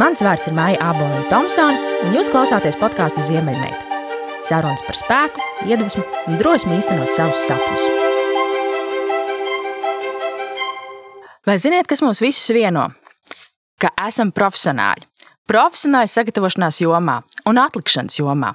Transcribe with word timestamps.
Mans 0.00 0.22
vārds 0.24 0.48
ir 0.48 0.54
Maija 0.56 0.78
Aboliņa 0.88 1.26
Thompsone, 1.28 1.80
un 2.06 2.14
jūs 2.16 2.30
klausāties 2.32 2.78
podkāstu 2.80 3.20
Ziemeļmeita. 3.26 3.98
Sarunas 4.48 4.80
par 4.86 4.96
spēku, 4.96 5.42
iedvesmu 5.68 6.04
un 6.30 6.38
drosmi 6.40 6.78
īstenot 6.78 7.12
savus 7.12 7.42
sapņus. 7.44 7.84
Vai 11.44 11.58
ziniet, 11.60 11.90
kas 11.90 12.00
mūs 12.00 12.24
visus 12.24 12.48
vieno? 12.56 12.86
Ka 13.76 13.92
esam 14.06 14.32
profesionāļi. 14.32 15.04
Profesionāļi 15.52 16.08
sagatavošanās 16.14 16.80
jomā 16.80 17.20
un 17.44 17.60
atlikšanas 17.60 18.16
jomā. 18.22 18.54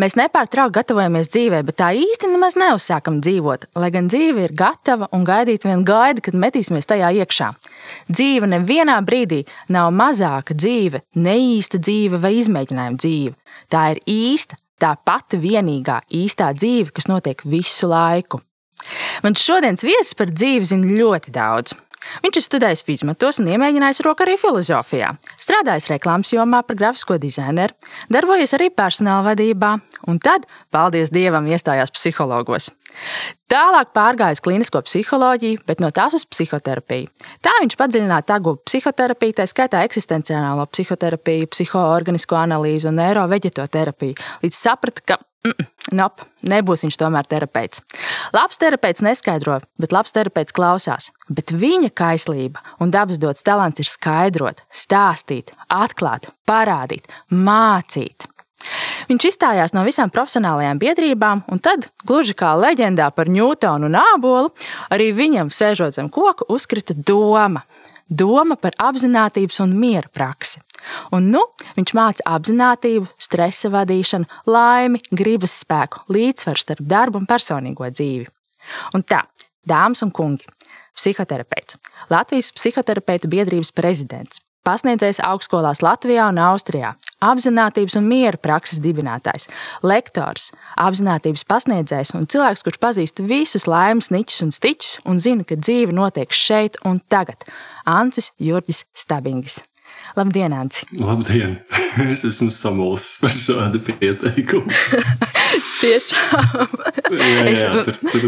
Mēs 0.00 0.16
nepārtraukti 0.18 0.76
gatavojamies 0.78 1.30
dzīvē, 1.32 1.62
bet 1.66 1.78
tā 1.80 1.90
īsti 1.96 2.30
nemaz 2.32 2.56
neuzsākam 2.60 3.20
dzīvot, 3.24 3.68
lai 3.78 3.90
gan 3.94 4.10
dzīve 4.10 4.46
ir 4.46 4.54
gatava 4.56 5.08
un 5.16 5.26
gaidīt 5.28 5.66
vien 5.68 5.84
gaida, 5.86 6.22
kad 6.24 6.38
metīsimies 6.38 6.88
tajā 6.88 7.10
iekšā. 7.22 7.50
Dzīve 8.10 8.50
nevienā 8.54 8.98
brīdī 9.06 9.44
nav 9.74 9.90
mazāka 9.96 10.56
dzīve, 10.56 11.02
neīsta 11.16 11.80
dzīve 11.82 12.20
vai 12.22 12.36
izmēģinājuma 12.40 13.02
dzīve. 13.02 13.36
Tā 13.72 13.84
ir 13.94 14.02
īsta, 14.08 14.58
tā 14.78 14.94
pati 15.04 15.40
vienīgā 15.42 16.00
īstā 16.14 16.52
dzīve, 16.56 16.92
kas 16.94 17.10
notiek 17.10 17.42
visu 17.44 17.90
laiku. 17.90 18.42
Mans 19.24 19.42
šodienas 19.42 19.82
viesis 19.84 20.14
par 20.16 20.30
dzīvi 20.30 20.68
zina 20.70 20.98
ļoti 21.00 21.34
daudz. 21.34 21.74
Viņš 22.24 22.40
ir 22.40 22.46
studējis 22.46 22.84
fizmatos 22.86 23.40
un 23.42 23.50
iemēģinājis 23.52 24.02
roku 24.06 24.24
arī 24.24 24.38
filozofijā. 24.40 25.12
Strādājis 25.36 25.90
reklāmas 25.92 26.32
jomā 26.34 26.62
par 26.66 26.78
grafisko 26.78 27.18
dizaineru, 27.20 27.76
darbojies 28.12 28.54
arī 28.58 28.70
personāla 28.74 29.32
vadībā, 29.32 29.76
un 30.08 30.20
tad, 30.22 30.48
paldies 30.74 31.12
Dievam, 31.14 31.48
iestājās 31.50 31.94
psihologos. 31.94 32.72
Tālāk 33.48 33.94
pārgājis 33.96 34.42
klinisko 34.44 34.82
psiholoģiju, 34.84 35.62
bet 35.68 35.80
no 35.80 35.88
tās 35.94 36.16
uz 36.18 36.26
psihoterapiju. 36.28 37.08
Tā 37.44 37.54
viņš 37.62 37.78
padziļināti 37.80 38.34
apgūta 38.36 38.68
psihoterapiju, 38.68 39.38
tā 39.38 39.48
skaitā 39.48 39.80
eksistenciālo 39.88 40.66
psihoterapiju, 40.68 41.48
psihoorganisko 41.54 42.36
analīzi 42.42 42.90
un 42.90 43.00
neiroveģetoterapiju, 43.00 44.18
līdz 44.44 44.60
saprata, 44.60 45.06
ka 45.06 45.18
Mm, 45.46 45.68
nop, 45.94 46.24
nebūs 46.50 46.82
viņš 46.84 46.96
tomēr 46.98 47.26
terapeits. 47.30 47.82
Labs 48.34 48.58
terapeits 48.58 49.04
neskaidro, 49.06 49.60
bet 49.78 49.94
labs 49.94 50.14
terapeits 50.14 50.54
klausās. 50.54 51.12
Bet 51.30 51.54
viņa 51.54 51.92
kaislība 51.96 52.62
un 52.82 52.90
dabas 52.94 53.20
dots 53.22 53.46
talants 53.46 53.78
ir 53.78 53.88
skaidrot, 53.88 54.64
stāstīt, 54.68 55.54
atklāt, 55.70 56.28
parādīt, 56.48 57.06
mācīt. 57.30 58.26
Viņš 59.08 59.26
izstājās 59.30 59.72
no 59.72 59.84
visām 59.86 60.10
profesionālajām 60.12 60.80
biedrībām, 60.82 61.44
un 61.48 61.60
tad, 61.62 61.88
gluži 62.04 62.34
kā 62.36 62.52
leģendā 62.58 63.08
par 63.16 63.30
Ņūtonu 63.32 63.88
un 63.88 63.98
Ābolu, 64.00 64.50
arī 64.92 65.12
viņam, 65.16 65.52
sēžot 65.54 65.96
zem 65.96 66.10
koka, 66.12 66.48
uzkrita 66.52 66.96
doma. 66.96 67.64
Doma 68.08 68.56
par 68.56 68.76
apziņotības 68.80 69.60
un 69.64 69.74
miera 69.76 70.08
praksi. 70.12 70.62
Un 71.12 71.28
nu 71.32 71.42
viņš 71.76 71.94
māca 71.96 72.24
apziņotību, 72.36 73.08
stresa 73.20 73.70
vadīšanu, 73.74 74.28
laimi, 74.48 75.00
gribas 75.12 75.58
spēku, 75.62 76.06
līdzsvaru 76.12 76.62
starp 76.62 76.84
darbu 76.88 77.20
un 77.20 77.28
personīgo 77.28 77.88
dzīvi. 77.92 78.28
Un 78.96 79.04
tā, 79.04 79.22
dāmas 79.68 80.04
un 80.04 80.12
kungi, 80.14 80.48
psihoterapeits, 80.96 81.78
Latvijas 82.12 82.50
psihoterapeitu 82.56 83.30
biedrības 83.32 83.72
prezidents, 83.76 84.42
pasniedzējs 84.66 85.22
augstskolās 85.24 85.82
Latvijā 85.84 86.28
un 86.32 86.40
Austrijā, 86.48 86.94
apziņotības 87.24 87.96
un 87.98 88.08
miera 88.08 88.38
prakses 88.40 88.82
dibinātājs, 88.82 89.48
lektors, 89.82 90.50
apziņotības 90.78 91.46
pasniedzējs 91.48 92.14
un 92.18 92.28
cilvēks, 92.30 92.64
kurš 92.66 92.82
pazīst 92.82 93.24
visus 93.24 93.66
laimes 93.70 94.12
niķus 94.14 94.44
un 94.46 94.54
stiķus 94.54 94.92
un 95.08 95.22
zina, 95.22 95.46
ka 95.48 95.58
dzīve 95.58 95.94
notiek 95.96 96.32
šeit 96.34 96.78
un 96.84 97.02
tagad- 97.10 97.44
Ancis 97.98 98.32
Jurģis 98.38 98.84
Stabingis. 98.94 99.62
Labdien, 100.16 100.52
Anci! 100.52 100.86
Labdien! 100.92 101.58
Es 102.12 102.22
esmu 102.24 102.50
samulsis 102.54 103.16
par 103.18 103.32
šādu 103.34 103.80
pieteikumu. 103.82 104.70
Tiešām! 105.80 106.68
jā, 107.10 107.38
jā, 107.50 107.70
tur, 107.88 107.98
tur, 108.12 108.26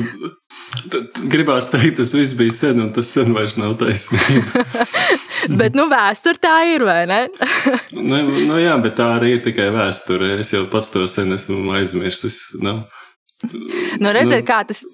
gribās 1.30 1.70
teikt, 1.72 1.98
tas 2.00 2.14
viss 2.16 2.34
bija 2.38 2.54
sen, 2.54 2.80
un 2.82 2.92
tas 2.94 3.10
sen 3.10 3.30
vairs 3.36 3.58
nav 3.60 3.76
taisnība. 3.80 4.64
bet, 5.60 5.78
nu, 5.78 5.86
vēsture 5.90 6.40
tā 6.42 6.56
ir, 6.72 6.84
vai 6.88 7.04
ne? 7.10 7.22
nu, 7.96 8.22
nu, 8.48 8.60
jā, 8.60 8.76
bet 8.82 8.98
tā 9.00 9.12
arī 9.18 9.36
ir 9.36 9.44
tikai 9.46 9.70
vēsture. 9.74 10.36
Es 10.42 10.52
jau 10.54 10.66
pats 10.72 10.92
to 10.94 11.06
sen 11.10 11.36
esmu 11.36 11.74
aizmirsis. 11.78 12.42
Nu, 12.60 12.82
nu 14.02 14.14
redziet, 14.16 14.42
nu, 14.42 14.46
kā 14.48 14.62
tas. 14.68 14.84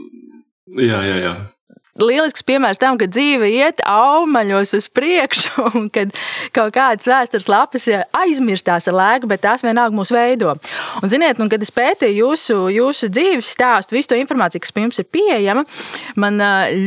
Jā, 0.76 1.02
jā, 1.06 1.20
jā 1.24 1.36
lielisks 2.02 2.44
piemērs 2.46 2.80
tam, 2.80 2.98
ka 3.00 3.08
dzīve 3.10 3.48
iet 3.52 3.82
augaļos 3.88 4.74
uz 4.78 4.88
priekšu, 4.92 5.66
un 5.78 5.88
kad 5.92 6.12
kaut 6.56 6.74
kādas 6.76 7.08
vēstures 7.08 7.48
lapas 7.50 7.88
aizmirstās 8.16 8.88
ar 8.90 8.98
laiku, 8.98 9.30
bet 9.30 9.44
tās 9.46 9.64
vienalga 9.66 9.96
mūs 9.96 10.12
veido. 10.14 10.54
Un, 11.02 11.10
ziniet, 11.12 11.40
un, 11.42 11.50
kad 11.52 11.62
es 11.62 11.72
pētīju 11.74 12.26
jūsu, 12.26 12.58
jūsu 12.76 13.10
dzīves 13.12 13.52
stāstu, 13.56 13.96
visu 13.96 14.12
to 14.12 14.20
informāciju, 14.20 14.64
kas 14.64 14.74
jums 14.76 15.02
ir 15.02 15.08
pieejama, 15.12 15.66
man 16.20 16.40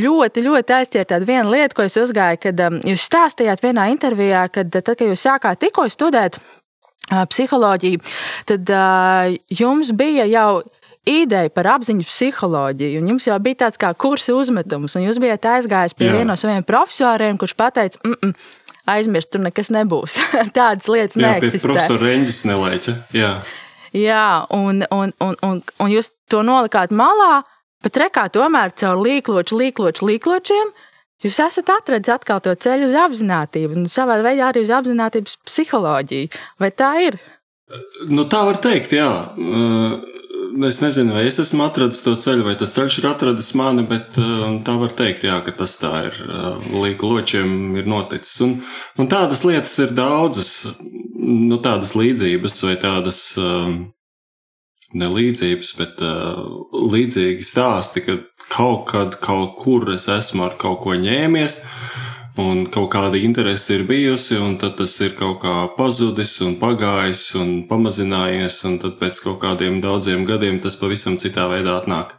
ļoti, 0.03 0.45
ļoti 0.45 0.77
aizķēra 0.79 1.21
viena 1.25 1.49
lieta, 1.49 1.75
ko 1.77 1.85
es 1.87 1.97
uzgāju, 1.99 2.41
kad 2.47 2.65
jūs 2.87 3.09
stāstījāt 3.09 3.63
vienā 3.65 3.89
intervijā, 3.93 4.47
kad 4.53 4.71
tad, 4.73 4.95
kad 4.95 5.07
jūs 5.07 5.25
sākāt 5.25 5.61
tikko 5.63 5.87
studēt 5.91 6.39
psiholoģiju, 7.09 8.01
tad 8.49 8.69
jums 9.49 9.93
bija 9.97 10.27
jau 10.29 10.61
ideja 11.07 11.49
par 11.53 11.67
apziņas 11.75 12.09
psiholoģiju. 12.09 13.03
Jums 13.07 13.27
jau 13.29 13.37
bija 13.43 13.65
tāds 13.65 13.79
kā 13.81 13.91
kursa 13.97 14.35
uzmetums, 14.37 14.95
un 14.97 15.05
jūs 15.07 15.19
bijat 15.21 15.47
aizgājis 15.55 15.95
pie 15.97 16.09
viena 16.11 16.33
no 16.33 16.39
saviem 16.39 16.65
profesoriem, 16.67 17.37
kurš 17.39 17.55
teica, 17.55 17.99
mm 18.03 18.17
-mm, 18.21 18.33
aizmirst, 18.85 19.31
tur 19.31 19.41
nekas 19.41 19.69
nebūs. 19.69 20.17
Tādas 20.57 20.89
lietas 20.89 21.15
Jā, 21.15 21.23
neeksistē. 21.27 21.67
Profesors 21.67 22.01
Reņģis 22.01 22.45
nelaiķa. 22.45 22.95
Jā. 23.13 23.31
Jā, 23.93 24.45
un, 24.49 24.83
un, 24.91 25.13
un, 25.19 25.35
un, 25.41 25.63
un 25.79 25.89
jūs 25.89 26.11
to 26.29 26.43
nolikāt 26.43 26.91
malā, 26.91 27.43
bet 27.83 27.97
rekā 27.97 28.29
tomēr 28.29 28.71
caur 28.75 29.01
līkloču, 29.01 29.57
līkloču, 29.57 30.05
līkločiem. 30.05 30.71
Jūs 31.23 31.39
esat 31.39 31.69
atradis 31.69 32.13
atkal 32.13 32.39
to 32.39 32.53
ceļu 32.55 32.85
uz 32.85 32.93
apziņotību, 32.95 33.75
un 33.75 33.89
savā 33.91 34.21
veidā 34.23 34.53
arī 34.53 34.61
uz 34.61 34.69
apziņotības 34.69 35.37
psiholoģiju. 35.45 36.29
Vai 36.59 36.71
tā 36.71 36.93
ir? 37.01 37.19
Nu, 38.07 38.23
tā 38.25 38.45
var 38.45 38.57
teikt, 38.57 38.93
jā 38.93 39.09
es 40.67 40.79
nezinu, 40.81 41.13
vai 41.15 41.25
es 41.27 41.39
esmu 41.41 41.65
atradis 41.65 42.01
to 42.05 42.15
ceļu, 42.19 42.45
vai 42.47 42.55
tas 42.59 42.73
ceļš 42.75 42.99
ir 43.01 43.07
atradis 43.09 43.51
mani, 43.57 43.85
bet 43.89 44.17
uh, 44.21 44.47
tā 44.65 44.75
var 44.81 44.95
teikt, 44.95 45.25
jā, 45.27 45.39
ka 45.45 45.53
tas 45.61 45.75
tā 45.81 45.93
ir. 46.07 46.17
Uh, 46.25 46.67
Līga 46.83 47.07
ločiem 47.09 47.77
ir 47.79 47.89
noticis. 47.89 48.35
Un, 48.45 48.57
un 48.99 49.11
tādas 49.11 49.45
lietas 49.47 49.75
ir 49.83 49.95
daudzas, 49.97 50.51
nu, 51.19 51.61
tādas 51.63 51.95
līdzības 51.99 52.59
vai 52.67 52.75
tādas. 52.81 53.23
Uh, 53.39 53.79
Nelīdzības, 54.89 55.69
bet 55.77 55.99
uh, 56.01 56.39
līdzīgi 56.73 57.45
stāsti, 57.45 58.01
ka 58.01 58.15
kaut 58.49 58.87
kad, 58.89 59.19
kaut 59.21 59.59
kur 59.61 59.85
es 59.93 60.07
esmu 60.09 60.47
ar 60.47 60.55
kaut 60.57 60.79
ko 60.81 60.95
ņēmies, 60.97 61.59
uh, 61.61 61.98
un 62.37 62.65
kaut 62.71 62.91
kāda 62.93 63.17
interese 63.17 63.79
ir 63.79 63.85
bijusi, 63.89 64.37
un 64.37 64.57
tad 64.61 64.77
tas 64.77 64.93
ir 65.01 65.15
kaut 65.17 65.41
kā 65.43 65.55
pazudis 65.77 66.35
un 66.45 66.57
pagājis 66.61 67.23
un 67.39 67.51
pamazinājies, 67.69 68.61
un 68.69 68.79
tad 68.83 68.99
pēc 69.01 69.23
kaut 69.25 69.39
kādiem 69.43 69.81
daudziem 69.81 70.25
gadiem 70.27 70.61
tas 70.63 70.77
pavisam 70.79 71.17
citā 71.17 71.49
veidā 71.51 71.79
atnāk. 71.79 72.15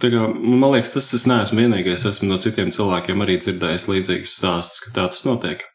Tā 0.00 0.08
kā, 0.08 0.22
man 0.32 0.72
liekas, 0.72 0.94
tas 0.94 1.10
es 1.16 1.26
neesmu 1.28 1.60
vienīgais. 1.60 2.06
Esmu 2.08 2.30
no 2.30 2.38
citiem 2.40 2.70
cilvēkiem 2.72 3.20
arī 3.20 3.36
dzirdējis 3.42 3.84
līdzīgus 3.90 4.38
stāstus, 4.38 4.80
ka 4.86 4.94
tā 4.96 5.04
tas 5.12 5.26
notiek. 5.28 5.66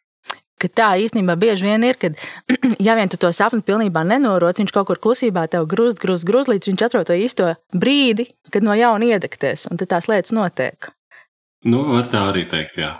Ka 0.58 0.70
tā 0.72 0.88
īstenībā 1.04 1.36
bieži 1.38 1.68
vien 1.68 1.84
ir, 1.86 2.00
kad, 2.02 2.18
ja 2.88 2.96
vien 2.98 3.12
tu 3.12 3.20
to 3.22 3.30
sapni 3.36 3.62
pilnībā 3.66 4.02
nenoroc, 4.08 4.58
viņš 4.58 4.74
kaut 4.74 4.90
kur 4.90 5.02
klusībā 5.04 5.46
tev 5.52 5.68
grūst, 5.70 6.02
grūst, 6.02 6.26
grūst, 6.26 6.50
līdz 6.50 6.72
viņš 6.72 6.86
atrod 6.88 7.10
to 7.12 7.18
īsto 7.22 7.54
brīdi, 7.76 8.32
kad 8.50 8.66
no 8.66 8.74
jauna 8.74 9.14
iedegties, 9.14 9.68
un 9.70 9.82
tad 9.82 9.94
tās 9.94 10.10
lietas 10.10 10.34
notiek. 10.34 10.90
Nu, 11.70 11.84
var 11.94 12.10
tā 12.10 12.30
arī 12.32 12.48
teikt, 12.50 12.80
jā. 12.82 12.96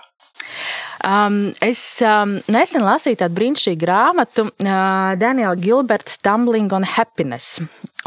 Um, 1.06 1.52
es 1.62 1.80
um, 2.02 2.40
nesen 2.50 2.82
lasīju 2.82 3.20
tādu 3.20 3.38
brīnišķīgu 3.38 3.78
grāmatu, 3.78 4.48
uh, 4.50 5.12
Daniela 5.22 5.54
Gilberta 5.54 6.10
Stumbling 6.10 6.72
on 6.74 6.82
Happiness. 6.96 7.60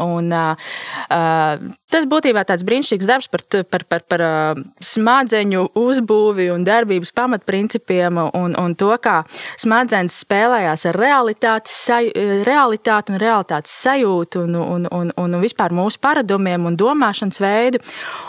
Un, 0.03 0.27
uh, 0.35 0.59
uh, 1.07 1.61
tas 1.91 2.07
būtībā 2.11 2.43
tāds 2.49 2.65
brīnišķīgs 2.67 3.07
darbs 3.07 3.29
par, 3.31 3.45
par, 3.71 3.85
par, 3.87 4.03
par 4.03 4.23
uh, 4.25 4.61
smadzeņu 4.83 5.63
uzbūvi 5.79 6.49
un 6.51 6.67
darbības 6.67 7.15
pamatprincipiem 7.15 8.19
un, 8.25 8.57
un 8.59 8.75
to, 8.75 8.91
kā 8.99 9.21
smadzenes 9.55 10.19
spēlējās 10.25 10.87
ar 10.91 10.99
realitātes, 10.99 11.79
saj, 11.87 12.11
realitāti 12.47 13.15
un 13.15 13.23
realitātes 13.23 13.79
sajūtu 13.79 14.43
un, 14.43 14.59
un, 14.59 14.89
un, 14.91 15.13
un 15.15 15.39
vispār 15.39 15.71
mūsu 15.75 16.03
paradumiem 16.03 16.67
un 16.67 16.75
domāšanas 16.79 17.39
veidu. 17.43 17.79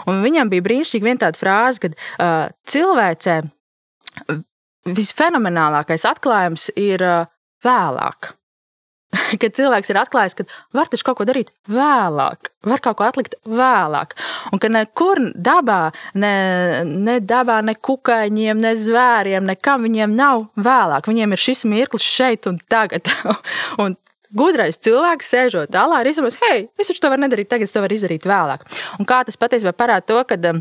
Un 0.06 0.22
viņam 0.22 0.52
bija 0.52 0.70
brīnišķīgi 0.70 1.10
viena 1.10 1.26
tāda 1.26 1.42
frāze, 1.42 1.82
ka 1.82 1.90
uh, 1.90 2.54
cilvēcei 2.70 3.40
visfenomenālākais 4.96 6.06
atklājums 6.08 6.70
ir 6.78 7.04
vēlāk. 7.64 8.34
kad 9.42 9.54
cilvēks 9.56 9.90
ir 9.90 9.98
atklājis, 10.00 10.36
ka 10.38 10.46
var 10.76 10.90
taču 10.90 11.06
kaut 11.06 11.18
ko 11.20 11.26
darīt 11.28 11.50
vēlāk, 11.70 12.50
var 12.66 12.82
kaut 12.84 12.98
ko 13.00 13.06
atlikt 13.06 13.36
vēlāk. 13.48 14.14
Un 14.54 14.62
ka 14.62 14.70
nekur 14.70 15.22
dabā, 15.34 15.80
ne, 16.14 16.34
ne 16.86 17.18
dabā, 17.22 17.60
ne 17.66 17.74
kukaiņiem, 17.74 18.60
ne 18.62 18.74
zvēriem, 18.78 19.48
nekam 19.50 19.86
viņiem 19.86 20.14
nav 20.16 20.46
vēlāk. 20.60 21.10
Viņiem 21.10 21.34
ir 21.34 21.42
šis 21.42 21.66
mirklis 21.70 22.06
šeit 22.06 22.48
un 22.50 22.60
tagad. 22.70 23.10
un 23.82 23.98
Gudrais 24.30 24.76
cilvēks 24.78 25.26
sēžot 25.26 25.72
tālāk, 25.74 26.04
ir 26.04 26.12
izdomājis, 26.12 26.36
hei, 26.44 26.58
es 26.78 26.86
taču 26.86 27.02
to 27.02 27.08
varu 27.10 27.24
nedarīt 27.24 27.48
tagad, 27.50 27.66
es 27.66 27.74
to 27.74 27.80
varu 27.82 27.96
izdarīt 27.96 28.28
vēlāk. 28.30 28.62
Un 29.02 29.08
kā 29.08 29.24
tas 29.26 29.34
patiesībā 29.34 29.72
parāda 29.74 30.06
to, 30.06 30.20
ka 30.22 30.38
um, 30.52 30.60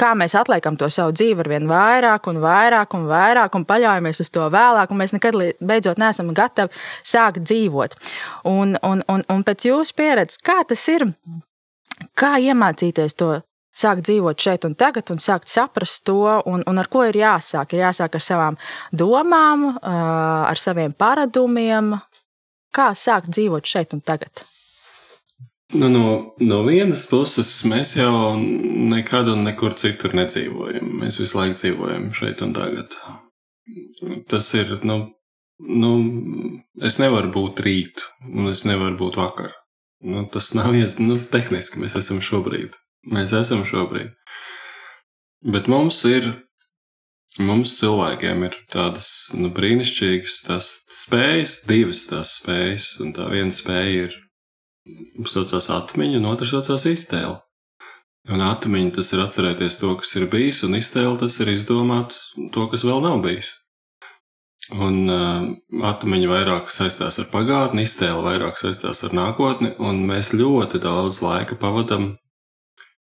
kā 0.00 0.12
mēs 0.18 0.34
atliekam 0.38 0.76
to 0.80 0.88
savu 0.92 1.14
dzīvi 1.16 1.44
ar 1.44 1.50
vien 1.52 1.68
vairāk 1.70 2.26
un 2.30 2.40
vairāk 2.42 2.96
un 2.98 3.06
vairāk 3.10 3.54
un 3.58 3.66
paļaujamies 3.68 4.22
uz 4.24 4.32
to 4.32 4.48
vēlāk, 4.52 4.90
un 4.90 5.00
mēs 5.02 5.14
nekad 5.16 5.38
beidzot 5.60 6.00
neesam 6.02 6.32
gatavi 6.36 6.74
sākt 7.06 7.44
dzīvot. 7.46 7.96
Un, 8.50 8.76
un, 8.82 9.04
un, 9.08 9.24
un 9.28 9.46
pēc 9.46 9.68
jūsu 9.70 9.96
pieredzes, 9.98 10.40
kā 10.44 10.62
tas 10.68 10.84
ir, 10.92 11.06
kā 12.18 12.36
iemācīties 12.42 13.18
to 13.18 13.34
sākt 13.72 14.04
dzīvot 14.08 14.38
šeit 14.38 14.66
un 14.68 14.76
tagad, 14.78 15.10
un 15.14 15.20
sākt 15.22 15.50
saprast 15.50 16.04
to, 16.08 16.20
un, 16.46 16.64
un 16.68 16.80
ar 16.82 16.88
ko 16.92 17.06
ir 17.08 17.18
jāsāk. 17.22 17.72
Ir 17.72 17.86
jāsāk 17.86 18.18
ar 18.18 18.24
savām 18.24 18.58
domām, 18.92 19.70
ar 19.82 20.60
saviem 20.60 20.92
paradumiem, 20.92 21.94
kā 22.72 22.92
sākt 22.96 23.32
dzīvot 23.32 23.68
šeit 23.68 23.96
un 23.96 24.04
tagad. 24.04 24.44
Nu, 25.72 25.88
no, 25.88 26.34
no 26.36 26.58
vienas 26.66 27.06
puses, 27.08 27.48
mēs 27.64 27.94
jau 27.96 28.36
nekad 28.36 29.30
un 29.32 29.46
nekur 29.46 29.72
citur 29.80 30.12
nedzīvojam. 30.18 30.90
Mēs 31.00 31.16
visu 31.22 31.38
laiku 31.38 31.56
dzīvojam 31.56 32.10
šeit 32.12 32.42
un 32.44 32.52
tagad. 32.52 32.96
Tas 34.28 34.50
ir, 34.58 34.74
nu, 34.84 34.98
nu 35.64 35.92
es 36.84 36.98
nevaru 37.00 37.32
būt 37.32 37.62
rīt, 37.64 38.04
un 38.28 38.50
es 38.50 38.66
nevaru 38.68 38.98
būt 39.00 39.16
vakar. 39.22 39.54
Nu, 40.04 40.26
tas 40.28 40.50
nav 40.58 40.74
iespējams. 40.76 41.08
Nu, 41.08 41.16
tehniski 41.32 41.80
mēs 41.80 41.96
esam 41.96 42.20
šobrīd. 42.20 42.76
Mēs 43.08 43.32
esam 43.38 43.62
šobrīd. 43.64 44.12
Bet 45.54 45.70
mums 45.72 46.02
ir, 46.10 46.28
mums 47.40 47.72
cilvēkiem 47.80 48.44
ir 48.50 48.58
tādas 48.74 49.08
nu, 49.38 49.48
brīnišķīgas 49.56 50.36
spējas, 51.00 51.56
divas 51.70 52.04
tās 52.10 52.36
spējas, 52.42 52.90
un 53.00 53.16
tā 53.16 53.30
viena 53.32 53.56
spēja 53.56 54.04
ir 54.04 54.20
saucās 55.28 55.70
atmiņa, 55.72 56.20
un 56.20 56.28
otrs 56.32 56.54
saucās 56.54 56.86
iztēle. 56.90 57.40
Un 58.30 58.42
atmiņa 58.46 58.94
tas 58.98 59.10
ir 59.14 59.24
atcerēties 59.24 59.80
to, 59.80 59.96
kas 59.98 60.14
ir 60.18 60.28
bijis, 60.30 60.62
un 60.66 60.78
iztēle 60.78 61.16
tas 61.18 61.40
ir 61.42 61.50
izdomāt 61.50 62.14
to, 62.54 62.68
kas 62.70 62.84
vēl 62.86 63.02
nav 63.02 63.18
bijis. 63.24 63.50
Un 64.70 65.10
uh, 65.10 65.48
atmiņa 65.90 66.28
vairāk 66.30 66.70
saistās 66.70 67.18
ar 67.18 67.26
pagātni, 67.32 67.82
iztēle 67.82 68.22
vairāk 68.22 68.60
saistās 68.60 69.02
ar 69.02 69.16
nākotni, 69.18 69.72
un 69.82 70.04
mēs 70.06 70.30
ļoti 70.38 70.78
daudz 70.84 71.18
laika 71.24 71.58
pavadam 71.58 72.12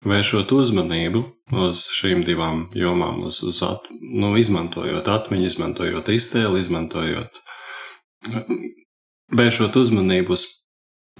vēršot 0.06 0.54
uzmanību 0.54 1.24
uz 1.66 1.82
šīm 1.98 2.22
divām 2.24 2.68
jomām, 2.78 3.24
uz, 3.26 3.42
uz 3.42 3.58
at, 3.66 3.90
nu, 4.00 4.36
izmantojot 4.38 5.10
atmiņu, 5.10 5.50
izmantojot 5.50 6.08
iztēli, 6.14 6.62
izmantojot, 6.62 7.42
vēršot 9.36 9.76
uzmanību 9.82 10.38
uz 10.38 10.46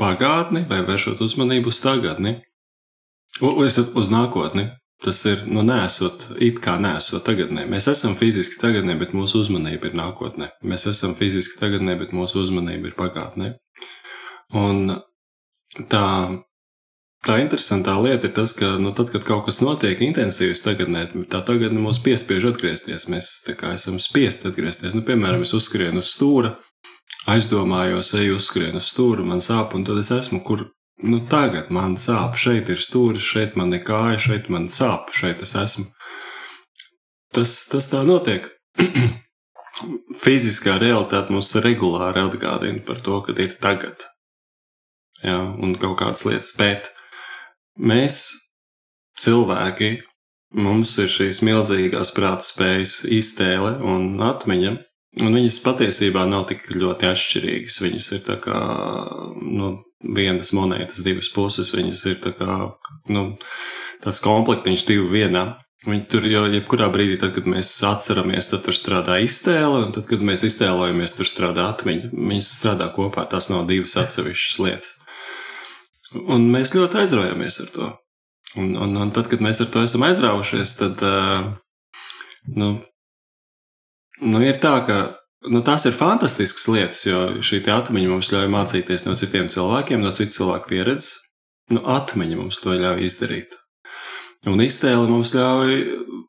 pagātni 0.00 0.64
vai 0.68 0.80
vēršot 0.88 1.20
uzmanību 1.24 1.70
uz 1.70 1.80
tagadni, 1.84 2.38
uz, 3.40 3.78
uz 3.78 4.12
nākotni. 4.12 4.70
Tas 5.00 5.22
ir, 5.24 5.46
nu, 5.48 5.62
nesot, 5.64 6.26
it 6.44 6.58
kā 6.60 6.74
nesot 6.76 7.24
tagadnē. 7.24 7.62
Mēs 7.72 7.86
esam 7.88 8.12
fiziski 8.20 8.58
tagadnē, 8.60 8.98
bet 9.00 9.14
mūsu 9.16 9.40
uzmanība 9.40 9.88
ir 9.88 9.94
nākotnē. 9.96 10.50
Mēs 10.60 10.84
esam 10.90 11.14
fiziski 11.16 11.56
tagadnē, 11.56 11.94
bet 11.96 12.12
mūsu 12.12 12.42
uzmanība 12.42 12.90
ir 12.90 12.96
pagātnē. 12.98 13.54
Un 14.60 14.92
tā, 15.88 16.04
tā 17.24 17.38
interesantā 17.40 17.94
lieta 17.96 18.28
ir 18.28 18.34
tas, 18.36 18.52
ka, 18.58 18.74
nu, 18.82 18.92
tad, 18.92 19.08
kad 19.14 19.24
kaut 19.24 19.46
kas 19.48 19.62
notiek 19.64 20.04
intensīvs 20.04 20.66
tagadnē, 20.66 21.06
tā 21.32 21.40
tagadne 21.48 21.80
mūs 21.80 22.02
piespiež 22.04 22.50
atgriezties. 22.52 23.08
Mēs 23.08 23.32
tā 23.48 23.56
kā 23.56 23.72
esam 23.78 23.96
spiest 24.02 24.44
atgriezties. 24.52 24.92
Nu, 24.92 25.00
piemēram, 25.08 25.48
es 25.48 25.56
uzskrienu 25.56 26.04
uz 26.04 26.12
stūra, 26.12 26.58
aizdomājos, 27.28 28.14
eju 28.16 28.38
uzskrien 28.38 28.76
uz 28.78 28.88
stūri, 28.92 29.24
man 29.26 29.42
sāp, 29.44 29.74
un 29.76 29.84
tad 29.84 30.00
es 30.00 30.10
esmu, 30.14 30.40
kur 30.46 30.68
nu, 31.04 31.20
tagad 31.30 31.70
man 31.74 31.96
sāp, 32.00 32.38
šeit 32.40 32.70
ir 32.72 32.80
stūris, 32.80 33.24
šeit 33.24 33.56
man 33.60 33.74
ir 33.76 33.84
kāja, 33.84 34.18
šeit 34.28 34.50
man 34.52 34.68
sāp, 34.72 35.12
šeit 35.16 35.42
es 35.44 35.56
esmu. 35.58 35.88
Tas, 37.34 37.54
tas 37.70 37.86
tā 37.90 38.02
notiek. 38.06 38.48
Fiziskā 40.22 40.76
realitāte 40.80 41.32
mums 41.32 41.52
regulāri 41.62 42.24
atgādina 42.24 42.82
par 42.84 43.00
to, 43.04 43.20
ka 43.24 43.36
ir 43.38 43.54
tagad. 43.62 44.08
Jā, 45.20 45.36
un 45.36 45.76
kaut 45.80 45.98
kādas 46.00 46.24
lietas, 46.24 46.54
bet 46.56 46.88
mēs, 47.76 48.22
cilvēki, 49.20 49.98
mums 50.56 50.96
ir 51.00 51.10
šīs 51.12 51.42
milzīgās 51.46 52.12
prāta 52.16 52.46
spējas, 52.46 53.02
iztēle 53.04 53.76
un 53.84 54.16
atmiņa, 54.24 54.78
Un 55.18 55.34
viņas 55.34 55.58
patiesībā 55.64 56.22
nav 56.30 56.44
tik 56.50 56.68
ļoti 56.70 57.08
atšķirīgas. 57.08 57.80
Viņas 57.82 58.04
ir 58.14 58.20
tā 58.28 58.36
kā 58.42 58.60
nu, 59.42 59.72
vienas 60.00 60.52
monētas 60.54 61.02
divas 61.02 61.30
puses. 61.34 61.72
Viņas 61.74 62.04
ir 62.12 62.20
tā 62.22 62.30
kā 62.38 62.60
nu, 63.10 63.24
tāds 64.04 64.22
komplektiņš 64.22 64.86
divu 64.86 65.08
vienā. 65.10 65.44
Viņi 65.88 66.04
tur 66.12 66.26
jau 66.28 66.44
jebkurā 66.52 66.90
brīdī, 66.92 67.16
tad, 67.22 67.32
kad 67.32 67.46
mēs 67.48 67.72
atceramies, 67.88 68.50
tad 68.52 68.66
tur 68.66 68.76
strādā 68.76 69.16
iztēle, 69.24 69.86
un 69.86 69.94
tad, 69.96 70.04
kad 70.10 70.20
mēs 70.20 70.44
iztēlojamies, 70.44 71.14
tur 71.16 71.28
strādā 71.28 71.70
atmiņa. 71.72 72.10
Viņas 72.12 72.50
strādā 72.58 72.90
kopā, 72.92 73.24
tās 73.32 73.48
nav 73.48 73.64
divas 73.70 73.96
atsevišķas 73.98 74.60
lietas. 74.60 74.92
Un 76.20 76.46
mēs 76.52 76.74
ļoti 76.76 77.00
aizraujamies 77.00 77.58
ar 77.64 77.72
to. 77.72 77.88
Un, 78.60 78.74
un, 78.76 78.92
un 78.98 79.12
tad, 79.14 79.30
kad 79.32 79.42
mēs 79.42 79.62
ar 79.64 79.70
to 79.72 79.82
esam 79.86 80.04
aizraujušies, 80.04 80.74
tad 80.82 81.02
uh, 81.06 81.48
nu, 82.60 82.70
Nu, 84.20 84.42
ir 84.44 84.58
tā, 84.60 84.74
ka 84.84 84.98
nu, 85.48 85.62
tās 85.64 85.86
ir 85.88 85.96
fantastiskas 85.96 86.66
lietas, 86.68 87.00
jo 87.08 87.40
šī 87.44 87.62
atmiņa 87.72 88.12
mums 88.12 88.30
ļauj 88.34 88.50
mācīties 88.52 89.06
no 89.06 89.16
citiem 89.16 89.48
cilvēkiem, 89.52 90.02
no 90.04 90.12
citu 90.16 90.40
cilvēku 90.40 90.68
pieredzes. 90.74 91.16
Nu, 91.72 91.80
atmiņa 91.86 92.36
mums 92.36 92.60
to 92.60 92.74
ļauj 92.76 93.04
izdarīt. 93.06 93.56
Un 94.50 94.60
iztēle 94.64 95.04
mums 95.08 95.34
ļauj, 95.36 95.80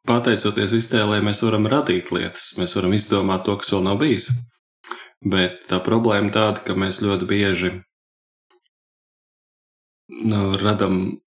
pateicoties 0.08 0.76
iztēlē, 0.78 1.22
mēs 1.24 1.44
varam 1.46 1.68
radīt 1.72 2.12
lietas, 2.12 2.52
mēs 2.60 2.76
varam 2.76 2.96
izdomāt 2.96 3.46
to, 3.48 3.56
kas 3.60 3.72
vēl 3.72 3.86
nav 3.88 4.02
bijis. 4.02 4.30
Bet 5.22 5.64
tā 5.70 5.80
problēma 5.84 6.32
tāda, 6.34 6.64
ka 6.66 6.76
mēs 6.76 7.00
ļoti 7.04 7.28
bieži 7.30 7.72
nu, 10.28 10.42
radam 10.60 11.22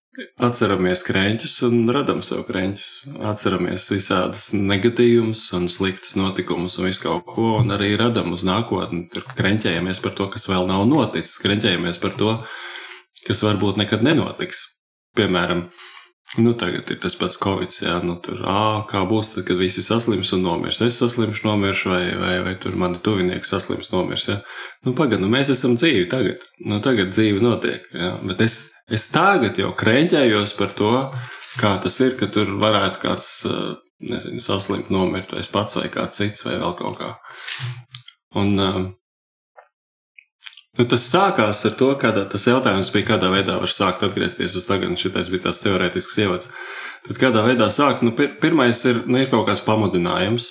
Atceramies 0.47 1.03
krēķus 1.07 1.55
un 1.69 1.89
radām 1.95 2.21
sev 2.27 2.45
krēķus. 2.49 2.91
Atceramies 3.31 3.87
visādas 3.93 4.49
negatīvas 4.55 5.47
un 5.59 5.67
sliktas 5.73 6.15
notikumus 6.19 6.79
un 6.79 6.89
visu 6.89 7.05
kaut 7.07 7.27
ko, 7.31 7.49
un 7.63 7.75
arī 7.75 7.95
radām 8.01 8.35
uz 8.35 8.45
nākotni. 8.47 9.09
Tur 9.15 9.27
krēķējamies 9.35 10.03
par 10.05 10.15
to, 10.19 10.29
kas 10.35 10.47
vēl 10.51 10.69
nav 10.71 10.87
noticis, 10.91 11.41
krēķējamies 11.45 11.99
par 12.03 12.15
to, 12.21 12.37
kas 13.27 13.43
varbūt 13.47 13.83
nekad 13.83 14.07
nenotiks. 14.07 14.69
Piemēram, 15.15 15.69
Nu, 16.39 16.53
tagad 16.59 16.91
ir 16.91 16.99
tas 16.99 17.15
pats 17.15 17.37
covid, 17.39 17.71
jā, 17.85 17.95
nu, 18.03 18.17
tur, 18.19 18.41
ā, 18.51 18.83
kā 18.91 19.05
būs 19.07 19.31
tad, 19.35 19.45
kad 19.47 19.59
visi 19.61 19.85
saslims 19.87 20.33
un 20.35 20.43
nomirs. 20.43 20.81
Es 20.83 20.97
saslimšu, 20.99 21.45
nomiršu, 21.47 21.93
vai, 21.93 22.03
vai, 22.19 22.33
vai 22.43 22.55
tur 22.59 22.75
mani 22.81 22.99
tuvinieki 23.05 23.47
saslims, 23.47 23.93
nomirs, 23.95 24.27
jā. 24.33 24.41
Nu, 24.83 24.97
pagad, 24.99 25.23
nu, 25.23 25.29
mēs 25.31 25.53
esam 25.55 25.77
dzīvi 25.79 26.09
tagad. 26.11 26.43
Nu, 26.67 26.81
tagad 26.83 27.13
dzīve 27.15 27.45
notiek, 27.45 27.87
jā. 27.95 28.17
Bet 28.27 28.43
es, 28.43 28.74
es 28.91 29.07
tagad 29.13 29.59
jau 29.61 29.71
krēķējos 29.77 30.57
par 30.59 30.75
to, 30.77 30.93
kā 31.61 31.77
tas 31.83 32.01
ir, 32.05 32.17
ka 32.21 32.29
tur 32.33 32.57
varētu 32.61 33.01
kāds, 33.05 33.31
nezinu, 34.05 34.43
saslimt, 34.43 34.91
nomirt, 34.95 35.33
vai 35.33 35.45
es 35.45 35.53
pats, 35.53 35.79
vai 35.79 35.89
kāds 35.93 36.21
cits, 36.21 36.45
vai 36.47 36.59
vēl 36.59 36.77
kaut 36.81 37.01
kā. 37.01 37.15
Un, 38.35 38.55
um, 38.59 38.93
Nu, 40.75 40.83
tas 40.91 41.05
sākās 41.07 41.61
ar 41.69 41.75
to, 41.79 41.93
ka 42.03 42.11
tas 42.27 42.49
jautājums 42.51 42.89
bija, 42.91 43.07
kādā 43.13 43.29
veidā 43.31 43.61
var 43.63 43.71
sākt 43.71 44.03
atgriezties 44.03 44.57
uz 44.59 44.65
tagadni. 44.67 44.99
Šitais 44.99 45.31
bija 45.31 45.45
tas 45.47 45.61
teorētisks 45.63 46.17
ievads. 46.25 46.51
Tad 47.07 47.21
kādā 47.21 47.45
veidā 47.47 47.69
sākt? 47.71 48.03
Nu, 48.03 48.11
pir 48.19 48.33
pirmais 48.43 48.81
ir, 48.91 49.05
nu, 49.07 49.21
ir 49.23 49.31
kaut 49.31 49.47
kāds 49.47 49.63
pamudinājums. 49.63 50.51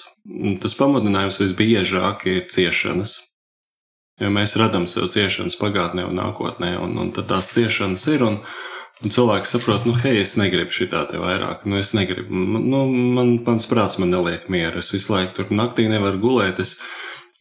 Tas 0.64 0.78
pamudinājums 0.80 1.42
visbiežāk 1.44 2.24
ir 2.32 2.46
ciešanas. 2.54 3.18
Jo 4.24 4.30
mēs 4.32 4.56
radām 4.60 4.88
sev 4.88 5.10
ciešanas 5.12 5.60
pagātnē 5.60 6.08
un 6.08 6.16
nākotnē, 6.20 6.78
un, 6.80 6.96
un 7.02 7.12
tad 7.16 7.28
tās 7.34 7.52
ciešanas 7.56 8.08
ir. 8.16 8.30
Un, 8.30 8.46
Un 9.04 9.12
cilvēks 9.12 9.50
saprot, 9.56 9.88
nu, 9.90 9.96
hei, 10.00 10.20
es 10.22 10.36
negribu 10.40 10.72
šitā 10.72 11.02
te 11.10 11.18
vairāk. 11.20 11.66
Nu, 11.68 11.76
es 11.82 11.90
negribu. 11.98 12.30
Nu, 12.32 12.86
man, 12.88 13.34
mans 13.44 13.66
prāts 13.68 13.98
man 14.00 14.14
neliek 14.14 14.46
mieru. 14.54 14.80
Es 14.80 14.94
visu 14.94 15.12
laiku 15.12 15.34
tur 15.40 15.50
naktī 15.52 15.90
nevaru 15.92 16.22
gulēt. 16.22 16.62
Es, 16.64 16.78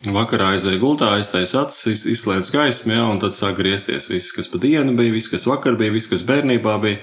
Vakarā 0.02 0.48
aizēju 0.56 0.80
gultā, 0.82 1.12
aiztaisīju 1.14 1.60
acis, 1.60 2.00
izslēdzu 2.10 2.56
gaismu, 2.56 2.90
ja, 2.96 3.04
un 3.06 3.20
tad 3.22 3.36
sāk 3.38 3.54
griezties 3.60 4.08
viss, 4.10 4.32
kas 4.34 4.48
pa 4.50 4.58
dienu 4.58 4.96
bija, 4.98 5.12
viss, 5.14 5.30
kas 5.30 5.46
vakar 5.46 5.76
bija, 5.78 5.94
viss, 5.94 6.10
kas 6.10 6.24
bērnībā 6.26 6.74
bija, 6.82 6.98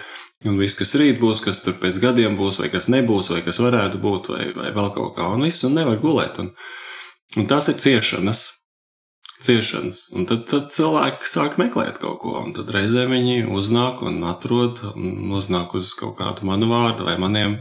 un 0.49 0.57
viss, 0.59 0.75
kas 0.75 0.91
rīt 0.99 1.21
būs, 1.21 1.39
kas 1.45 1.61
tur 1.63 1.77
pēc 1.79 2.01
gadiem 2.03 2.35
būs, 2.35 2.59
vai 2.59 2.67
kas 2.73 2.89
nebūs, 2.91 3.31
vai 3.31 3.39
kas 3.45 3.61
varētu 3.63 4.01
būt, 4.03 4.27
vai, 4.33 4.49
vai 4.57 4.73
vēl 4.75 4.91
kaut 4.97 5.15
kā, 5.15 5.29
un 5.31 5.47
viss, 5.47 5.63
un 5.63 5.79
nevar 5.79 6.01
gulēt. 6.03 6.41
Un, 6.43 6.51
un 7.39 7.47
tas 7.47 7.71
ir 7.71 7.79
ciešanas, 7.79 8.43
ciešanas. 9.43 10.07
Un 10.15 10.27
tad, 10.29 10.45
tad 10.49 10.71
cilvēki 10.75 11.27
sāk 11.27 11.57
meklēt 11.61 11.99
kaut 12.01 12.19
ko, 12.23 12.35
un 12.43 12.53
tad 12.55 12.71
reizē 12.75 13.05
viņi 13.09 13.45
uznāk 13.47 14.03
un 14.05 14.21
atrod, 14.27 14.81
un 14.91 15.31
uznāk 15.35 15.75
uz 15.79 15.93
kaut 15.97 16.17
kādu 16.19 16.47
manu 16.49 16.69
vārdu 16.71 17.07
vai 17.07 17.15
maniem 17.21 17.59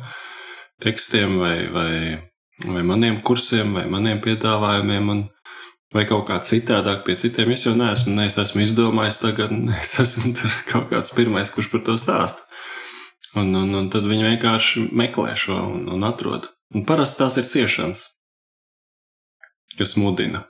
tekstiem 0.82 1.38
vai, 1.38 1.56
vai, 1.74 1.92
vai 2.66 2.84
maniem 2.86 3.20
kursiem 3.22 3.78
vai 3.78 3.88
maniem 3.90 4.22
piedāvājumiem. 4.24 5.12
Un, 5.16 5.26
Vai 5.88 6.02
kaut 6.04 6.26
kā 6.28 6.34
citādāk 6.44 6.98
pie 7.06 7.14
citiem. 7.16 7.54
Es 7.54 7.62
jau 7.64 7.70
neesmu, 7.72 8.10
ne 8.12 8.26
es 8.28 8.34
esmu 8.36 8.60
izdomājis 8.60 9.22
tagad, 9.22 9.54
es 9.80 9.94
esmu 10.02 10.34
kaut 10.68 10.90
kāds 10.90 11.14
pirmais, 11.16 11.48
kurš 11.48 11.70
par 11.72 11.80
to 11.86 11.94
stāsta. 11.96 12.44
Un, 13.40 13.54
un, 13.56 13.72
un 13.72 13.88
tad 13.88 14.04
viņi 14.04 14.26
vienkārši 14.26 14.84
meklē 14.92 15.32
šo 15.32 15.56
un, 15.56 15.86
un 15.96 16.04
atrod. 16.04 16.50
Un 16.76 16.84
parasti 16.84 17.22
tās 17.22 17.40
ir 17.40 17.48
ciešanas, 17.48 18.04
kas 19.80 19.96
mudina 19.96 20.44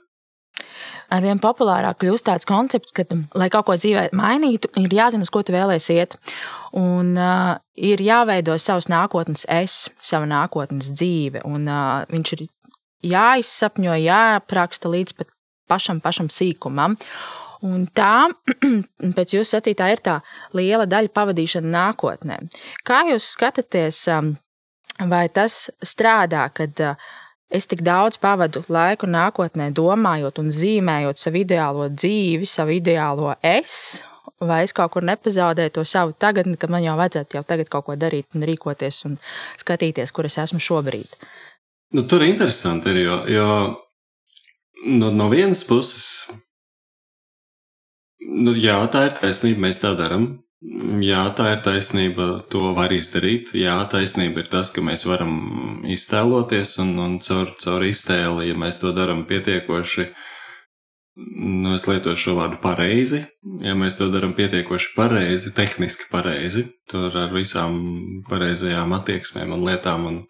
arvien 1.13 1.41
populārāk 1.41 1.99
kļūst 2.03 2.27
tāds 2.29 2.47
koncepts, 2.49 2.93
ka, 2.95 3.05
lai 3.37 3.49
kaut 3.53 3.67
ko 3.67 3.75
dzīvē 3.79 4.09
mainītu, 4.17 4.71
ir 4.81 4.93
jāzina, 4.93 5.25
uz 5.25 5.33
ko 5.33 5.41
tu 5.45 5.55
vēlēsies 5.55 5.89
iet. 5.95 6.15
Un 6.77 7.15
uh, 7.17 7.57
ir 7.73 8.01
jāveido 8.05 8.55
savs 8.61 8.89
nākotnes 8.91 9.45
es, 9.49 9.87
sava 10.05 10.29
nākotnes 10.29 10.91
dzīve. 10.93 11.43
Un, 11.49 11.65
uh, 11.69 12.05
viņš 12.11 12.33
ir 12.37 12.45
jāizsapņo, 13.09 13.95
jāapraksta 14.03 14.91
līdz 14.91 15.17
pat 15.17 15.31
pašam, 15.69 16.01
pašam 16.03 16.29
sīkumam. 16.33 16.97
Un 17.65 17.87
tā, 17.95 18.29
pēc 19.17 19.35
jūsu 19.35 19.57
sacītā, 19.57 19.89
ir 19.91 20.03
tā 20.05 20.19
liela 20.55 20.85
daļa 20.89 21.11
pavadīšana 21.15 21.73
nākotnē. 21.73 22.37
Kā 22.87 23.01
jūs 23.09 23.33
skatāties, 23.33 24.05
vai 25.09 25.25
tas 25.33 25.65
strādā, 25.83 26.45
kad 26.55 26.85
uh, 26.85 27.09
Es 27.49 27.65
tik 27.65 27.81
daudz 27.81 28.19
pavadu 28.21 28.61
laiku 28.69 29.07
nākotnē, 29.09 29.71
domājot 29.73 30.37
un 30.37 30.51
zīmējot 30.53 31.17
savu 31.17 31.41
ideālo 31.41 31.87
dzīvi, 31.89 32.45
savu 32.45 32.75
ideālo 32.75 33.33
es, 33.41 34.03
vai 34.37 34.61
es 34.67 34.73
kaut 34.75 34.93
kur 34.93 35.07
nepazaudēju 35.09 35.73
to 35.79 35.85
savu 35.87 36.13
tagadni, 36.13 36.59
ka 36.61 36.69
man 36.69 36.85
jau 36.85 36.93
vajadzētu 36.99 37.39
jau 37.39 37.43
tagad 37.49 37.71
kaut 37.73 37.87
ko 37.87 37.95
darīt 37.97 38.37
un 38.37 38.45
rīkoties 38.45 39.01
un 39.09 39.17
skatīties, 39.57 40.13
kur 40.13 40.29
es 40.29 40.37
esmu 40.45 40.61
šobrīd. 40.61 41.17
Nu, 41.97 42.05
tur 42.05 42.21
interesanti, 42.27 42.93
ir, 42.93 43.01
jo, 43.07 43.17
jo 43.33 43.47
no, 44.99 45.09
no 45.09 45.29
vienas 45.33 45.63
puses, 45.65 46.29
nu, 48.21 48.53
jā, 48.53 48.77
tā 48.93 49.07
ir 49.07 49.17
taisnība, 49.17 49.65
mēs 49.65 49.81
tā 49.81 49.95
darām. 49.97 50.35
Jā, 50.59 51.21
tā 51.37 51.53
ir 51.53 51.61
taisnība. 51.63 52.25
To 52.51 52.73
var 52.75 52.91
izdarīt. 52.91 53.53
Jā, 53.55 53.77
taisnība 53.91 54.43
ir 54.43 54.49
tas, 54.51 54.73
ka 54.75 54.83
mēs 54.83 55.05
varam 55.07 55.85
iztēloties 55.87 56.75
un, 56.83 56.97
un 56.99 57.15
caur, 57.23 57.53
caur 57.63 57.85
iztēli, 57.87 58.49
ja 58.49 58.57
mēs 58.59 58.81
to 58.81 58.91
darām 58.95 59.23
pietiekoši, 59.29 60.09
nu, 61.15 61.77
es 61.77 61.87
lietošu 61.87 62.25
šo 62.25 62.35
vārdu 62.41 62.59
pareizi. 62.59 63.23
Ja 63.63 63.77
mēs 63.79 63.95
to 64.01 64.09
darām 64.11 64.35
pietiekoši 64.35 64.91
pareizi, 64.99 65.55
tehniski 65.55 66.11
pareizi, 66.11 66.67
tur 66.91 67.15
ar 67.15 67.31
visām 67.31 67.79
pareizajām 68.27 68.99
attieksmēm 68.99 69.55
un 69.55 69.63
lietām 69.63 70.11
un, 70.11 70.21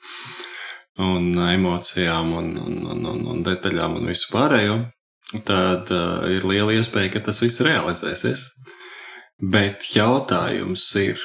un 1.10 1.30
emocijām 1.50 2.36
un, 2.38 2.54
un, 2.68 2.82
un, 2.86 3.06
un, 3.16 3.30
un 3.34 3.46
detaļām 3.50 3.98
un 3.98 4.12
visu 4.14 4.30
pārējo, 4.36 4.84
tad 5.42 5.90
uh, 5.90 6.28
ir 6.30 6.46
liela 6.46 6.78
iespēja, 6.78 7.18
ka 7.18 7.30
tas 7.32 7.42
viss 7.42 7.66
realizēsies. 7.66 8.52
Bet 9.40 9.86
jautājums 9.96 10.84
ir. 11.00 11.22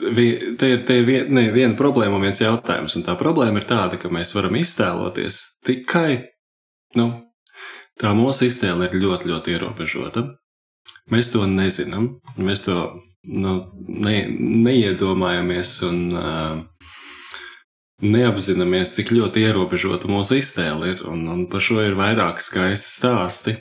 Te 0.00 0.68
ir, 0.72 0.80
te 0.88 0.96
vien, 1.04 1.28
ne, 1.34 1.50
viena 1.54 1.76
problēma 1.78 2.16
un 2.16 2.24
viens 2.24 2.40
jautājums. 2.40 2.96
Un 2.96 3.04
tā 3.06 3.14
problēma 3.20 3.60
ir 3.60 3.68
tāda, 3.68 4.00
ka 4.00 4.10
mēs 4.12 4.32
varam 4.34 4.56
iztēloties 4.58 5.40
tikai. 5.66 6.32
Nu, 6.98 7.10
tā 8.00 8.14
mūsu 8.16 8.48
iztēle 8.48 8.88
ir 8.88 8.96
ļoti, 8.98 9.30
ļoti 9.30 9.54
ierobežota. 9.54 10.24
Mēs 11.12 11.30
to 11.34 11.44
nezinām. 11.46 12.16
Mēs 12.40 12.64
to 12.66 12.80
nu, 13.28 13.54
ne, 13.86 14.16
neiedomājamies 14.64 15.74
un 15.86 16.02
uh, 16.16 16.90
neapzināmies, 18.00 18.94
cik 18.96 19.12
ļoti 19.14 19.44
ierobežota 19.44 20.10
mūsu 20.10 20.40
iztēle 20.40 20.94
ir. 20.94 21.04
Un, 21.08 21.26
un 21.30 21.46
par 21.50 21.64
šo 21.64 21.82
ir 21.84 21.98
vairāk 21.98 22.40
skaisti 22.42 22.94
stāsti. 22.96 23.56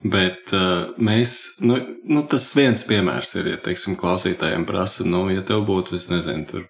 Bet 0.00 0.48
uh, 0.56 0.94
mēs, 0.96 1.60
nu, 1.60 1.76
nu, 2.08 2.22
tas 2.24 2.46
viens 2.56 2.80
piemērs 2.88 3.34
ir, 3.36 3.50
ja, 3.52 3.58
teiksim, 3.60 3.98
klausītājiem 4.00 4.64
prasa, 4.68 5.04
nu, 5.04 5.26
ja 5.28 5.44
tev 5.44 5.66
būtu, 5.68 5.98
es 6.00 6.08
nezinu, 6.08 6.46
tur 6.48 6.68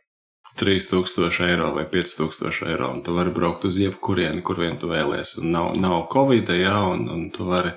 3000 0.59 1.47
eiro 1.47 1.71
vai 1.77 1.85
5000 1.87 2.67
eiro, 2.73 2.91
un 2.91 3.05
tu 3.07 3.15
vari 3.15 3.31
braukt 3.31 3.69
uz 3.69 3.79
jebkurieni, 3.79 4.43
kur 4.43 4.59
vien 4.59 4.75
tu 4.83 4.91
vēlies, 4.91 5.37
un 5.39 5.55
nav, 5.55 5.71
nav 5.79 6.09
covid, 6.11 6.51
jā, 6.59 6.75
un, 6.91 7.07
un 7.07 7.29
tu 7.31 7.47
vari 7.47 7.71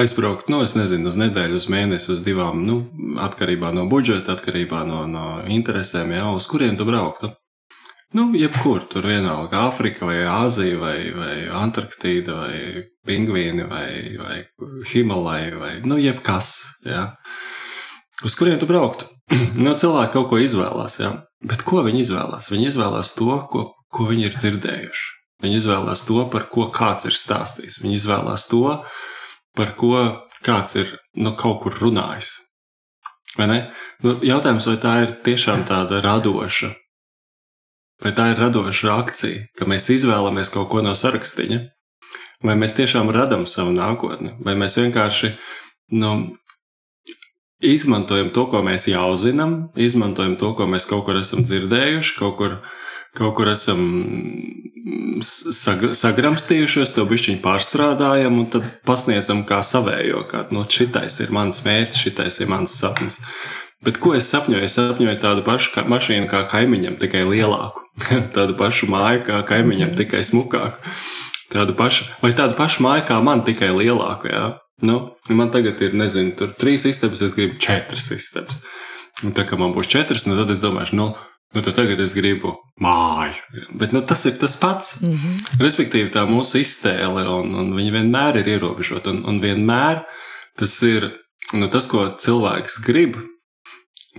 aizbraukt, 0.00 0.48
nu, 0.48 0.62
es 0.64 0.72
nezinu, 0.78 1.12
uz 1.12 1.20
nedēļu, 1.20 1.60
uz 1.60 1.68
mēnesi, 1.68 2.12
uz 2.14 2.24
divām, 2.24 2.64
nu, 2.64 2.80
atkarībā 3.20 3.74
no 3.76 3.84
budžeta, 3.90 4.32
atkarībā 4.32 4.86
no, 4.88 5.04
no 5.10 5.26
interesēm, 5.44 6.16
jā, 6.16 6.24
uz 6.32 6.48
kurien 6.48 6.80
tu 6.80 6.88
brauktu. 6.88 7.34
Nu, 8.12 8.24
jebkur 8.34 8.88
tur 8.90 9.06
vienalga, 9.06 9.68
Āfrika 9.68 10.02
vai 10.08 10.24
Āzija 10.26 10.80
vai, 10.80 10.96
vai 11.14 11.34
Antarktīda 11.54 12.40
vai 12.40 12.56
pingvīni 13.06 13.68
vai, 13.70 14.16
vai 14.18 14.38
Himalaja 14.90 15.60
vai, 15.60 15.70
nu, 15.86 15.94
jebkas, 16.02 16.48
jā. 16.82 17.04
Uz 18.26 18.34
kuriem 18.34 18.58
tu 18.58 18.66
brauktu? 18.66 19.06
nu, 19.62 19.76
cilvēki 19.78 20.16
kaut 20.16 20.26
ko 20.32 20.40
izvēlās, 20.42 20.98
jā. 21.04 21.12
Bet 21.46 21.62
ko 21.62 21.84
viņi 21.86 22.02
izvēlās? 22.02 22.50
Viņi 22.50 22.68
izvēlās 22.72 23.12
to, 23.14 23.30
ko, 23.52 23.64
ko 23.94 24.08
viņi 24.10 24.26
ir 24.26 24.36
dzirdējuši. 24.40 25.06
Viņi 25.46 25.62
izvēlās 25.62 26.02
to, 26.10 26.18
par 26.34 26.50
ko 26.50 26.66
kāds 26.74 27.06
ir 27.06 27.14
stāstījis. 27.14 27.78
Viņi 27.84 27.96
izvēlās 28.00 28.48
to, 28.50 28.64
par 29.54 29.74
ko 29.78 29.94
kāds 30.42 30.74
ir 30.82 30.96
nu, 31.14 31.36
kaut 31.38 31.62
kur 31.62 31.78
runājis. 31.78 32.34
Nu, 33.38 34.18
jautājums, 34.26 34.66
vai 34.66 34.78
tā 34.82 34.98
ir 35.06 35.18
tiešām 35.22 35.62
tāda 35.70 36.02
radoša 36.02 36.74
Vai 38.00 38.14
tā 38.16 38.30
ir 38.32 38.40
radoša 38.40 38.94
akcija, 38.96 39.46
ka 39.58 39.68
mēs 39.68 39.90
izvēlamies 39.92 40.52
kaut 40.54 40.70
ko 40.72 40.80
no 40.84 40.94
sarakstiņa, 40.96 41.60
vai 42.46 42.56
mēs 42.56 42.76
tiešām 42.78 43.12
radām 43.12 43.44
savu 43.48 43.74
nākotni, 43.76 44.32
vai 44.40 44.54
mēs 44.56 44.78
vienkārši 44.80 45.34
nu, 46.00 46.14
izmantojam 47.60 48.32
to, 48.32 48.46
ko 48.48 48.62
mēs 48.64 48.88
jau 48.88 49.12
zinām, 49.20 49.68
izmantojam 49.76 50.38
to, 50.40 50.54
ko 50.56 50.68
mēs 50.70 50.88
kaut 50.88 51.04
kur 51.08 51.20
esam 51.20 51.44
dzirdējuši, 51.44 52.16
kaut 52.16 52.36
kur, 52.40 52.56
kaut 53.16 53.36
kur 53.36 53.52
esam 53.52 53.84
sag, 55.24 55.90
sagramstījušies, 55.96 56.94
to 56.96 57.04
bišķiņu 57.08 57.42
pārstrādājam 57.44 58.40
un 58.40 58.48
tad 58.52 58.66
pasniedzam 58.88 59.44
kā 59.48 59.60
savējo, 59.66 60.24
kā 60.30 60.46
nu, 60.54 60.64
šitais 60.70 61.20
ir 61.24 61.34
mans 61.36 61.60
mērķis, 61.66 62.04
šitais 62.06 62.40
ir 62.40 62.50
mans 62.52 62.76
sapnis. 62.80 63.20
Bet 63.84 63.96
ko 63.96 64.12
es 64.16 64.28
sapņoju? 64.28 64.64
Es 64.66 64.76
sapņoju 64.76 65.20
tādu 65.22 65.44
pašu 65.46 65.86
mašīnu 65.88 66.28
kā 66.28 66.42
kaimiņam, 66.50 66.98
tikai 67.00 67.22
lielāku. 67.24 67.86
tādu 68.36 68.56
pašu 68.58 68.90
māju 68.92 69.24
kā 69.30 69.40
kaimiņam, 69.48 69.92
mhm. 69.92 69.98
tikai 70.02 70.20
smukāku. 70.26 70.92
Tādu 71.50 71.74
pašu, 71.74 72.06
vai 72.22 72.30
tādu 72.36 72.54
pašu 72.58 72.84
māju 72.86 73.08
kā 73.08 73.16
man, 73.24 73.42
tikai 73.46 73.72
lielāku. 73.74 74.28
Jā? 74.30 74.44
Nu, 74.86 75.00
man 75.28 75.50
tagad 75.52 75.80
ir, 75.84 75.96
nezinu, 75.96 76.36
tur 76.38 76.52
trīs 76.56 76.86
istabas, 76.88 77.24
es 77.24 77.34
gribu 77.36 77.58
četras 77.60 78.06
istabas. 78.14 78.60
Un 79.24 79.34
tā 79.36 79.44
kā 79.48 79.58
man 79.60 79.74
būs 79.76 79.90
četras, 79.90 80.24
nu 80.28 80.36
tad 80.38 80.52
es 80.54 80.62
domāšu, 80.62 80.96
nu, 80.96 81.08
nu 81.56 81.64
tad 81.64 81.76
tagad 81.76 82.00
es 82.00 82.14
gribu 82.16 82.54
māju. 82.80 83.66
Bet 83.80 83.92
nu, 83.96 84.04
tas 84.06 84.22
ir 84.28 84.38
tas 84.40 84.56
pats. 84.60 85.00
Mm 85.02 85.16
-hmm. 85.16 85.58
Respektīvi, 85.60 86.12
tā 86.12 86.24
mūsu 86.28 86.60
iztēle, 86.60 87.26
un, 87.28 87.54
un 87.54 87.74
viņa 87.76 87.92
vienmēr 87.98 88.40
ir 88.40 88.48
ierobežota. 88.56 89.10
Un, 89.10 89.24
un 89.24 89.40
vienmēr 89.40 90.04
tas 90.56 90.82
ir 90.82 91.10
nu, 91.52 91.68
tas, 91.68 91.86
ko 91.86 92.06
cilvēks 92.18 92.80
grib, 92.86 93.16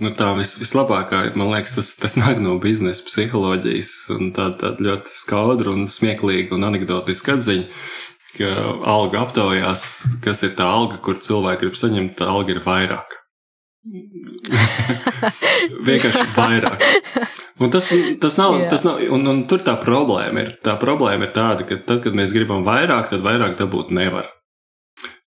Nu, 0.00 0.08
tā 0.16 0.30
vis, 0.38 0.54
vislabākā, 0.56 1.34
man 1.36 1.50
liekas, 1.52 1.74
tas, 1.76 1.90
tas 2.00 2.14
nāk 2.16 2.38
no 2.40 2.54
biznesa 2.62 3.04
psiholoģijas 3.04 3.90
tāda 4.32 4.54
tā 4.56 4.70
ļoti 4.80 5.12
skaudra 5.12 5.74
un 5.74 5.84
smieklīga 5.90 6.56
un 6.56 6.64
anekdotiska 6.70 7.36
atziņa, 7.36 7.66
ka 8.38 8.48
alga 8.88 9.26
aptaujās, 9.26 9.84
kas 10.24 10.40
ir 10.48 10.54
tā 10.56 10.70
alga, 10.72 10.96
kur 11.04 11.20
cilvēki 11.20 11.66
grib 11.66 11.76
saņemt, 11.76 12.16
tā 12.22 12.30
alga 12.32 12.56
ir 12.56 12.62
vairāk. 12.64 13.18
Vienkārši 15.88 16.26
vairāk. 16.38 16.88
Un 17.62 17.70
tas, 17.70 17.92
tas 18.22 18.38
nav, 18.40 18.56
Jā. 18.62 18.68
tas 18.72 18.86
nav 18.86 19.02
un, 19.12 19.28
un 19.28 19.44
tur 19.50 19.60
tā 19.62 19.76
problēma 19.78 20.46
ir. 20.46 20.54
Tā 20.64 20.78
problēma 20.80 21.28
ir 21.28 21.34
tāda, 21.36 21.66
ka 21.68 21.76
tad, 21.84 22.00
kad 22.06 22.16
mēs 22.16 22.32
gribam 22.34 22.64
vairāk, 22.66 23.12
tad 23.12 23.26
vairāk 23.26 23.58
dabūt 23.60 23.92
nevar. 23.94 24.32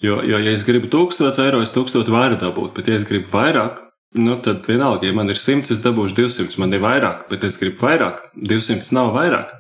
Jo, 0.02 0.20
jo 0.26 0.40
ja 0.42 0.52
es 0.52 0.66
gribu 0.68 0.90
1000 0.92 1.38
eiro, 1.46 1.62
es 1.64 1.72
1000 1.76 2.10
varu 2.12 2.40
dabūt, 2.42 2.74
bet 2.76 2.90
ja 2.90 2.98
es 2.98 3.06
gribu 3.08 3.30
vairāk, 3.32 3.85
Nu, 4.16 4.38
tad 4.40 4.64
vienalga, 4.68 5.08
ja 5.08 5.14
man 5.14 5.28
ir 5.28 5.36
100, 5.36 5.74
es 5.76 5.82
dabūšu 5.84 6.16
200, 6.16 6.56
man 6.62 6.72
ir 6.72 6.80
vairāk, 6.84 7.26
bet 7.28 7.44
es 7.44 7.58
gribu 7.60 7.84
vairāk. 7.84 8.22
200 8.40 8.94
nav 8.96 9.12
vairāk. 9.16 9.52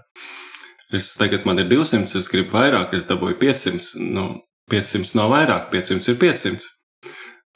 Es 0.95 1.09
tagad 1.19 1.43
man 1.43 1.59
ir 1.59 1.67
200, 1.67 2.15
es 2.15 2.29
gribu 2.31 2.55
vairāk, 2.55 2.93
es 2.95 3.03
dabūju 3.09 3.35
500. 3.41 3.89
Nu, 4.15 4.29
500 4.71 5.17
nav 5.19 5.33
vairāk, 5.33 5.67
500 5.73 6.13
ir 6.13 6.19
500. 6.21 6.69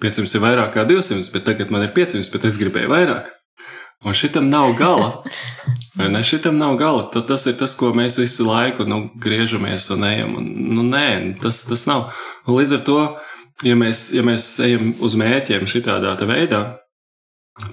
500 0.03 0.36
ir 0.36 0.44
vairāk 0.44 0.74
kā 0.75 0.84
200, 0.89 1.32
bet 1.32 1.48
tagad 1.48 1.72
man 1.72 1.86
ir 1.88 1.94
500, 1.96 2.27
bet 2.34 2.50
es 2.50 2.60
gribēju 2.60 2.91
vairāk. 2.91 3.32
Un 4.03 4.15
šitam 4.15 4.51
nav 4.51 4.75
gala. 4.79 5.24
Vai 6.00 6.08
ne? 6.12 6.24
Šitam 6.24 6.60
nav 6.60 6.75
gala. 6.79 7.08
Tad 7.13 7.27
tas 7.32 7.48
ir 7.48 7.56
tas, 7.60 7.74
ko 7.79 7.94
mēs 7.96 8.20
visu 8.20 8.48
laiku 8.48 8.84
nu, 8.88 9.06
griežamies 9.20 9.89
un 9.96 10.03
ejam. 10.08 10.36
Un, 10.39 10.51
nu, 10.75 10.86
nē, 10.88 11.39
tas, 11.44 11.63
tas 11.68 11.84
nav. 11.88 12.12
Un 12.48 12.60
līdz 12.60 12.77
ar 12.77 12.86
to, 12.88 13.00
ja 13.68 13.79
mēs, 13.79 14.10
ja 14.15 14.24
mēs 14.24 14.51
ejam 14.63 14.94
uz 15.03 15.18
mērķiem 15.20 15.68
šitādā 15.68 16.15
veidā, 16.27 16.63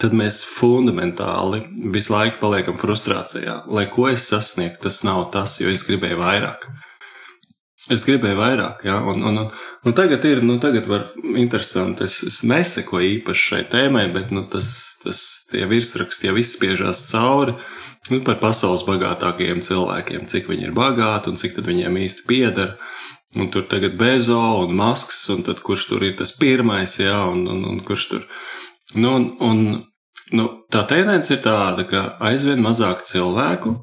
tad 0.01 0.17
mēs 0.17 0.43
fundamentāli 0.49 1.63
visu 1.95 2.15
laiku 2.15 2.41
paliekam 2.43 2.79
frustrācijā. 2.81 3.63
Lai 3.71 3.87
ko 3.93 4.09
es 4.11 4.27
sasniegtu, 4.31 4.87
tas 4.89 5.03
nav 5.07 5.29
tas, 5.35 5.61
jo 5.63 5.71
es 5.73 5.87
gribēju 5.87 6.21
vairāk. 6.21 6.67
Es 7.93 8.03
gribēju 8.03 8.35
vairāk, 8.41 8.81
ja, 8.89 8.97
un, 9.07 9.21
un, 9.23 9.37
un 9.87 9.95
tagad 9.95 10.25
ir, 10.27 10.41
nu, 10.43 10.57
tagad 10.59 10.89
interesanti, 11.39 12.09
es, 12.09 12.17
es 12.27 12.41
nesekoju 12.43 13.21
īpaši 13.21 13.45
šai 13.53 13.61
tēmai, 13.71 14.09
bet, 14.15 14.33
nu, 14.35 14.43
tas, 14.51 14.69
tas 15.05 15.21
tie 15.53 15.63
virsraksti 15.71 16.27
jau 16.27 16.35
izspiežās 16.41 17.05
cauri, 17.13 17.55
nu, 18.11 18.19
par 18.27 18.41
pasaules 18.43 18.83
bagātākajiem 18.89 19.63
cilvēkiem, 19.69 20.27
cik 20.33 20.51
viņi 20.51 20.67
ir 20.67 20.75
bagāti 20.75 21.31
un 21.31 21.39
cik 21.39 21.61
viņiem 21.63 22.01
īsti 22.03 22.27
pieder. 22.27 22.75
Un 23.37 23.51
tur 23.53 23.67
tagad 23.69 23.95
Bezo 24.01 24.41
un 24.65 24.75
Masks, 24.75 25.19
un 25.35 25.43
kurš 25.45 25.91
tur 25.91 26.03
ir 26.07 26.15
tas 26.19 26.33
pirmais, 26.35 26.95
jā, 26.99 27.19
un, 27.31 27.45
un, 27.53 27.63
un 27.71 27.81
kurš 27.87 28.11
tur. 28.11 28.27
Nu, 28.95 29.17
un, 29.17 29.27
un 29.41 29.83
nu, 30.37 30.47
tā 30.73 30.85
tendence 30.87 31.35
ir 31.35 31.43
tāda, 31.45 31.87
ka 31.89 32.05
aizvien 32.29 32.63
mazāk 32.63 33.03
cilvēku, 33.09 33.75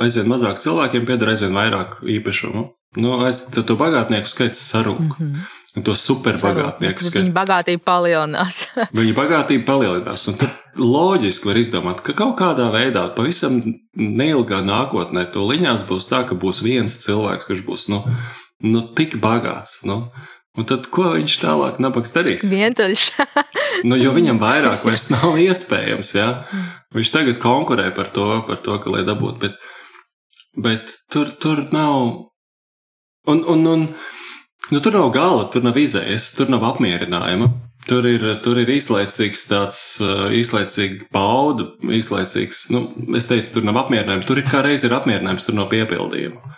aizvien 0.00 0.28
mazāk 0.30 0.62
cilvēkiem 0.64 1.06
pieder 1.08 1.34
aizvien 1.34 1.54
vairāk 1.56 2.00
īpašumu. 2.16 2.66
Nu, 2.96 3.12
aiz 3.26 3.42
to 3.52 3.76
bagātnieku 3.76 4.30
skaits 4.30 4.60
sarūk. 4.72 5.00
Mm 5.00 5.16
-hmm. 5.18 5.54
To 5.84 5.92
superbagātnieku 5.92 7.04
skaits. 7.04 7.28
Viņa 7.28 7.34
bagātība 7.36 7.82
palielinās. 7.84 8.62
viņa 9.00 9.14
bagātība 9.14 9.64
palielinās. 9.64 10.28
Un 10.28 10.38
tad 10.40 10.50
loģiski 10.80 11.48
var 11.48 11.56
izdomāt, 11.56 12.00
ka 12.00 12.12
kaut 12.16 12.38
kādā 12.38 12.70
veidā, 12.72 13.14
pavisam 13.16 13.60
neilgā 13.96 14.62
nākotnē, 14.64 15.26
to 15.32 15.44
liņās 15.44 15.84
būs 15.88 16.08
tā, 16.08 16.24
ka 16.28 16.34
būs 16.34 16.62
viens 16.64 16.96
cilvēks, 17.04 17.44
kurš 17.44 17.62
būs 17.66 17.88
nu, 17.88 18.02
nu, 18.60 18.80
tik 18.80 19.18
bagāts. 19.20 19.84
Nu. 19.84 20.08
Un 20.56 20.68
tad, 20.68 20.86
ko 20.92 21.10
viņš 21.12 21.38
tālāk 21.42 21.80
nabaks 21.84 22.14
darīs? 22.14 22.46
Vientuļš. 22.48 23.08
nu, 23.88 23.98
jo 24.00 24.14
viņam 24.16 24.40
vairāk 24.40 24.86
vairs 24.88 25.10
nav 25.12 25.36
iespējams. 25.42 26.14
Ja? 26.16 26.30
Viņš 26.96 27.12
tagad 27.12 27.42
konkurē 27.42 27.90
par 27.96 28.08
to, 28.14 28.30
par 28.48 28.62
to 28.64 28.78
ka 28.80 28.94
lai 28.94 29.04
dabūtu. 29.04 29.42
Bet, 29.42 29.60
bet 30.56 30.96
tur, 31.12 31.34
tur 31.42 31.66
nav 31.76 32.26
Un, 33.26 33.42
un, 33.46 33.66
un 33.66 33.94
nu, 34.70 34.80
tur 34.80 34.92
nav 34.92 35.10
gala, 35.10 35.46
tur 35.50 35.64
nav 35.66 35.76
izējas, 35.78 36.30
tur 36.38 36.50
nav 36.52 36.62
apmierinājuma. 36.68 37.48
Tur 37.86 38.06
ir, 38.06 38.22
tur 38.42 38.58
ir 38.58 38.70
īslaicīgs 38.70 39.44
tāds, 39.50 39.80
īslaicīga 40.34 41.06
bauda, 41.14 41.68
īslaicīgs, 41.94 42.64
nu, 42.74 42.80
es 43.18 43.28
teicu, 43.30 43.52
tur 43.54 43.66
nav 43.66 43.78
apmierinājuma. 43.84 44.26
Tur 44.26 44.40
ir 44.42 44.46
kā 44.50 44.62
reiz 44.66 44.86
ir 44.86 44.94
apmierinājums, 44.94 45.46
tur 45.46 45.58
nav 45.58 45.68
piepildījuma. 45.74 46.54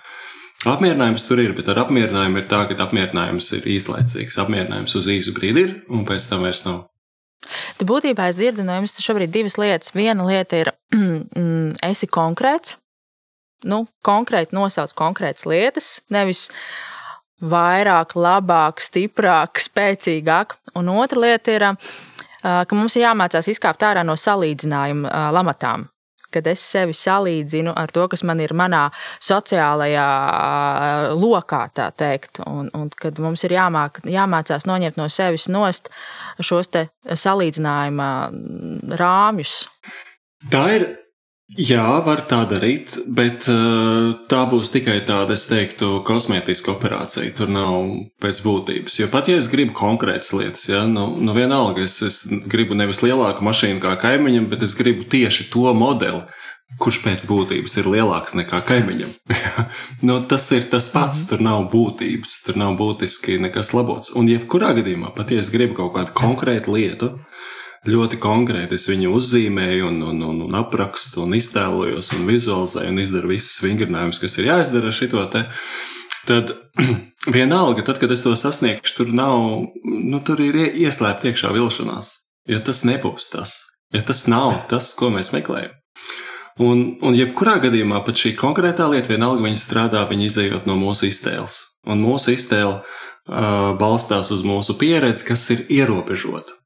Apmierinājums 0.68 1.24
tur 1.24 1.40
ir, 1.40 1.54
bet 1.56 1.68
ar 1.72 1.84
apmierinājumu 1.84 2.40
ir 2.40 2.48
tā, 2.48 2.60
ka 2.68 2.76
apmierinājums 2.84 3.48
ir 3.56 3.68
īslaicīgs. 3.72 4.36
Apmierinājums 4.42 4.96
uz 4.98 5.08
īsu 5.12 5.32
brīdi 5.36 5.64
ir, 5.64 5.74
un 5.88 6.04
pēc 6.08 6.28
tam 6.28 6.44
vairs 6.44 6.64
nav. 6.66 6.82
Tu 7.78 7.86
būtībā 7.88 8.26
es 8.28 8.36
dzirdu 8.36 8.66
no 8.66 8.74
jums 8.76 8.98
šobrīd 9.00 9.32
divas 9.32 9.56
lietas. 9.60 9.94
Viena 9.94 10.26
lieta 10.26 10.60
ir, 10.60 10.72
mm, 10.94 11.78
esi 11.88 12.08
konkrēts, 12.10 12.76
nu, 13.70 13.84
konkrēti 14.04 14.56
nosauc 14.58 14.92
konkrētas 14.98 15.46
lietas, 15.48 15.90
nevis 16.14 16.48
vairāk, 17.38 18.16
labāk, 18.18 18.82
stiprāk, 18.82 19.62
spēcīgāk. 19.62 20.56
Un 20.78 20.90
otra 20.94 21.22
lieta 21.22 21.54
ir, 21.54 21.68
ka 22.42 22.78
mums 22.78 22.98
ir 22.98 23.06
jāmācās 23.06 23.50
izkāpt 23.54 23.86
ārā 23.86 24.02
no 24.06 24.18
salīdzinājuma 24.18 25.30
lamatām. 25.34 25.86
Kad 26.34 26.46
es 26.50 26.60
sevi 26.60 26.92
salīdzinu 26.96 27.72
ar 27.76 27.92
to, 27.94 28.04
kas 28.12 28.24
man 28.28 28.42
ir 28.44 28.52
manā 28.56 28.84
sociālajā 29.24 30.06
lokā, 31.16 31.62
tā 31.72 31.88
teikt, 31.96 32.42
un, 32.44 32.68
un 32.76 32.90
kad 32.92 33.18
mums 33.24 33.46
ir 33.48 33.56
jāmāk, 33.56 34.02
jāmācās 34.04 34.68
noņemt 34.68 35.00
no 35.00 35.08
sevis 35.12 35.48
nost 35.48 35.88
šos 36.40 36.68
salīdzinājuma 37.24 38.08
rāmjus. 39.00 39.62
Tā 40.52 40.64
ir 40.76 40.90
Jā, 41.56 42.02
var 42.04 42.20
tā 42.28 42.42
darīt, 42.44 42.98
bet 43.08 43.46
uh, 43.48 44.10
tā 44.28 44.42
būs 44.50 44.68
tikai 44.68 44.98
tāda, 45.08 45.32
es 45.32 45.46
teiktu, 45.48 46.02
kosmētiska 46.04 46.74
operācija. 46.74 47.32
Tur 47.38 47.48
nav 47.48 47.86
pēc 48.20 48.42
būtības. 48.44 48.98
Jo 49.00 49.08
pat 49.08 49.30
ja 49.32 49.38
es 49.40 49.48
gribu 49.48 49.72
konkrētas 49.78 50.34
lietas, 50.36 50.66
ja, 50.68 50.82
nu, 50.84 51.06
nu 51.16 51.32
vienalga, 51.32 51.86
es, 51.88 51.96
es 52.04 52.18
gribu 52.28 52.76
nevis 52.76 53.00
lielāku 53.00 53.46
mašīnu 53.48 53.80
kā 53.80 53.94
kaimiņam, 54.02 54.50
bet 54.52 54.66
es 54.66 54.76
gribu 54.76 55.08
tieši 55.08 55.48
to 55.54 55.72
modeli, 55.72 56.26
kurš 56.84 57.00
pēc 57.06 57.24
būtības 57.30 57.78
ir 57.80 57.88
lielāks 57.96 58.36
nekā 58.36 58.60
kaimiņam. 58.68 59.16
nu, 60.10 60.18
tas 60.28 60.44
ir 60.52 60.68
tas 60.68 60.90
pats, 60.92 61.24
tur 61.30 61.40
nav 61.40 61.70
būtības, 61.72 62.42
tur 62.44 62.60
nav 62.60 62.76
būtiski 62.76 63.40
nekas 63.40 63.72
labots. 63.72 64.12
Un 64.12 64.28
jebkurā 64.28 64.74
gadījumā, 64.82 65.14
pat 65.16 65.32
ja 65.32 65.40
es 65.40 65.48
gribu 65.54 65.80
kaut 65.80 65.96
kādu 65.96 66.12
konkrētu 66.20 66.76
lietu, 66.76 67.14
ļoti 67.88 68.18
konkrēti. 68.22 68.76
Es 68.78 68.88
viņu 68.90 69.12
uzzīmēju, 69.16 69.88
un, 69.90 70.02
un, 70.10 70.22
un, 70.28 70.42
un 70.46 70.58
aprakstu, 70.60 71.24
un 71.24 71.36
iztēlojos, 71.38 72.12
un 72.16 72.28
vizualizēju, 72.28 72.92
un 72.92 73.02
izdaru 73.02 73.32
visus 73.32 73.62
vingrinājumus, 73.64 74.20
kas 74.22 74.38
ir 74.38 74.50
jāizdara 74.52 74.92
ar 74.92 74.98
šo 74.98 75.24
te. 75.32 75.44
Tad 76.28 76.52
vienalga, 77.38 77.84
tad, 77.86 78.00
kad 78.02 78.12
es 78.12 78.24
to 78.24 78.34
sasniegšu, 78.36 78.96
tur 79.00 79.12
nav, 79.16 79.40
nu, 79.84 80.20
tur 80.24 80.40
ir 80.44 80.60
ieslēgta 80.68 81.32
iekšā 81.32 81.52
vilšanās. 81.56 82.14
Jo 82.48 82.62
tas 82.64 82.80
nebūs 82.88 83.28
tas, 83.32 83.58
jo 83.92 84.00
tas 84.08 84.24
nav 84.30 84.62
tas, 84.70 84.94
ko 84.96 85.10
mēs 85.12 85.34
meklējam. 85.34 85.74
Un, 86.58 86.96
un 87.06 87.14
jebkurā 87.14 87.58
gadījumā 87.62 88.00
pat 88.06 88.18
šī 88.18 88.32
konkrētā 88.38 88.88
lieta, 88.90 89.12
vienalga 89.12 89.44
viņa 89.44 89.60
strādā, 89.60 90.02
viņa 90.08 90.24
izējot 90.26 90.64
no 90.66 90.74
mūsu 90.80 91.06
iztēles. 91.06 91.60
Un 91.86 92.00
mūsu 92.02 92.32
iztēle 92.34 92.80
uh, 92.80 93.76
balstās 93.78 94.32
uz 94.34 94.42
mūsu 94.46 94.74
pieredzi, 94.80 95.26
kas 95.28 95.44
ir 95.54 95.62
ierobežota. 95.70 96.56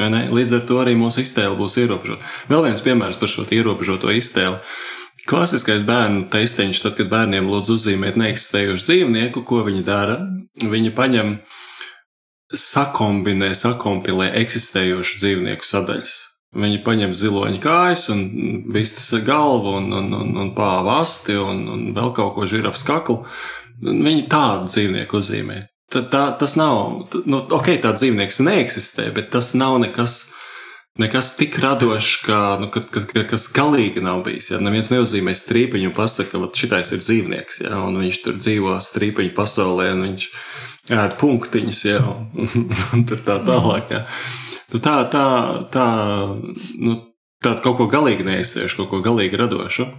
Līdz 0.00 0.56
ar 0.56 0.64
to 0.68 0.80
arī 0.80 0.94
mūsu 0.96 1.20
iztēle 1.20 1.56
būs 1.58 1.76
ierobežota. 1.82 2.24
Vēl 2.48 2.64
viens 2.64 2.80
piemērs 2.84 3.18
par 3.20 3.28
šo 3.28 3.44
ierobežoto 3.52 4.12
iztēli. 4.14 4.62
Klasiskais 5.28 5.84
bērnu 5.86 6.26
teisteņš, 6.32 6.80
tad, 6.82 6.96
kad 6.98 7.10
bērniem 7.12 7.46
lūdz 7.46 7.76
uzzīmēt 7.76 8.16
neeksistējošu 8.18 8.88
dzīvnieku, 8.88 9.44
ko 9.46 9.60
viņi 9.68 9.84
dara, 9.86 10.16
viņi 10.58 10.90
paņem, 10.96 11.36
sakombinē, 12.52 13.52
sakompilē 13.54 14.32
eksistējošu 14.40 15.20
dzīvnieku 15.22 15.68
sadaļas. 15.68 16.16
Viņi 16.52 16.82
paņem 16.84 17.14
ziloņa 17.16 17.60
kājas, 17.64 18.08
un 18.12 18.24
vistas 18.74 19.12
galvu, 19.24 19.76
un, 19.78 19.92
un, 19.96 20.10
un, 20.18 20.32
un 20.42 20.50
pāva 20.56 20.98
asti, 21.04 21.36
un, 21.38 21.62
un 21.68 21.84
vēl 21.96 22.12
kaut 22.16 22.34
ko 22.36 22.48
žirafs 22.48 22.84
kaklu. 22.84 23.22
Viņi 23.80 24.26
tādu 24.32 24.68
dzīvnieku 24.72 25.20
uzzīmē. 25.20 25.62
Tā, 25.92 26.22
tas 26.40 26.54
nav, 26.56 27.08
nu, 27.28 27.40
ok, 27.52 27.74
tā 27.82 27.92
dzīvnieks 27.92 28.40
neeksistē, 28.46 29.10
bet 29.12 29.28
tas 29.34 29.50
nav 29.58 29.76
nekas, 29.82 30.30
nekas 31.00 31.34
tik 31.36 31.58
radošs, 31.60 32.12
kā, 32.24 32.40
nu, 32.62 32.70
ka, 32.72 32.80
ka, 32.88 33.02
ka, 33.10 33.24
kas 33.28 33.44
galīgi 33.52 34.00
nav 34.04 34.22
bijis. 34.24 34.48
Ja 34.54 34.60
neviens 34.62 34.92
neuzzīmē 34.92 35.34
strīpiņu 35.36 35.90
un 35.90 35.96
pasaka, 35.96 36.40
ka 36.40 36.62
šitais 36.62 36.94
ir 36.96 37.02
dzīvnieks, 37.04 37.62
ja, 37.66 37.76
un 37.84 38.00
viņš 38.00 38.20
tur 38.24 38.40
dzīvo 38.40 38.78
strīpiņu 38.80 39.34
pasaulē, 39.36 39.90
un 39.96 40.04
viņš 40.08 40.28
ēd 40.96 41.16
punktiņus, 41.20 41.84
ja, 41.90 42.00
un, 42.08 42.52
un 42.96 43.06
tur 43.08 43.20
tā 43.26 43.36
tālāk. 43.44 43.92
Ja. 43.92 44.04
Nu, 44.72 44.80
tā, 44.80 44.96
tā, 45.12 45.26
tā, 45.74 45.88
nu, 46.80 46.96
tā 47.44 47.56
kaut 47.60 47.82
ko 47.82 47.90
galīgi 47.92 48.24
neizsviešu, 48.24 48.80
kaut 48.80 48.94
ko 48.94 49.02
galīgi 49.04 49.40
radošu. 49.40 49.90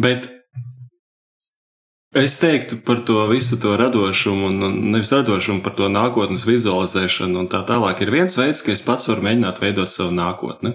Bet 0.00 0.30
Es 2.12 2.34
teiktu 2.36 2.76
par 2.84 2.98
to 3.08 3.26
visu 3.26 3.56
to 3.56 3.72
radošumu, 3.76 4.46
un 4.46 4.90
nevis 4.92 5.12
radošumu, 5.16 5.62
par 5.64 5.72
to 5.78 5.86
nākotnes 5.88 6.44
vizualizēšanu 6.44 7.38
un 7.40 7.46
tā 7.48 7.62
tālāk. 7.64 8.02
Ir 8.04 8.12
viens 8.12 8.36
veids, 8.36 8.60
ka 8.60 8.74
es 8.74 8.84
pats 8.84 9.08
varu 9.08 9.24
mēģināt 9.24 9.62
veidot 9.62 9.88
savu 9.88 10.12
nākotni. 10.12 10.74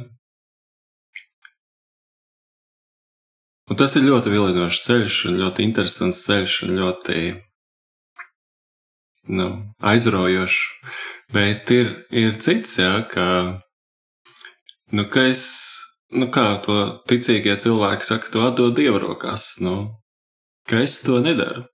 Un 3.70 3.78
tas 3.78 3.94
ir 4.00 4.08
ļoti 4.08 4.34
vilinošs 4.34 4.82
ceļš, 4.88 5.20
ļoti 5.38 5.68
interesants 5.68 6.24
ceļš, 6.26 6.58
ļoti 6.72 7.20
nu, 9.38 9.48
aizraujošs. 9.94 10.58
Bet 11.38 11.70
ir, 11.76 11.94
ir 12.10 12.42
cits, 12.42 12.80
jā, 12.80 12.96
ka, 13.12 13.28
nu, 14.90 15.06
ka 15.12 15.28
es, 15.30 15.46
nu, 16.10 16.32
kā 16.34 16.48
to 16.66 16.82
ticīgie 17.12 17.60
cilvēki 17.62 18.10
saka, 18.10 18.34
to 18.34 18.46
atdod 18.48 18.78
dievu 18.80 19.04
rokās. 19.04 19.52
Nu, 19.62 19.78
ka 20.68 20.84
es 20.84 21.00
to 21.06 21.22
nedaru. 21.24 21.66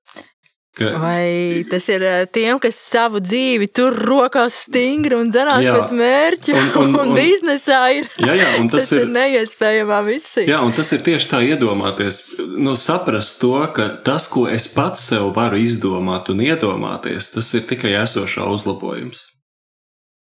Ka... 0.73 0.87
Vai 0.97 1.61
tas 1.69 1.85
ir 1.93 2.01
eh, 2.01 2.23
tiem, 2.33 2.57
kas 2.57 2.79
savu 2.81 3.19
dzīvi 3.21 3.67
tur 3.77 3.93
rokās 3.93 4.55
stingri 4.63 5.13
un 5.13 5.27
dzenās 5.29 5.67
jā. 5.67 5.75
pēc 5.75 5.91
mērķa, 5.93 6.55
un, 6.57 6.71
un, 6.81 6.87
un, 6.87 6.95
un 7.03 7.13
biznesā 7.13 7.81
ir, 7.93 8.07
jā, 8.17 8.33
jā, 8.39 8.47
un 8.57 8.71
tas, 8.73 8.87
tas 8.87 8.95
ir, 8.97 9.03
ir 9.05 9.11
neiespējamā 9.13 9.99
misija. 10.07 10.47
Jā, 10.49 10.63
un 10.65 10.73
tas 10.73 10.89
ir 10.97 11.05
tieši 11.05 11.29
tā 11.29 11.43
iedomāties, 11.45 12.23
nu, 12.57 12.73
saprast 12.73 13.37
to, 13.43 13.53
ka 13.75 13.85
tas, 14.07 14.25
ko 14.33 14.47
es 14.49 14.65
pats 14.73 15.05
sev 15.11 15.29
varu 15.37 15.61
izdomāt 15.61 16.33
un 16.33 16.41
iedomāties, 16.41 17.29
tas 17.35 17.53
ir 17.53 17.69
tikai 17.69 17.93
esošā 18.01 18.49
uzlabojums. 18.57 19.27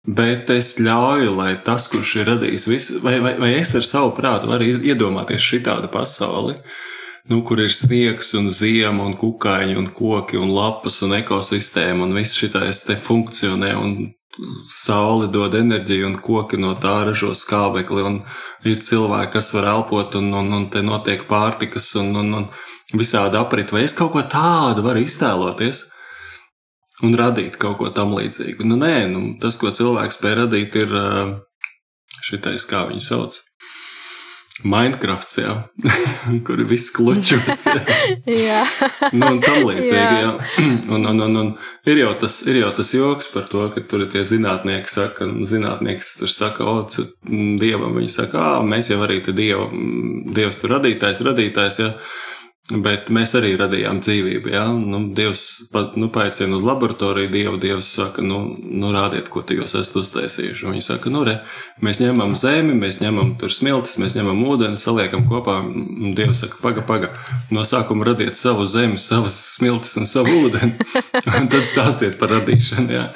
Bet 0.10 0.50
es 0.50 0.80
ļauju, 0.82 1.36
lai 1.38 1.60
tas, 1.62 1.86
kurš 1.94 2.16
ir 2.24 2.30
radījis 2.32 2.70
visu, 2.72 3.00
vai, 3.06 3.20
vai, 3.22 3.36
vai 3.38 3.54
es 3.60 3.78
ar 3.78 3.86
savu 3.86 4.16
prātu 4.18 4.50
varu 4.50 4.66
iedomāties 4.82 5.46
šitādu 5.46 5.94
pasauli, 5.94 6.58
nu, 7.30 7.42
kur 7.46 7.62
ir 7.64 7.74
sniegs 7.74 8.34
un 8.38 8.50
ziema 8.54 9.06
un 9.06 9.18
kukaiņi 9.20 9.78
un 9.80 9.90
koki 9.96 10.40
un 10.42 10.54
lapas 10.56 11.02
un 11.06 11.18
ekosistēma 11.20 12.08
un 12.08 12.16
viss 12.18 12.38
šitais 12.40 12.84
te 12.88 12.98
funkcionē 12.98 13.74
un 13.78 13.94
saule 14.72 15.28
dod 15.34 15.56
enerģiju 15.58 16.08
un 16.08 16.18
koki 16.24 16.60
no 16.62 16.76
tā 16.80 16.96
ražo 17.08 17.34
skābekli 17.36 18.06
un 18.06 18.20
ir 18.66 18.82
cilvēki, 18.90 19.34
kas 19.36 19.54
var 19.56 19.70
elpot 19.74 20.16
un, 20.20 20.34
un, 20.42 20.52
un 20.58 20.68
te 20.74 20.84
notiek 20.86 21.26
pārtikas 21.30 21.92
un, 22.00 22.14
un, 22.22 22.34
un 22.42 23.00
visādi 23.00 23.40
aprit. 23.40 23.72
Vai 23.76 23.84
es 23.88 23.98
kaut 23.98 24.14
ko 24.16 24.26
tādu 24.26 24.86
varu 24.86 25.04
iztēloties? 25.04 25.88
un 27.06 27.16
radīt 27.16 27.58
kaut 27.60 27.80
ko 27.80 27.92
tam 27.96 28.16
līdzīgu. 28.18 28.66
Nu, 28.68 28.78
nē, 28.80 29.08
nu, 29.12 29.22
tas, 29.42 29.58
ko 29.60 29.72
cilvēks 29.76 30.20
spēj 30.20 30.36
radīt, 30.44 30.76
ir 30.82 30.96
šitais, 32.26 32.68
kā 32.70 32.86
viņi 32.90 33.06
sauc. 33.06 33.40
Minecraft, 34.68 35.34
jā, 35.40 35.54
kur 36.48 36.60
ir 36.60 36.68
viss 36.68 36.92
klučos. 36.92 37.62
jā, 38.28 38.62
nu, 39.14 39.30
un 39.32 39.40
tam 39.44 39.62
līdzīgi. 39.64 39.96
Jā. 39.96 40.24
Jā. 40.26 40.32
Un, 41.00 41.06
un, 41.06 41.22
un, 41.22 41.36
un 41.38 41.50
ir, 41.88 42.00
jau 42.02 42.12
tas, 42.20 42.40
ir 42.50 42.58
jau 42.60 42.70
tas 42.76 42.90
joks 42.96 43.30
par 43.32 43.46
to, 43.52 43.68
ka 43.74 43.84
tur 43.88 44.04
ir 44.04 44.10
tie 44.12 44.24
zinātnieki, 44.26 44.90
saka, 44.90 45.28
zinātnieks 45.48 46.16
tur 46.20 46.32
saka, 46.32 46.66
o, 46.66 46.82
dievam, 47.62 47.94
viņi 47.96 48.10
saka, 48.14 48.42
ā, 48.42 48.64
mēs 48.66 48.90
jau 48.92 48.98
arī 49.06 49.20
te 49.26 49.36
dievu, 49.38 49.70
dievs 50.36 50.60
tur 50.62 50.76
radītājs, 50.78 51.22
radītājs, 51.30 51.80
jā. 51.84 51.92
Bet 52.70 53.08
mēs 53.10 53.32
arī 53.34 53.56
radījām 53.58 53.98
dzīvību. 54.04 54.52
Ja? 54.54 54.68
Nu, 54.70 55.00
Dievs 55.18 55.42
nu, 55.98 56.10
paaicina 56.14 56.54
uz 56.54 56.66
laboratoriju, 56.68 57.32
Dievu 57.34 57.58
Dievs 57.62 57.88
saka, 57.96 58.22
nu, 58.22 58.44
nu 58.62 58.92
rādiet, 58.94 59.32
ko 59.34 59.42
jūs 59.42 59.74
esat 59.80 59.98
uztaisījuši. 60.04 60.68
Viņi 60.70 60.84
saka, 60.86 61.10
nu, 61.10 61.24
re, 61.26 61.40
mēs 61.82 61.98
ņemam 62.04 62.36
zemi, 62.38 62.78
mēs 62.78 63.02
ņemam 63.02 63.34
tur 63.42 63.54
smiltis, 63.54 63.98
mēs 64.02 64.14
ņemam 64.20 64.46
ūdeni, 64.46 64.78
saliekam 64.78 65.26
kopā. 65.30 65.58
Dievs 66.14 66.44
saka, 66.46 66.62
paga, 66.62 66.86
paga, 66.86 67.10
no 67.50 67.66
sākuma 67.66 68.06
radiet 68.12 68.38
savu 68.38 68.70
zemi, 68.70 69.02
savas 69.02 69.40
smiltis 69.56 69.98
un 69.98 70.06
savu 70.10 70.38
ūdeni, 70.46 70.76
un 71.40 71.50
tad 71.50 71.66
stāstiet 71.66 72.22
par 72.22 72.36
radīšanu. 72.38 72.94
Ja? 72.94 73.10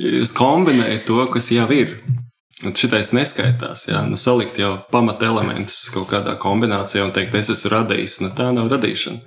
Jūs 0.00 0.32
kombinējat 0.34 1.04
to, 1.10 1.20
kas 1.34 1.52
jau 1.52 1.68
ir. 1.76 1.98
Šitais 2.64 3.12
neskaitās, 3.12 3.88
jā, 3.90 4.00
nu, 4.08 4.16
salikt 4.20 4.56
jau 4.60 4.78
pamata 4.92 5.28
elementus 5.28 5.82
kaut 5.92 6.08
kādā 6.12 6.38
kombinācijā 6.40 7.04
un 7.04 7.12
teikt, 7.12 7.34
es 7.36 7.50
esmu 7.52 7.72
radījis, 7.74 8.20
nu 8.24 8.30
tā 8.36 8.48
nav 8.56 8.70
radīšana. 8.72 9.20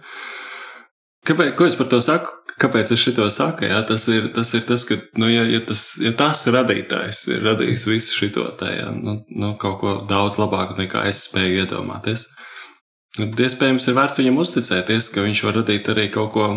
Kāpēc, 1.27 1.53
ko 1.59 1.67
es 1.67 1.75
par 1.75 1.89
to 1.91 1.99
saku? 2.03 2.33
Kāpēc 2.57 2.89
es 2.95 3.01
šo 3.03 3.27
saku? 3.29 3.67
Jā, 3.67 3.81
tas, 3.85 4.07
ir, 4.09 4.31
tas 4.33 4.53
ir 4.57 4.63
tas, 4.65 4.85
ka, 4.87 4.97
nu, 5.21 5.27
ja, 5.29 5.43
ja, 5.45 5.59
tas, 5.61 5.83
ja 6.01 6.13
tas 6.17 6.41
radītājs 6.49 7.25
ir 7.35 7.43
radījis 7.45 7.85
visu 7.89 8.15
šo 8.15 8.47
jā, 8.65 8.89
nu, 8.95 9.19
nu, 9.29 9.53
kaut 9.61 9.77
ko 9.83 9.93
daudz 10.09 10.39
labāku 10.41 10.79
nekā 10.79 11.03
es 11.09 11.27
spēju 11.27 11.61
iedomāties, 11.65 12.25
tad 13.17 13.45
iespējams 13.45 13.87
ir 13.89 13.97
vērts 13.99 14.23
viņam 14.23 14.41
uzticēties, 14.41 15.11
ka 15.13 15.27
viņš 15.27 15.43
var 15.45 15.59
radīt 15.61 15.91
arī 15.93 16.09
kaut 16.13 16.33
ko 16.33 16.49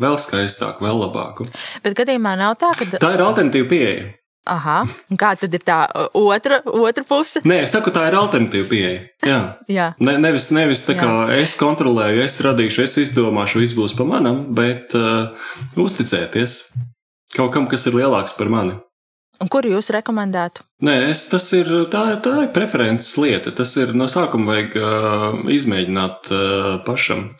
vēl 0.00 0.18
skaistāku, 0.18 0.86
vēl 0.86 1.04
labāku. 1.04 1.48
Bet 1.84 1.98
gadījumā 1.98 2.38
nav 2.40 2.56
tā, 2.62 2.72
ka. 2.78 2.88
Tā 2.96 3.14
ir 3.16 3.26
alternatīva 3.26 3.70
pieeja. 3.70 4.12
Aha, 4.44 4.82
un 5.08 5.16
kā 5.16 5.30
tad 5.40 5.54
ir 5.56 5.62
tā 5.64 5.78
otra, 6.20 6.58
otra 6.68 7.04
puse? 7.08 7.40
Nē, 7.48 7.62
es 7.64 7.72
saku, 7.72 7.88
tā 7.94 8.02
ir 8.10 8.16
alternatīva 8.18 8.66
pieeja. 8.68 8.98
Jā, 9.24 9.38
Jā. 9.78 9.86
Ne, 10.04 10.18
nevis, 10.20 10.50
nevis 10.52 10.84
tā 10.84 10.98
kā 10.98 11.08
Jā. 11.08 11.38
es 11.40 11.54
kontrolēju, 11.60 12.20
es 12.26 12.36
radīšu, 12.44 12.82
es 12.84 12.98
izdomāšu, 13.06 13.62
viss 13.64 13.76
būs 13.78 13.96
pa 13.96 14.04
manam, 14.08 14.42
bet 14.56 14.92
uh, 14.98 15.32
uzticēties 15.80 16.58
kaut 17.34 17.54
kam, 17.56 17.70
kas 17.72 17.88
ir 17.88 17.96
lielāks 17.96 18.36
par 18.36 18.52
mani. 18.52 18.76
Un 19.42 19.48
kuru 19.50 19.72
jūs 19.72 19.88
rekomendētu? 19.96 20.62
Nē, 20.86 20.94
es, 21.08 21.24
tas 21.32 21.48
ir 21.56 21.66
tā, 21.90 22.04
tā 22.22 22.44
ir 22.44 22.52
preferences 22.54 23.16
lieta. 23.18 23.50
Tas 23.56 23.72
ir 23.80 23.90
no 23.96 24.06
sākuma 24.10 24.52
vajag 24.52 24.76
uh, 24.78 25.40
izmēģināt 25.50 26.30
uh, 26.30 26.70
pašam. 26.86 27.30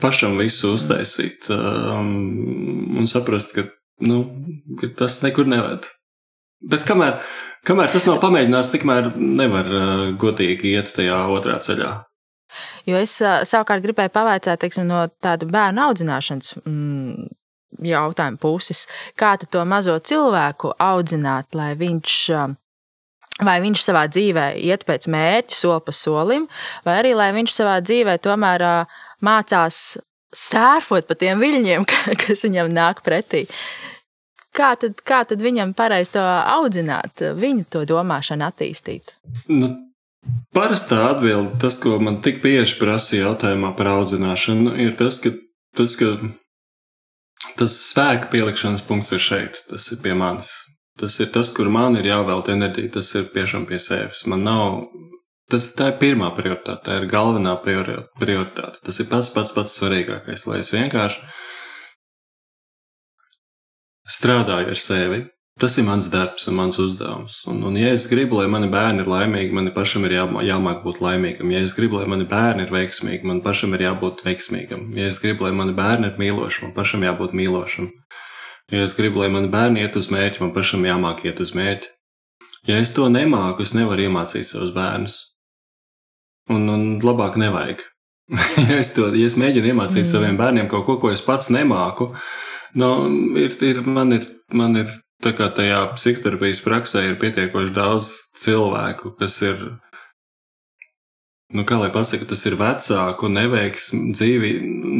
Pašam 0.00 0.38
visu 0.40 0.74
uztaisīt 0.76 1.50
um, 1.52 2.96
un 3.00 3.08
saprast, 3.08 3.54
ka 3.56 3.66
nu, 4.02 4.22
tas 4.98 5.20
nekur 5.24 5.48
neved. 5.50 5.88
Bet 6.62 6.86
kamēr, 6.86 7.18
kamēr 7.66 7.90
tas 7.92 8.06
nav 8.06 8.20
pamēģināts, 8.22 8.70
tikmēr 8.74 9.12
nevar 9.18 9.68
uh, 9.68 10.06
godīgi 10.18 10.76
iet 10.76 10.92
tajā 10.94 11.24
otrā 11.34 11.58
ceļā. 11.62 11.92
Jo 12.86 12.98
es 13.02 13.16
uh, 13.22 13.42
savukārt 13.48 13.84
gribēju 13.84 14.12
pavaicāt 14.14 14.62
teiksim, 14.62 14.86
no 14.90 15.04
tāda 15.22 15.48
bērnu 15.48 15.86
audzināšanas 15.88 16.56
mm, 16.62 17.28
jautājuma 17.88 18.40
puses, 18.42 18.84
kā 19.18 19.34
to 19.42 19.64
mazo 19.66 19.96
cilvēku 19.98 20.74
audzināt, 20.78 21.54
lai 21.58 21.72
viņš. 21.78 22.18
Uh, 22.34 22.58
Vai 23.42 23.56
viņš 23.64 23.80
savā 23.80 24.02
dzīvē 24.12 24.42
iet 24.60 24.82
pēc 24.86 25.06
mērķa, 25.10 25.54
soli 25.56 25.80
pa 25.86 25.92
solim, 25.96 26.42
vai 26.84 26.98
arī 27.00 27.14
lai 27.16 27.30
viņš 27.32 27.54
savā 27.56 27.78
dzīvē 27.80 28.18
tomēr 28.22 28.62
mācās 29.24 29.78
sērfot 30.32 31.06
pa 31.08 31.16
tiem 31.18 31.40
viļņiem, 31.42 31.86
kas 32.22 32.44
viņam 32.46 32.72
nāk 32.72 33.02
pretī. 33.04 33.46
Kā 34.52 34.74
tad, 34.76 35.00
kā 35.00 35.22
tad 35.28 35.40
viņam 35.40 35.72
pareizi 35.76 36.14
to 36.18 36.22
audzināt, 36.22 37.22
viņu 37.40 37.64
to 37.72 37.86
domāšanu 37.88 38.44
attīstīt? 38.44 39.14
Nu, 39.48 39.70
parastā 40.52 41.00
atbilde, 41.08 41.56
tas, 41.62 41.78
ko 41.80 41.96
man 42.02 42.20
tik 42.24 42.42
bieži 42.44 42.76
prasīja 42.80 43.30
jautājumā 43.30 43.72
par 43.78 43.94
audzināšanu, 43.94 44.76
ir 44.84 44.92
tas, 45.00 45.22
ka 45.24 45.32
tas, 45.78 45.96
ka 45.96 46.18
tas 47.56 47.78
spēka 47.88 48.28
pielikšanas 48.34 48.84
punkts 48.88 49.16
ir 49.16 49.24
šeit, 49.24 49.64
tas 49.70 49.88
ir 49.94 50.02
pie 50.04 50.12
manis. 50.18 50.52
Tas 51.00 51.16
ir 51.24 51.32
tas, 51.32 51.48
kur 51.56 51.72
man 51.72 51.96
ir 51.96 52.10
jāvelta 52.10 52.52
enerģija, 52.52 52.98
tas 52.98 53.08
ir 53.16 53.30
piešām 53.32 53.64
pie 53.70 53.80
sevis. 53.80 54.26
Man 54.28 54.44
nav 54.44 54.82
Tas, 55.52 55.66
ir 55.76 55.96
pirmā 56.00 56.30
prioritāte, 56.32 56.80
tā 56.86 56.94
ir 56.96 57.08
galvenā 57.10 57.58
prioritāte. 57.60 58.78
Tas 58.86 59.00
ir 59.02 59.08
pats 59.10 59.28
pats 59.34 59.52
pats 59.52 59.74
svarīgākais, 59.76 60.46
lai 60.48 60.62
es 60.62 60.70
vienkārši 60.72 61.26
strādāju 64.12 64.72
ar 64.72 64.78
sevi. 64.78 65.22
Tas 65.60 65.76
ir 65.76 65.84
mans 65.84 66.06
darbs 66.08 66.46
un 66.48 66.56
mans 66.56 66.78
uzdevums. 66.80 67.42
Un, 67.50 67.58
un 67.68 67.74
ja 67.76 67.90
es 67.92 68.06
gribu, 68.08 68.38
lai 68.40 68.48
mani 68.50 68.70
bērni 68.72 69.04
ir 69.04 69.10
laimīgi, 69.12 69.52
man 69.52 69.68
pašam 69.74 70.06
ir 70.08 70.14
jā, 70.16 70.24
jāmāk 70.48 70.80
būt 70.82 71.02
laimīgam. 71.04 71.52
Ja 71.52 71.60
es 71.62 71.74
gribu, 71.76 72.00
lai 72.00 72.08
mani 72.08 72.24
bērni 72.28 72.64
ir 72.64 72.72
veiksmīgi, 72.72 73.28
man 73.28 73.42
pašam 73.44 73.76
ir 73.76 73.84
jābūt 73.84 74.24
veiksmīgam. 74.24 74.88
Ja 74.96 75.10
es 75.12 75.20
gribu, 75.22 75.44
lai 75.46 75.52
mani 75.58 75.76
bērni 75.76 76.08
ir 76.08 76.16
mīloši, 76.22 76.64
man 76.64 76.72
pašam 76.78 77.04
jābūt 77.04 77.36
mīlošam. 77.36 77.90
Ja 78.72 78.80
es 78.86 78.96
gribu, 78.96 79.20
lai 79.20 79.28
mani 79.34 79.52
bērni 79.52 79.84
iet 79.84 79.98
uz 80.00 80.08
mērķi, 80.12 80.40
man 80.40 80.54
pašam 80.56 80.88
jāmāk 80.88 81.26
iet 81.28 81.44
uz 81.44 81.52
mērķi. 81.58 81.92
Ja 82.68 82.78
es 82.80 82.94
to 82.96 83.08
nemāku, 83.12 83.66
es 83.66 83.74
nevaru 83.76 84.06
iemācīt 84.06 84.48
savus 84.48 84.72
bērnus. 84.72 85.18
Un, 86.50 86.64
un 86.70 86.86
labāk 87.04 87.36
nevajag. 87.38 87.82
ja, 88.64 88.78
es 88.78 88.94
to, 88.96 89.10
ja 89.12 89.28
es 89.28 89.36
mēģinu 89.36 89.74
iemācīt 89.74 90.06
mm. 90.06 90.10
saviem 90.14 90.38
bērniem 90.40 90.70
kaut 90.70 90.86
ko, 90.86 90.96
ko 91.02 91.10
es 91.12 91.20
pats 91.26 91.50
nemāku, 91.52 92.12
nu, 92.78 92.90
ir, 93.40 93.56
ir, 93.64 93.82
man 93.86 94.16
ir, 94.18 94.26
man 94.56 94.78
ir 94.80 94.90
tā 95.22 95.34
kā 95.36 95.48
tajā 95.54 95.84
psihoterapijas 95.96 96.62
praksē 96.64 97.06
ir 97.08 97.18
pietiekoši 97.22 97.74
daudz 97.76 98.12
cilvēku, 98.38 99.14
kas 99.20 99.38
ir, 99.46 99.62
nu, 101.54 101.66
kā 101.68 101.78
lai 101.78 101.92
pasaka, 101.94 102.26
tas 102.32 102.42
ir 102.48 102.58
vecāku 102.60 103.30
neveiksm, 103.32 104.10
dzīvi, 104.16 104.52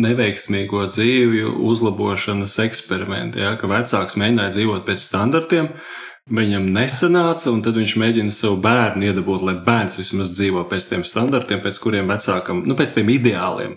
neveiksmīgo 0.05 0.87
dzīvju 0.93 1.57
uzlabošanas 1.73 2.57
eksperimenti, 2.69 3.43
ja, 3.43 3.57
ka 3.61 3.71
vecāks 3.71 4.19
mēģināja 4.21 4.57
dzīvot 4.59 4.89
pēc 4.89 5.05
standartiem, 5.11 5.75
Viņam 6.31 6.69
nesanāca, 6.71 7.51
un 7.51 7.65
tad 7.67 7.75
viņš 7.81 7.97
mēģina 7.99 8.31
savu 8.31 8.61
bērnu 8.63 9.09
iedabūt, 9.09 9.43
lai 9.43 9.57
bērns 9.67 9.99
vismaz 9.99 10.31
dzīvo 10.37 10.63
pēc 10.71 10.85
tiem 10.93 11.03
standartiem, 11.03 11.59
pēc 11.65 11.81
kuriem 11.83 12.07
vecākam, 12.13 12.61
nu, 12.63 12.77
pēc 12.79 12.95
tiem 12.95 13.11
ideāliem, 13.11 13.75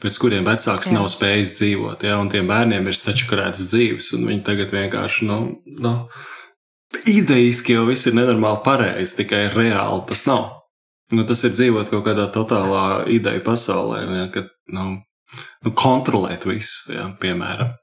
pēc 0.00 0.18
kuriem 0.20 0.46
vecāks 0.48 0.90
jā. 0.90 0.96
nav 0.96 1.08
spējis 1.12 1.54
dzīvot. 1.58 2.04
Ja, 2.06 2.18
un 2.22 2.30
tiem 2.32 2.48
bērniem 2.50 2.88
ir 2.88 2.96
sačakarētas 2.96 3.70
dzīves, 3.72 4.12
un 4.16 4.28
viņi 4.30 4.44
tagad 4.46 4.72
vienkārši, 4.74 5.26
nu, 5.28 5.40
nu 5.80 5.94
idejiski 7.10 7.76
jau 7.76 7.84
viss 7.88 8.08
ir 8.10 8.16
nenormāli 8.18 8.62
pareizi, 8.66 9.20
tikai 9.20 9.44
reāli 9.54 10.06
tas 10.08 10.24
nav. 10.30 10.48
Nu, 11.14 11.24
tas 11.26 11.42
ir 11.46 11.54
dzīvot 11.54 11.90
kaut 11.90 12.04
kādā 12.06 12.28
totālā 12.30 13.04
ideja 13.10 13.42
pasaulē, 13.42 14.02
ja, 14.14 14.26
kad 14.34 14.50
nu, 14.70 15.00
nu, 15.64 15.72
kontrolēt 15.74 16.46
visu, 16.46 16.92
ja, 16.94 17.08
piemēram, 17.20 17.74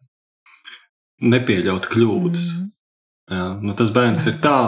nepieļaut 1.28 1.90
kļūdas. 1.92 2.48
Mm 2.54 2.64
-hmm. 2.64 2.74
Jā, 3.28 3.48
nu 3.60 3.74
tas 3.76 3.90
bērns 3.92 4.24
ir 4.30 4.38
tā 4.40 4.60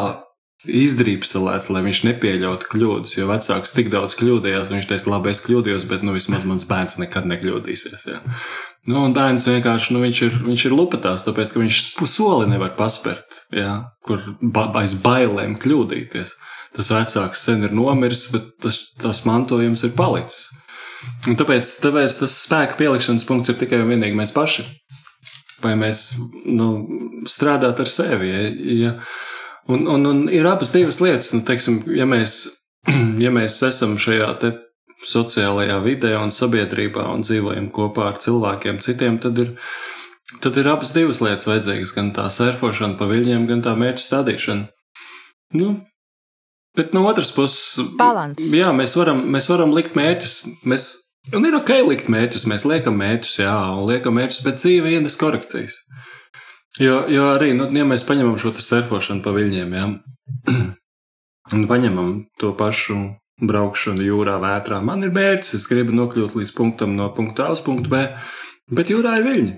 izdrīpselēts, 0.68 1.70
lai 1.72 1.82
viņš 1.86 2.02
nepieļautu 2.04 2.68
kļūdas, 2.74 3.14
jo 3.16 3.28
vecāks 3.30 3.72
tik 3.76 3.88
daudz 3.94 4.16
kļūdījās, 4.20 4.74
viņš 4.74 4.90
teica, 4.90 5.12
labi, 5.14 5.32
es 5.32 5.40
kļūdījos, 5.46 5.86
bet 5.88 6.04
nu 6.04 6.16
vismaz 6.16 6.44
mans 6.48 6.68
bērns 6.68 6.98
nekad 7.00 7.30
nekļūdīsies. 7.32 8.04
Jā. 8.10 8.20
Nu, 8.90 9.06
un 9.06 9.16
bērns 9.16 9.48
vienkārši, 9.48 9.96
nu, 9.96 10.04
viņš 10.04 10.22
ir, 10.28 10.36
viņš 10.44 10.66
ir 10.68 10.76
lupatās, 10.76 11.24
tāpēc, 11.24 11.54
ka 11.56 11.64
viņš 11.64 11.82
soli 12.12 12.50
nevar 12.52 12.74
paspērt, 12.80 13.46
jā, 13.56 13.78
kur 14.04 14.26
ba 14.42 14.68
aiz 14.82 14.98
bailēm 15.00 15.56
kļūdīties. 15.64 16.36
Tas 16.76 16.92
vecāks 16.94 17.48
sen 17.48 17.66
ir 17.66 17.72
nomiris, 17.74 18.28
bet 18.34 18.52
tas, 18.62 18.84
tas 19.00 19.24
mantojums 19.26 19.86
ir 19.88 19.96
palicis. 19.98 20.50
Un 21.32 21.40
tāpēc, 21.40 21.72
tāpēc 21.82 22.20
tas 22.20 22.36
spēka 22.44 22.76
pielikšanas 22.78 23.26
punkts 23.26 23.50
ir 23.50 23.58
tikai 23.62 23.80
un 23.82 23.90
vienīgi 23.96 24.20
mēs 24.20 24.36
paši 24.36 24.68
vai 25.64 25.76
mēs 25.80 26.04
nu, 26.48 26.70
strādāt 27.30 27.82
ar 27.84 27.92
sevi. 27.92 28.30
Ja, 28.30 28.44
ja, 28.76 28.92
un, 29.70 29.86
un, 29.88 30.06
un 30.06 30.24
ir 30.34 30.48
abas 30.50 30.74
divas 30.74 31.00
lietas. 31.04 31.32
Nu, 31.36 31.44
teiksim, 31.46 31.84
ja, 31.96 32.08
mēs, 32.10 32.42
ja 33.24 33.32
mēs 33.34 33.60
esam 33.68 33.98
šajā 34.02 34.34
sociālajā 35.08 35.78
vidē 35.86 36.16
un 36.20 36.34
sabiedrībā 36.34 37.06
un 37.14 37.24
dzīvojam 37.24 37.70
kopā 37.72 38.10
ar 38.12 38.18
cilvēkiem 38.20 38.82
citiem, 38.84 39.20
tad 39.24 39.40
ir, 39.40 39.54
tad 40.44 40.58
ir 40.60 40.68
abas 40.72 40.92
divas 40.96 41.22
lietas 41.24 41.48
vajadzīgas. 41.48 41.94
Gan 41.96 42.12
tā 42.18 42.28
surfošana 42.34 43.00
pa 43.00 43.08
viļņiem, 43.10 43.48
gan 43.50 43.64
tā 43.66 43.76
mērķa 43.80 44.06
stādīšana. 44.06 44.68
Nu, 45.60 45.70
bet 46.78 46.92
no 46.94 47.06
otras 47.10 47.32
puses, 47.34 47.80
Balans. 47.98 48.52
jā, 48.54 48.74
mēs 48.76 48.98
varam, 49.00 49.24
mēs 49.34 49.48
varam 49.50 49.74
likt 49.74 49.96
mērķus. 49.98 50.36
Mēs, 50.70 50.90
un 51.34 51.48
ir 51.48 51.58
ok 51.62 51.72
likt 51.88 52.12
mērķus, 52.12 52.46
mēs 52.52 52.68
liekam 52.70 53.00
mērķus, 53.00 53.40
jā, 53.46 53.56
un 53.78 53.88
liekam 53.90 54.20
mērķus, 54.20 54.44
bet 54.46 54.62
dzīve 54.62 54.98
ienes 54.98 55.18
korekcijas. 55.22 55.80
Jo, 56.78 57.02
jo 57.10 57.32
arī, 57.34 57.54
nu, 57.58 57.66
ja 57.74 57.86
mēs 57.88 58.06
paņemam 58.06 58.38
šo 58.38 58.54
surfošanu 58.54 59.24
pa 59.26 59.34
viļņiem, 59.34 59.74
jā, 59.74 59.88
un 61.56 61.66
paņemam 61.72 62.12
to 62.40 62.54
pašu 62.60 63.00
braukšanu 63.42 64.06
jūrā, 64.06 64.38
vētrā. 64.44 64.82
Man 64.86 65.08
ir 65.08 65.16
mērķis, 65.16 65.56
es 65.58 65.66
gribu 65.72 65.96
nokļūt 65.98 66.38
līdz 66.38 66.54
punktam 66.56 66.94
no 67.00 67.10
punkta 67.16 67.48
A 67.48 67.56
uz 67.56 67.64
punktu 67.66 67.92
B, 67.92 68.04
bet 68.70 68.92
jūrā 68.94 69.18
ir 69.20 69.28
viļņi. 69.28 69.56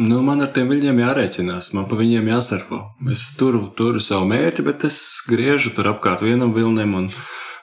Nu, 0.00 0.22
man 0.24 0.40
ar 0.40 0.48
tiem 0.54 0.70
viļņiem 0.72 1.02
jārēķinās, 1.02 1.72
man 1.76 1.84
pa 1.88 1.98
viņiem 1.98 2.30
jāsarfo. 2.30 2.78
Es 3.12 3.26
turu, 3.36 3.66
turu 3.76 4.00
savu 4.00 4.24
mērķi, 4.30 4.64
bet 4.64 4.86
es 4.88 4.96
griežu 5.28 5.74
tur 5.76 5.90
apkārt 5.90 6.24
vienam 6.24 6.54
vilnim 6.56 6.94
un 6.96 7.10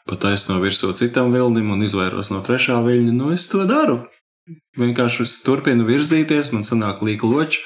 pat 0.10 0.28
aizno 0.30 0.60
virsū 0.62 0.92
citam 0.98 1.34
vilnim 1.34 1.72
un 1.74 1.82
izvairos 1.86 2.30
no 2.34 2.44
trešā 2.46 2.78
viļņa. 2.86 3.16
Nu, 3.18 3.32
es 3.34 3.48
to 3.50 3.66
daru. 3.70 4.04
Vienkārši 4.78 5.26
es 5.26 5.34
turpinu 5.46 5.86
virzīties, 5.90 6.54
man 6.54 6.66
sanāk 6.66 7.02
līka 7.06 7.30
loči. 7.30 7.66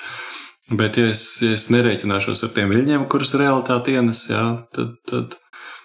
Bet, 0.72 0.98
ja 0.98 1.10
es, 1.12 1.24
ja 1.44 1.58
es 1.58 1.68
nerēķināšos 1.74 2.46
ar 2.48 2.54
tiem 2.56 2.72
viļņiem, 2.72 3.08
kurus 3.12 3.36
realitāte 3.40 3.98
ienes, 3.98 4.26
jā, 4.32 4.44
tad, 4.76 4.94
tad, 5.10 5.40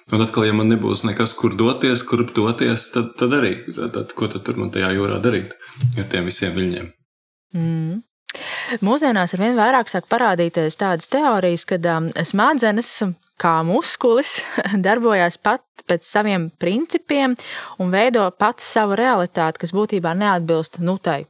Un 0.09 0.25
atkal, 0.25 0.47
ja 0.49 0.55
man 0.57 0.71
nebūs 0.73 1.03
nekas, 1.05 1.35
kur 1.37 1.53
doties, 1.53 2.01
kurp 2.09 2.31
doties, 2.33 2.87
tad, 2.95 3.11
tad 3.21 3.35
arī, 3.37 3.51
tad, 3.67 3.91
tad, 3.93 4.15
ko 4.17 4.29
tad 4.33 4.41
tur 4.47 4.57
man 4.57 4.71
tajā 4.73 4.95
jūrā 4.97 5.19
darīt 5.21 5.53
ar 6.01 6.07
tiem 6.09 6.31
visiem 6.31 6.55
viļņiem? 6.57 6.87
Mm. 7.53 7.99
Mūsdienās 8.85 9.35
ar 9.37 9.43
vien 9.43 9.57
vairāk 9.59 9.93
sāk 9.93 10.09
parādīties 10.09 10.81
tādas 10.81 11.09
teorijas, 11.13 11.67
ka 11.69 11.77
um, 11.93 12.09
smadzenes 12.09 12.93
kā 13.41 13.59
muskulis 13.69 14.39
darbojas 14.87 15.37
pat 15.41 15.65
pēc 15.89 16.09
saviem 16.09 16.49
principiem 16.61 17.37
un 17.81 17.93
veido 17.93 18.25
pats 18.41 18.65
savu 18.77 18.97
realitāti, 18.97 19.61
kas 19.65 19.77
būtībā 19.77 20.17
neatbilst 20.17 20.81
nu, 20.85 20.97
tai 20.97 21.27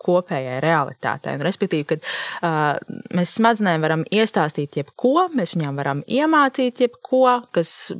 kopējai 0.00 0.60
realitātei. 0.64 1.36
Un, 1.36 1.44
respektīvi, 1.46 1.88
kad 1.94 2.04
uh, 2.04 2.76
mēs 3.16 3.34
smadzenēm 3.38 3.84
varam 3.84 4.04
iestāstīt 4.10 4.80
jebko, 4.80 5.28
mēs 5.36 5.56
viņām 5.56 5.80
varam 5.80 6.04
iemācīt 6.08 6.84
jebko, 6.86 7.24
kas 7.54 7.92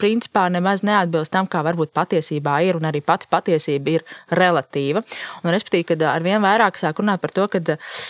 principā 0.00 0.48
nemaz 0.50 0.82
neatbilst 0.86 1.32
tam, 1.34 1.46
kā 1.50 1.62
varbūt 1.64 1.94
patiesībā 1.94 2.58
ir, 2.66 2.78
un 2.78 2.88
arī 2.88 3.02
pati 3.04 3.28
patiesība 3.30 3.98
ir 3.98 4.06
relatīva. 4.34 5.04
Un, 5.42 5.52
respektīvi, 5.54 5.92
kad 5.92 6.02
ar 6.10 6.24
vien 6.24 6.42
vairāk 6.42 6.80
sāk 6.80 7.02
runāt 7.02 7.22
par 7.22 7.34
to, 7.34 7.46
ka 7.52 7.62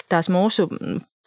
tās 0.09 0.31
mūsu 0.33 0.69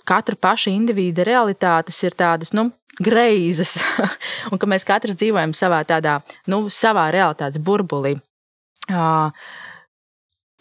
katra 0.07 0.37
paša 0.39 0.73
individa 0.73 1.25
realitātes 1.27 1.99
ir 2.07 2.15
tādas, 2.17 2.53
nu, 2.57 2.69
greizes, 3.03 3.77
un 4.51 4.61
ka 4.61 4.69
mēs 4.69 4.87
katrs 4.87 5.17
dzīvojam 5.19 5.53
savā 5.57 5.83
tādā, 5.87 6.19
nu, 6.49 6.65
savā 6.73 7.09
realitātes 7.13 7.61
burbulī. 7.61 8.15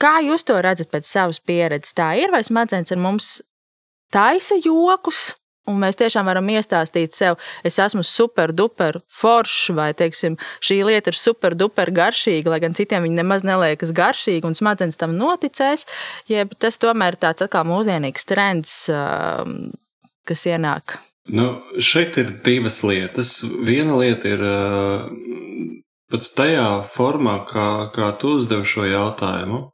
Kā 0.02 0.18
jūs 0.24 0.44
to 0.44 0.58
redzat 0.60 0.90
pēc 0.92 1.08
savas 1.08 1.40
pieredzes? 1.40 1.94
Tā 1.96 2.12
ir 2.20 2.34
vai 2.34 2.42
smadzenes 2.44 2.92
ar 2.92 3.00
mums 3.00 3.30
taisa 4.12 4.58
jokus, 4.60 5.32
Un 5.66 5.80
mēs 5.82 5.98
tiešām 5.98 6.28
varam 6.28 6.46
iestāstīt 6.54 7.16
sev, 7.16 7.40
es 7.66 7.78
esmu 7.82 8.04
super, 8.06 8.52
duper 8.54 9.00
foršs, 9.10 9.72
vai 9.74 9.88
teiksim, 9.98 10.36
šī 10.62 10.78
lieta 10.86 11.10
ir 11.10 11.18
super, 11.18 11.56
duper 11.58 11.90
garšīga, 11.94 12.52
lai 12.52 12.60
gan 12.62 12.76
citiem 12.78 13.02
viņa 13.02 13.18
nemaz 13.18 13.42
neliekas 13.46 13.90
garšīga, 13.96 14.46
un 14.46 14.54
smadzenes 14.54 15.00
tam 15.00 15.16
noticēs. 15.18 15.88
Jeb 16.30 16.54
tas 16.62 16.78
tomēr 16.82 17.16
ir 17.16 17.22
tāds 17.26 17.42
atkal 17.42 17.66
mūsdienīgs 17.66 18.30
trends, 18.30 18.76
um, 18.94 19.72
kas 20.26 20.46
ienāk. 20.46 21.00
Nu, 21.34 21.56
šeit 21.82 22.14
ir 22.22 22.30
divas 22.46 22.84
lietas. 22.86 23.40
Viena 23.42 23.98
lieta 23.98 24.30
ir 24.30 24.44
uh, 24.46 25.08
pat 26.14 26.30
tajā 26.38 26.68
formā, 26.94 27.40
kā, 27.50 27.66
kā 27.90 28.12
tu 28.20 28.36
uzdevi 28.38 28.70
šo 28.70 28.86
jautājumu. 28.86 29.64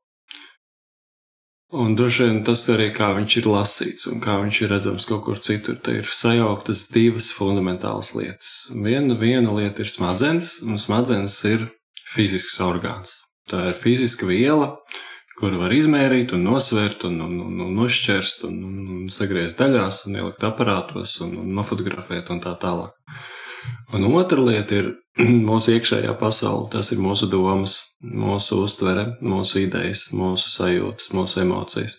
Un 1.73 1.95
droši 1.97 2.27
vien 2.27 2.43
tas 2.45 2.67
arī 2.69 2.91
kā 2.93 3.15
viņš 3.17 3.35
ir 3.41 3.47
lasīts 3.49 4.09
un 4.11 4.19
kā 4.21 4.35
viņš 4.43 4.59
ir 4.61 4.71
redzams 4.75 5.07
kaut 5.09 5.23
kur 5.25 5.39
citur. 5.41 5.79
Te 5.81 5.95
ir 6.03 6.09
sajauktas 6.09 6.83
divas 6.93 7.31
fundamentālas 7.33 8.11
lietas. 8.13 8.51
Viena, 8.77 9.17
viena 9.17 9.55
lieta 9.57 9.81
ir 9.81 9.89
smadzenes, 9.89 10.59
un 10.67 10.77
smadzenes 10.77 11.39
ir 11.49 11.65
fizisks 12.13 12.59
orgāns. 12.61 13.23
Tā 13.49 13.71
ir 13.71 13.79
fiziska 13.81 14.29
viela, 14.29 14.75
kuru 15.41 15.63
var 15.63 15.73
izmērīt 15.73 16.35
un 16.37 16.45
nosvērt 16.45 17.07
un, 17.09 17.17
un, 17.25 17.41
un, 17.47 17.65
un 17.65 17.73
nošķērst 17.81 18.45
un, 18.51 18.59
un, 18.69 18.77
un 18.99 19.09
sagriezt 19.11 19.57
daļās 19.65 20.05
un 20.11 20.21
ielikt 20.21 20.45
aparātos 20.45 21.17
un, 21.25 21.39
un 21.41 21.57
nofotografēt 21.57 22.29
un 22.37 22.45
tā 22.45 22.53
tālāk. 22.61 22.93
Un 23.97 24.05
otra 24.13 24.45
lieta 24.45 24.77
ir 24.77 24.93
mūsu 25.48 25.77
iekšējā 25.77 26.14
pasaule. 26.20 26.68
Tas 26.72 26.92
ir 26.94 27.03
mūsu 27.03 27.29
domas, 27.33 27.79
mūsu 28.03 28.62
uztvere, 28.64 29.12
mūsu 29.20 29.64
idejas, 29.66 30.09
mūsu 30.16 30.53
sajūtas, 30.53 31.11
mūsu 31.16 31.42
emocijas. 31.44 31.98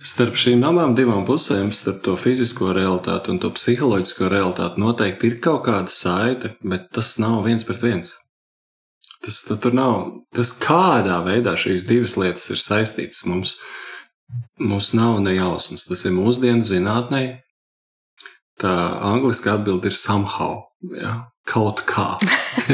Starp 0.00 0.38
šīm 0.40 0.62
abām 0.64 0.94
divām 0.96 1.26
pusēm, 1.28 1.68
starp 1.76 2.00
to 2.06 2.14
fizisko 2.16 2.70
realitāti 2.72 3.34
un 3.34 3.40
to 3.42 3.50
psiholoģisko 3.52 4.30
realitāti, 4.32 4.80
noteikti 4.80 5.28
ir 5.28 5.36
kaut 5.44 5.66
kāda 5.66 5.92
saite, 5.92 6.54
bet 6.64 6.88
tas 6.96 7.18
nav 7.20 7.42
viens 7.44 7.66
pret 7.68 7.84
viens. 7.84 8.14
Tas, 9.20 9.42
tur 9.44 9.76
nav. 9.76 9.98
Tas, 10.32 10.54
kādā 10.56 11.18
veidā 11.26 11.52
šīs 11.52 11.84
divas 11.88 12.16
lietas 12.16 12.48
ir 12.54 12.62
saistītas, 12.62 13.26
mums, 13.28 13.58
mums 14.56 14.94
nav 14.96 15.20
nejausmas. 15.20 15.84
Tas 15.90 16.06
ir 16.08 16.16
mūsdienu 16.16 16.64
zinātnē, 16.64 17.24
tā 18.60 18.72
angliska 19.12 19.58
atbilde 19.58 19.92
ir 19.92 19.98
somehow. 20.00 20.62
Ja? 20.96 21.29
Kaut 21.48 21.82
kā. 21.88 22.14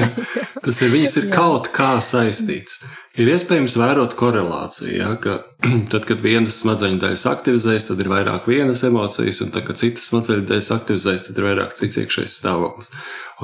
Tas 0.64 0.81
ir, 0.83 0.90
viņas 0.92 1.14
ir 1.20 1.26
kaut 1.33 1.70
kā 1.74 1.96
saistīts. 2.02 2.81
Ir 3.16 3.31
iespējams 3.33 3.76
vērot 3.81 4.16
korelāciju, 4.18 4.92
ja? 4.98 5.12
ka 5.22 5.38
tad, 5.92 6.05
kad 6.09 6.20
vienas 6.20 6.59
smadzeņu 6.61 6.98
daļas 7.00 7.24
aktivizējas, 7.31 7.87
tad 7.88 8.02
ir 8.02 8.11
vairāk 8.12 8.48
vienas 8.50 8.83
emocijas, 8.85 9.40
un 9.44 9.55
tad, 9.55 9.64
kad 9.68 9.81
citas 9.81 10.09
smadzeņu 10.11 10.44
daļas 10.50 10.72
aktivizējas, 10.76 11.24
tad 11.29 11.40
ir 11.40 11.48
vairāk 11.48 11.72
cits 11.79 12.00
iekšējs 12.02 12.37
stāvoklis. 12.42 12.90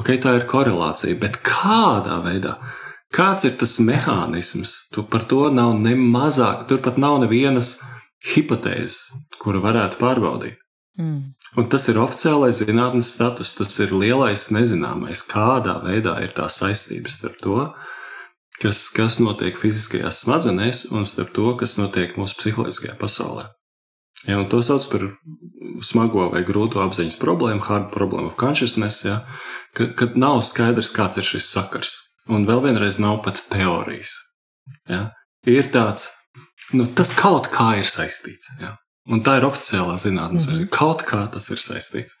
Ok, 0.01 0.11
tā 0.21 0.35
ir 0.37 0.45
korelācija, 0.51 1.17
bet 1.21 1.39
kādā 1.47 2.19
veidā? 2.25 2.57
Kāds 3.13 3.47
ir 3.47 3.55
tas 3.61 3.77
mehānisms? 3.81 4.75
Tu 4.93 5.05
par 5.09 5.25
to 5.29 5.47
nav 5.53 5.73
ne 5.81 5.95
mazāk, 5.97 6.67
tur 6.69 6.81
pat 6.85 6.99
nav 7.01 7.19
nevienas 7.23 7.75
hipotēzes, 8.33 8.99
kuru 9.41 9.61
varētu 9.63 9.99
pārbaudīt. 10.01 10.61
Mm. 11.01 11.33
Un 11.59 11.67
tas 11.69 11.83
ir 11.91 11.99
oficiālais 12.01 12.63
zinātnes 12.63 13.11
status, 13.13 13.53
tas 13.53 13.75
ir 13.83 13.93
lielais 13.93 14.47
nezināmais, 14.55 15.21
kādā 15.29 15.77
veidā 15.83 16.15
ir 16.25 16.33
tā 16.33 16.47
saistības 16.49 17.19
starp 17.19 17.35
to, 17.43 17.57
kas, 18.61 18.87
kas 18.95 19.19
notiek 19.21 19.57
fiziskajās 19.59 20.23
smadzenēs 20.23 20.87
un 20.95 21.05
starp 21.05 21.33
to, 21.35 21.51
kas 21.59 21.77
notiek 21.77 22.17
mūsu 22.17 22.39
psiholoģiskajā 22.39 22.97
pasaulē. 22.97 23.51
Ja, 24.25 24.39
to 24.49 24.61
sauc 24.63 24.85
par 24.87 25.05
smago 25.83 26.29
vai 26.31 26.41
grūto 26.47 26.81
apziņas 26.81 27.19
problēmu, 27.21 27.63
hard 27.67 27.89
problem 27.93 28.29
of 28.31 28.37
consciousness, 28.39 29.03
ja, 29.05 29.21
ka, 29.75 29.91
kad 29.99 30.15
nav 30.17 30.39
skaidrs, 30.47 30.93
kāds 30.95 31.19
ir 31.19 31.27
šis 31.27 31.49
sakars. 31.53 31.97
Un 32.31 32.47
vēl 32.47 32.63
vienreiz 32.63 33.01
nav 33.03 33.19
pat 33.25 33.41
teorijas. 33.51 34.15
Ja. 34.87 35.09
Ir 35.49 35.67
tāds, 35.73 36.07
nu, 36.71 36.87
tas 36.87 37.11
kaut 37.19 37.51
kā 37.51 37.73
ir 37.81 37.89
saistīts. 37.89 38.55
Ja. 38.63 38.77
Un 39.11 39.19
tā 39.19 39.35
ir 39.35 39.43
oficiālā 39.43 39.97
zinātnē. 39.99 40.39
Mm. 40.39 40.67
Kaut 40.71 41.01
kā 41.03 41.25
tas 41.31 41.49
ir 41.51 41.59
saistīts. 41.59 42.15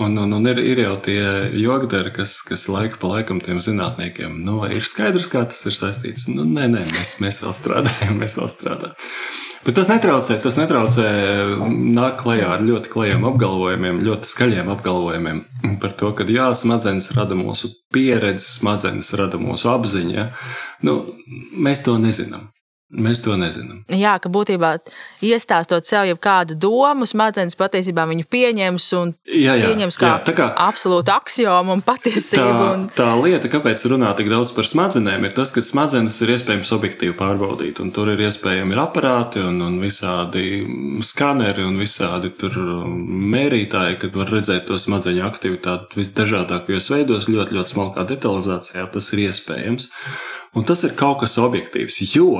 Un, 0.00 0.16
un, 0.20 0.32
un 0.32 0.48
ir, 0.48 0.60
ir 0.64 0.80
jau 0.80 0.94
tie 1.04 1.20
jogdari, 1.56 2.12
kas, 2.16 2.38
kas 2.44 2.66
laika 2.72 2.96
pa 3.00 3.10
laikam 3.14 3.40
tiem 3.44 3.60
zinātniekiem, 3.60 4.38
nu, 4.44 4.58
vai 4.62 4.74
ir 4.76 4.84
skaidrs, 4.88 5.28
kā 5.32 5.44
tas 5.48 5.60
ir 5.68 5.76
saistīts. 5.76 6.26
Nu, 6.32 6.44
nē, 6.48 6.70
nē, 6.72 6.86
mēs, 6.94 7.16
mēs 7.24 7.42
vēl 7.44 7.52
strādājam, 7.56 8.16
mēs 8.22 8.38
vēl 8.40 8.48
strādājam. 8.52 8.96
Bet 9.66 9.74
tas 9.74 9.88
netraucē, 9.90 10.36
tas 10.40 10.56
netraucē 10.60 11.06
nāk 11.96 12.20
klajā 12.20 12.52
ar 12.54 12.64
ļoti 12.64 12.92
klajiem 12.92 13.24
apgalvojumiem, 13.32 14.02
ļoti 14.06 14.30
skaļiem 14.30 14.68
apgalvojumiem 14.76 15.40
par 15.82 15.96
to, 15.98 16.12
ka 16.16 16.28
jā, 16.30 16.52
smadzenes 16.54 17.10
rada 17.16 17.36
mūsu 17.36 17.72
pieredzi, 17.92 18.46
smadzenes 18.46 19.10
rada 19.18 19.40
mūsu 19.42 19.72
apziņu. 19.72 20.14
Ja? 20.14 20.28
Nu, 20.86 21.00
mēs 21.66 21.82
to 21.84 21.96
nezinām. 21.98 22.52
Mēs 22.86 23.18
to 23.18 23.34
nezinām. 23.34 23.80
Jā, 23.90 24.12
ka 24.22 24.30
būtībā 24.30 24.76
iestāstot 25.26 25.88
sev 25.88 26.04
jau 26.06 26.16
kādu 26.22 26.54
domu, 26.54 27.02
smadzenes 27.10 27.58
patiesībā 27.58 28.04
viņu 28.06 28.26
pieņems 28.30 28.84
un 29.00 29.10
Jā, 29.26 29.56
jā, 29.58 29.72
pieņems 29.72 29.98
kā, 29.98 30.12
jā, 30.12 30.20
tā 30.28 30.34
kā 30.38 30.46
absolūtu 30.68 31.10
aksiomu 31.10 31.74
un 31.74 31.82
patiesību. 31.82 32.44
tā, 32.46 32.68
Un, 32.76 32.84
tā 32.94 33.08
lieta, 33.18 33.50
kāpēc 33.50 33.82
runā 33.90 34.12
tik 34.14 34.30
daudz 34.30 34.52
par 34.54 34.68
smadzenēm, 34.70 35.26
ir 35.26 35.34
tas, 35.34 35.50
ka 35.50 35.64
smadzenes 35.66 36.20
ir 36.22 36.36
iespējams 36.36 36.70
objektīvi 36.78 37.16
pārbaudīt. 37.18 37.82
Un 37.82 37.90
tur 37.96 38.12
ir 38.14 38.22
iespējami 38.28 38.76
ir 38.76 38.82
aparāti 38.84 39.42
un, 39.42 39.58
un 39.66 39.80
visādi 39.82 40.62
skaneri 41.02 41.66
un 41.66 41.74
visādi 41.82 42.30
tur 42.38 42.54
um, 42.54 42.94
mērītāji, 43.34 43.98
kad 44.06 44.14
var 44.22 44.30
redzēt 44.30 44.70
to 44.70 44.78
smadzeņu 44.78 45.26
aktivitāti 45.26 45.98
visdažādākajos 46.04 46.90
veidos, 46.94 47.26
ļoti, 47.34 47.58
ļoti 47.58 47.74
smalkā 47.74 48.06
detalizācijā. 48.14 48.86
Tas 48.94 49.10
ir 49.10 49.26
iespējams. 49.26 49.90
Un 50.56 50.64
tas 50.64 50.80
ir 50.86 50.94
kaut 50.96 51.18
kas 51.20 51.34
objektīvs, 51.36 51.98
jo 52.14 52.30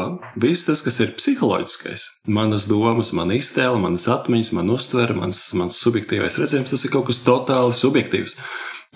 viss 0.40 0.64
tas, 0.64 0.80
kas 0.80 0.96
ir 1.04 1.12
psiholoģiskais, 1.18 2.04
manas 2.32 2.64
domas, 2.70 3.10
mana 3.16 3.36
iztēle, 3.36 3.76
manas 3.82 4.06
atmiņas, 4.08 4.54
mana 4.56 4.72
uztvere, 4.72 5.12
mans, 5.18 5.42
mans 5.58 5.76
subjektīvais 5.84 6.38
redzējums, 6.40 6.72
tas 6.72 6.86
ir 6.86 6.94
kaut 6.94 7.10
kas 7.10 7.20
totāli 7.26 7.76
subjektīvs. 7.76 8.32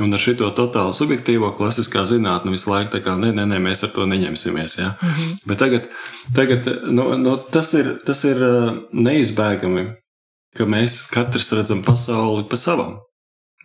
Un 0.00 0.16
ar 0.16 0.22
šo 0.22 0.32
totāli 0.56 0.94
subjektīvo 0.96 1.50
klasiskā 1.58 2.06
zinātnē 2.08 2.54
visu 2.54 2.70
laiku 2.70 2.94
tā 2.94 3.02
kā 3.04 3.18
nē, 3.20 3.34
nē, 3.36 3.44
nē, 3.50 3.58
mēs 3.60 3.84
ar 3.84 3.92
to 3.92 4.06
neņemsimies. 4.08 4.78
Ja? 4.78 4.94
Mm 5.02 5.10
-hmm. 5.10 5.36
Bet 5.44 5.58
tagad, 5.58 5.90
tagad 6.34 6.70
nu, 6.88 7.16
nu, 7.18 7.36
tas, 7.36 7.74
ir, 7.74 7.98
tas 8.06 8.24
ir 8.24 8.40
uh, 8.40 8.72
neizbēgami, 8.92 9.84
ka 10.56 10.64
mēs 10.64 11.10
katrs 11.12 11.52
redzam 11.52 11.82
pasauli 11.82 12.48
pa 12.48 12.56
savam. 12.56 12.96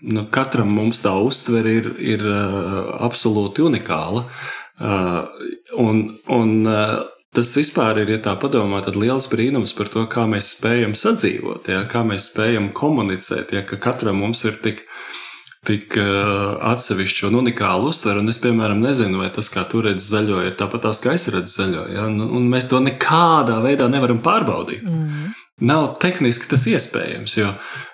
Nu, 0.01 0.27
katram 0.27 0.67
mums 0.67 0.99
tā 1.01 1.15
uztvere 1.15 1.71
ir, 1.71 1.91
ir 1.99 2.19
uh, 2.19 2.99
absolūti 3.07 3.61
unikāla. 3.61 4.25
Uh, 4.25 4.64
un, 4.79 6.01
un 6.27 6.55
uh, 6.67 7.03
tas 7.35 7.51
vispār 7.57 8.01
ir, 8.03 8.15
ja 8.15 8.21
tā 8.23 8.35
padomā, 8.39 8.81
tad 8.85 8.97
liels 8.99 9.27
brīnums 9.31 9.75
par 9.77 9.91
to, 9.91 10.05
kā 10.11 10.25
mēs 10.29 10.53
spējam 10.55 10.95
sadzīvot, 10.97 11.69
ja, 11.71 11.83
kā 11.89 12.03
mēs 12.07 12.29
spējam 12.31 12.71
komunicēt, 12.75 13.53
ja, 13.55 13.63
ka 13.67 13.79
katram 13.81 14.19
mums 14.23 14.43
ir 14.47 14.59
tik, 14.63 14.85
tik 15.65 15.97
uh, 15.99 16.57
atsevišķa 16.71 17.29
un 17.29 17.39
unikāla 17.41 17.89
uztvere. 17.89 18.21
Un 18.21 18.31
es, 18.31 18.39
piemēram, 18.43 18.83
nezinu, 18.83 19.19
vai 19.23 19.31
tas, 19.33 19.49
kā 19.51 19.65
tu 19.69 19.81
redzi 19.85 20.05
zaļo, 20.11 20.43
ir 20.45 20.59
tāpat 20.59 20.85
tās, 20.85 21.01
kā 21.03 21.15
es 21.17 21.27
redzu 21.33 21.63
zaļo. 21.63 21.87
Ja, 21.95 22.05
un, 22.11 22.21
un 22.39 22.51
mēs 22.51 22.69
to 22.69 22.79
nekādā 22.83 23.57
veidā 23.65 23.89
nevaram 23.91 24.21
pārbaudīt. 24.25 24.85
Mm. 24.85 25.24
Nav 25.63 25.93
tehniski 26.03 26.49
tas 26.51 26.65
iespējams, 26.67 27.37
jo, 27.39 27.53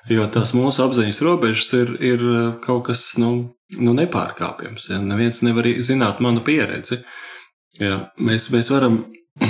jo 0.10 0.24
tās 0.34 0.56
mūsu 0.58 0.82
apziņas 0.82 1.19
robežas 1.21 1.67
ir, 1.78 1.91
ir 2.02 2.24
kaut 2.63 2.88
kas 2.88 3.04
nu, 3.21 3.52
nu 3.78 3.93
nepārkāpjams. 3.93 4.88
Ja? 4.89 4.97
Neviens 5.06 5.43
nevar 5.45 5.69
zināt 5.86 6.24
manu 6.26 6.41
pieredzi. 6.45 7.04
Ja? 7.78 8.08
Mēs, 8.17 8.50
mēs 8.50 8.71
varam 8.74 9.04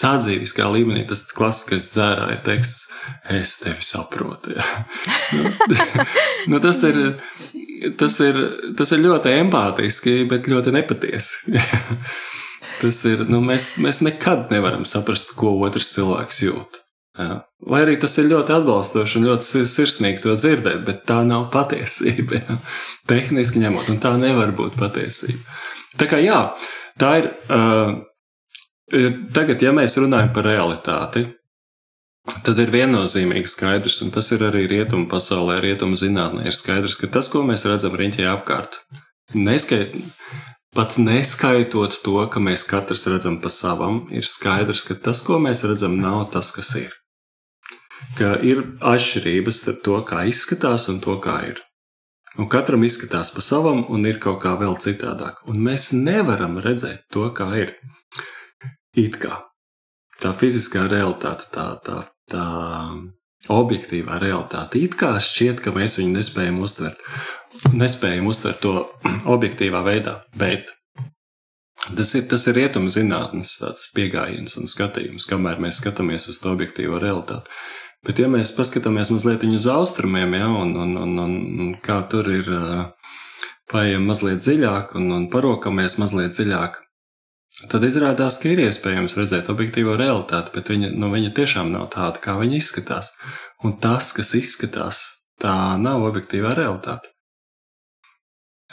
sadzīviskā 0.00 0.66
līmenī, 0.74 1.04
tas 1.06 1.22
klasiskais 1.30 1.92
dzērāja 1.92 2.42
teksts, 2.42 2.90
es 3.38 3.54
tevi 3.62 3.86
saprotu. 3.86 4.58
Ja? 4.58 4.68
nu, 5.38 5.46
nu, 6.56 6.62
tas, 6.66 6.82
ir, 6.90 7.02
tas, 8.02 8.18
ir, 8.26 8.44
tas 8.78 8.98
ir 8.98 9.06
ļoti 9.06 9.38
empātiski, 9.44 10.24
bet 10.26 10.50
ļoti 10.50 10.74
nepatiesi. 10.74 11.54
tas 12.82 13.04
ir, 13.06 13.28
nu, 13.30 13.46
mēs, 13.46 13.76
mēs 13.84 14.02
nekad 14.02 14.50
nevaram 14.50 14.82
saprast, 14.82 15.36
ko 15.38 15.60
otrs 15.62 15.94
cilvēks 15.94 16.48
jūt. 16.50 16.82
Jā. 17.18 17.42
Lai 17.68 17.82
arī 17.84 17.98
tas 18.00 18.14
ir 18.18 18.30
ļoti 18.30 18.54
atbalstoši 18.56 19.18
un 19.18 19.26
ļoti 19.28 19.64
sirsnīgi 19.68 20.22
to 20.24 20.36
dzirdēt, 20.38 20.80
bet 20.86 21.02
tā 21.08 21.18
nav 21.28 21.50
patiesība. 21.52 22.40
Jā. 22.40 22.56
Tehniski 23.10 23.60
ņemot, 23.62 23.90
un 23.92 24.00
tā 24.00 24.14
nevar 24.20 24.54
būt 24.56 24.78
patiesība. 24.80 25.44
Tā 26.00 26.08
kā 26.08 26.22
jā, 26.22 26.40
tā 27.00 27.12
ir. 27.20 27.28
Uh, 27.52 28.00
tagad, 29.32 29.62
ja 29.64 29.72
mēs 29.76 29.96
runājam 30.00 30.32
par 30.36 30.48
realitāti, 30.48 31.26
tad 32.46 32.60
ir 32.60 32.72
viennozīmīgi 32.72 33.50
skaidrs, 33.50 34.00
un 34.04 34.12
tas 34.14 34.28
ir 34.34 34.44
arī 34.48 34.66
rietumu 34.70 35.08
pasaulē, 35.10 35.58
rietumu 35.64 35.98
zinātnē, 36.00 36.46
ir 36.48 36.56
skaidrs, 36.56 36.98
ka 37.00 37.10
tas, 37.12 37.30
ko 37.32 37.44
mēs 37.46 37.64
redzam 37.68 37.96
riņķī 37.98 38.26
apkārt, 38.34 38.82
neskait, 39.32 39.96
pat 40.76 40.98
neskaitot 41.00 42.00
to, 42.04 42.18
ka 42.32 42.40
mēs 42.40 42.66
katrs 42.68 43.06
redzam 43.08 43.40
pa 43.40 43.52
savam, 43.52 44.06
ir 44.12 44.28
skaidrs, 44.28 44.84
ka 44.88 44.98
tas, 45.08 45.24
ko 45.24 45.40
mēs 45.40 45.64
redzam, 45.68 45.96
nav 46.00 46.28
tas, 46.34 46.52
kas 46.56 46.74
ir 46.80 46.92
ka 48.18 48.34
ir 48.44 48.64
atšķirības 48.80 49.60
starp 49.62 49.84
to, 49.86 50.00
kā 50.08 50.24
izskatās 50.30 50.88
un 50.92 51.00
to, 51.04 51.18
kā 51.22 51.38
ir. 51.52 51.62
Un 52.40 52.48
katram 52.48 52.84
izskatās 52.86 53.30
pa 53.34 53.44
savam, 53.44 53.84
un 53.92 54.08
ir 54.08 54.20
kaut 54.22 54.40
kā 54.44 54.54
vēl 54.60 54.78
citādāk. 54.80 55.44
Un 55.50 55.60
mēs 55.64 55.90
nevaram 55.92 56.56
redzēt 56.64 57.04
to, 57.12 57.28
kā 57.36 57.50
ir. 57.60 57.76
It 58.96 59.18
kā 59.20 59.42
tā 60.22 60.32
fiziskā 60.38 60.86
realitāte, 60.90 61.48
tā, 61.52 61.66
tā, 61.84 62.02
tā 62.30 62.44
objektīvā 63.52 64.20
realitāte, 64.22 64.78
it 64.82 64.94
kā 64.98 65.16
šķiet, 65.22 65.62
ka 65.64 65.74
mēs 65.74 65.98
viņu 65.98 66.14
nespējam 66.18 66.60
uztvert. 66.62 67.02
Nespējam 67.74 68.30
uztvert 68.30 68.62
to 68.62 68.76
objektīvā 69.36 69.82
veidā, 69.86 70.20
bet 70.38 70.70
tas 71.96 72.14
ir, 72.18 72.28
tas 72.30 72.46
ir 72.46 72.58
rietuma 72.60 72.92
zinātnes 72.94 73.56
pieejams 73.96 74.58
un 74.60 74.70
skatījums, 74.70 75.26
kamēr 75.30 75.62
mēs 75.62 75.82
skatāmies 75.82 76.30
uz 76.30 76.38
to 76.42 76.54
objektīvo 76.54 77.02
realitāti. 77.02 77.50
Bet, 78.02 78.18
ja 78.18 78.26
mēs 78.26 78.50
paskatāmies 78.56 79.12
mazliet 79.14 79.44
uz 79.46 79.66
austrumiem, 79.70 80.32
ja, 80.34 80.48
un, 80.50 80.72
un, 80.74 80.96
un, 80.98 81.18
un, 81.22 81.34
un 81.62 81.74
kā 81.82 82.00
tur 82.10 82.26
ir, 82.34 82.48
paietam 83.70 84.08
mazliet 84.10 84.42
dziļāk 84.42 84.96
un, 84.98 85.10
un 85.16 85.28
parokamies 85.30 85.96
mazliet 86.02 86.34
dziļāk, 86.36 86.80
tad 87.70 87.86
izrādās, 87.86 88.40
ka 88.42 88.50
ir 88.50 88.64
iespējams 88.66 89.14
redzēt 89.18 89.52
objektīvo 89.52 89.94
realitāti, 90.00 90.50
bet 90.56 90.72
viņa, 90.72 90.90
nu, 90.98 91.12
viņa 91.14 91.30
tiešām 91.36 91.70
nav 91.76 91.88
tāda, 91.94 92.18
kā 92.24 92.36
viņa 92.40 92.58
izskatās. 92.58 93.14
Un 93.62 93.76
tas, 93.78 94.10
kas 94.16 94.34
izskatās, 94.34 95.02
tā 95.40 95.54
nav 95.78 96.02
objektīvā 96.08 96.56
realitāte. 96.58 97.12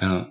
Jā. 0.01 0.23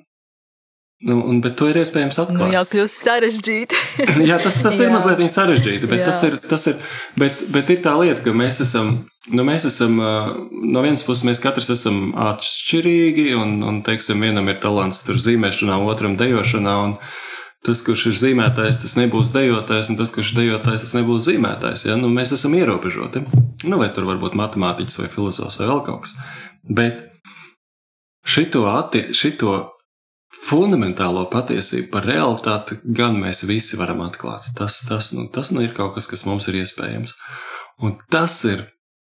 Nu, 0.99 1.21
un, 1.31 1.39
bet 1.39 1.55
to 1.55 1.69
ir 1.71 1.77
iespējams 1.79 2.17
atklāt. 2.19 2.41
Nu, 2.41 2.47
jau 2.51 2.65
kļūst 2.73 3.05
sarežģīti. 3.07 3.83
Jā, 4.31 4.41
tas, 4.43 4.57
tas 4.65 4.81
ir 4.83 4.91
mazliet 4.91 5.21
sarežģīti, 5.31 5.87
bet, 5.87 6.03
tas 6.09 6.19
ir, 6.27 6.35
tas 6.51 6.67
ir, 6.73 6.81
bet, 7.21 7.45
bet 7.55 7.71
ir 7.71 7.85
tā 7.85 7.93
lieta, 8.01 8.25
ka 8.25 8.35
mēs 8.35 8.59
esam, 8.65 8.91
nu, 9.31 9.45
mēs 9.47 9.69
esam 9.71 9.95
no 9.95 10.83
vienas 10.83 11.07
puses, 11.07 11.23
mēs 11.29 11.43
katrs 11.45 11.71
esam 11.77 12.11
atšķirīgi, 12.19 13.29
un, 13.39 13.61
un 13.69 13.79
teiksim, 13.87 14.27
vienam 14.27 14.51
ir 14.51 14.59
talants 14.65 15.05
tur 15.07 15.23
zīmēšanā, 15.23 15.79
otram 15.87 16.19
dejošanā, 16.19 16.75
un 16.89 16.99
tas, 17.63 17.85
kurš 17.87 18.09
ir 18.11 18.19
zīmētājs, 18.25 18.83
tas 18.83 18.99
nebūs 18.99 19.31
dejotājs, 19.39 19.95
un 19.95 20.03
tas, 20.03 20.11
kurš 20.15 20.35
ir 20.35 20.43
dejotājs, 20.43 20.83
tas 20.83 20.99
nebūs 20.99 21.31
zīmētājs. 21.31 21.87
Ja? 21.93 21.99
Nu, 22.01 22.11
mēs 22.11 22.35
esam 22.35 22.59
ierobežoti. 22.59 23.23
Nu, 23.71 23.79
vai 23.79 23.93
tur 23.95 24.11
varbūt 24.11 24.35
matemātiķis 24.39 25.05
vai 25.05 25.15
filozofs 25.15 25.63
vai 25.63 25.71
vēl 25.71 25.87
kaut 25.87 26.09
kas. 26.09 26.19
Bet 26.67 27.05
šito, 28.27 28.67
atti, 28.75 29.13
šito 29.15 29.61
fundamentālo 30.35 31.25
patiesību 31.33 31.91
par 31.93 32.07
realitāti 32.09 32.79
gan 32.85 33.17
mēs 33.21 33.45
visi 33.49 33.79
varam 33.81 34.03
atklāt. 34.05 34.51
Tas, 34.57 34.83
tas, 34.89 35.13
nu, 35.17 35.29
tas 35.33 35.53
nu 35.55 35.65
ir 35.65 35.73
kaut 35.77 35.95
kas, 35.97 36.09
kas 36.11 36.27
mums 36.29 36.49
ir 36.51 36.61
iespējams. 36.61 37.15
Un 37.85 37.97
tas 38.13 38.37
ir 38.49 38.67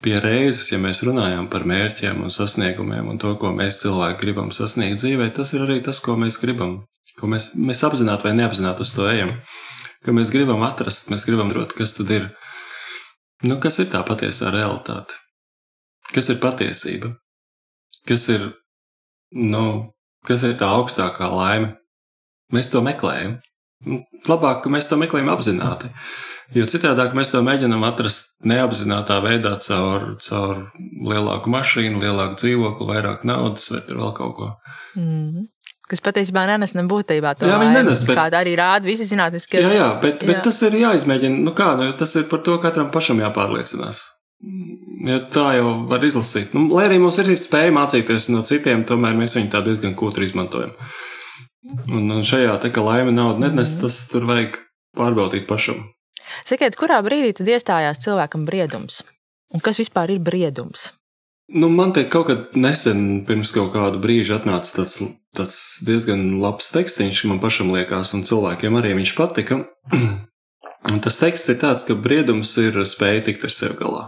pie 0.05 0.17
reizes, 0.21 0.67
ja 0.73 0.79
mēs 0.81 1.05
runājam 1.07 1.47
par 1.53 1.65
mērķiem 1.69 2.25
un 2.25 2.33
sasniegumiem 2.33 3.09
un 3.13 3.21
to, 3.21 3.35
ko 3.41 3.55
mēs 3.57 3.81
cilvēki 3.85 4.21
gribam 4.21 4.51
sasniegt 4.53 5.01
dzīvē, 5.01 5.31
tas 5.37 5.55
ir 5.57 5.65
arī 5.65 5.81
tas, 5.85 6.03
ko 6.03 6.19
mēs 6.21 6.41
gribam. 6.43 6.83
Ko 7.15 7.29
mēs, 7.31 7.53
mēs 7.55 7.85
apzināti 7.87 8.27
vai 8.27 8.35
neapzināti 8.35 8.83
uz 8.83 8.91
to 8.97 9.07
ejam. 9.07 9.31
Ka 10.05 10.13
mēs 10.13 10.33
gribam 10.35 10.65
atrast, 10.67 11.13
mēs 11.13 11.25
gribam 11.29 11.53
rot, 11.55 11.73
kas 11.79 11.95
tad 11.97 12.11
ir. 12.11 12.33
Nu, 13.47 13.61
kas 13.63 13.79
ir 13.81 13.89
tā 13.93 14.03
patiesā 14.07 14.51
realitāte? 14.53 15.17
Kas 16.13 16.29
ir 16.33 16.41
patiesība? 16.43 17.15
Kas 18.09 18.27
ir, 18.33 18.51
nu, 19.37 19.94
Kas 20.25 20.45
ir 20.47 20.55
tā 20.61 20.71
augstākā 20.73 21.29
laime? 21.29 21.75
Mēs 22.55 22.71
to 22.73 22.81
meklējam. 22.85 23.39
Labāk, 24.29 24.63
ka 24.65 24.73
mēs 24.73 24.89
to 24.89 24.97
meklējam 25.01 25.33
apzināti. 25.33 25.91
Jo 26.55 26.67
citādi 26.69 27.17
mēs 27.17 27.33
to 27.33 27.41
mēģinām 27.45 27.85
atrast 27.89 28.37
neapzinātā 28.45 29.17
veidā 29.25 29.55
caur, 29.65 30.15
caur 30.21 30.61
lielāku 30.83 31.53
mašīnu, 31.53 32.03
lielāku 32.03 32.39
dzīvokli, 32.43 32.89
vairāk 32.91 33.25
naudas 33.29 33.71
vai 33.73 33.81
vēl 33.89 34.13
kaut 34.17 34.37
ko. 34.37 34.51
Mm 34.95 35.09
-hmm. 35.09 35.49
Kas 35.85 36.01
patiesībā 36.01 36.47
nenes 36.49 36.73
ne 36.75 36.83
būtībā 36.89 37.35
to 37.37 37.45
jā, 37.45 37.59
laimi, 37.59 37.75
nenes, 37.75 38.07
bet, 38.09 38.17
kāda 38.17 38.41
arī 38.41 38.57
rāda 38.57 38.85
visi 38.85 39.05
zinātniskie. 39.05 39.61
Jā, 39.61 39.73
jā, 39.73 40.01
bet, 40.01 40.23
jā. 40.23 40.27
bet 40.27 40.43
tas 40.43 40.63
ir 40.63 40.73
jāizmēģina. 40.73 41.45
Nu 41.45 41.53
kā, 41.53 41.77
nu, 41.77 41.93
tas 41.93 42.15
ir 42.17 42.25
par 42.25 42.41
to 42.41 42.59
katram 42.59 42.91
pašam 42.91 43.21
jāpārliecinās. 43.21 44.14
Ja 45.05 45.19
tā 45.33 45.47
jau 45.59 45.71
var 45.89 46.05
izlasīt. 46.05 46.55
Nu, 46.57 46.67
lai 46.73 46.87
arī 46.89 46.99
mums 47.03 47.19
ir 47.21 47.29
spēja 47.39 47.73
mācīties 47.77 48.31
no 48.33 48.43
citiem, 48.47 48.85
tomēr 48.89 49.17
mēs 49.19 49.37
viņu 49.39 49.51
tā 49.53 49.61
diezgan 49.65 49.97
kūtri 49.99 50.29
izmantojam. 50.29 50.73
Un, 51.93 52.09
un 52.13 52.25
šajā 52.25 52.59
tā 52.61 52.71
kā 52.73 52.85
laime 52.85 53.13
naudu 53.15 53.45
nenes, 53.45 53.77
tas 53.81 54.03
tur 54.11 54.27
vajag 54.29 54.59
pārbaudīt 54.97 55.47
pašam. 55.49 55.81
Sakiet, 56.45 56.77
kurā 56.81 57.01
brīdī 57.05 57.35
tad 57.39 57.49
iestājās 57.53 58.01
cilvēkam 58.05 58.45
briedums? 58.49 59.03
Un 59.55 59.63
kas 59.65 59.81
vispār 59.81 60.13
ir 60.17 60.23
briedums? 60.25 60.91
Nu, 61.53 61.69
man 61.69 61.93
te 61.93 62.07
kaut 62.09 62.31
kad 62.31 62.57
nesen, 62.57 63.25
pirms 63.29 63.53
kaut 63.53 63.75
kāda 63.75 64.01
brīža, 64.01 64.39
atnāca 64.41 64.79
tāds, 64.81 64.97
tāds 65.37 65.59
diezgan 65.85 66.39
labs 66.41 66.71
tekstiņš, 66.73 67.27
man 67.29 67.41
pašam 67.43 67.73
liekas, 67.75 68.15
un 68.17 68.25
cilvēkiem 68.25 68.81
arī 68.81 68.95
viņš 69.01 69.17
patika. 69.19 69.61
Un 70.85 70.99
tas 71.01 71.17
teksts 71.17 71.49
ir 71.49 71.57
tāds, 71.63 71.87
ka 71.89 71.95
briedums 71.97 72.51
ir 72.61 72.77
spēja 72.85 73.23
tikt 73.31 73.47
ar 73.49 73.53
sevi 73.53 73.77
galā. 73.79 74.03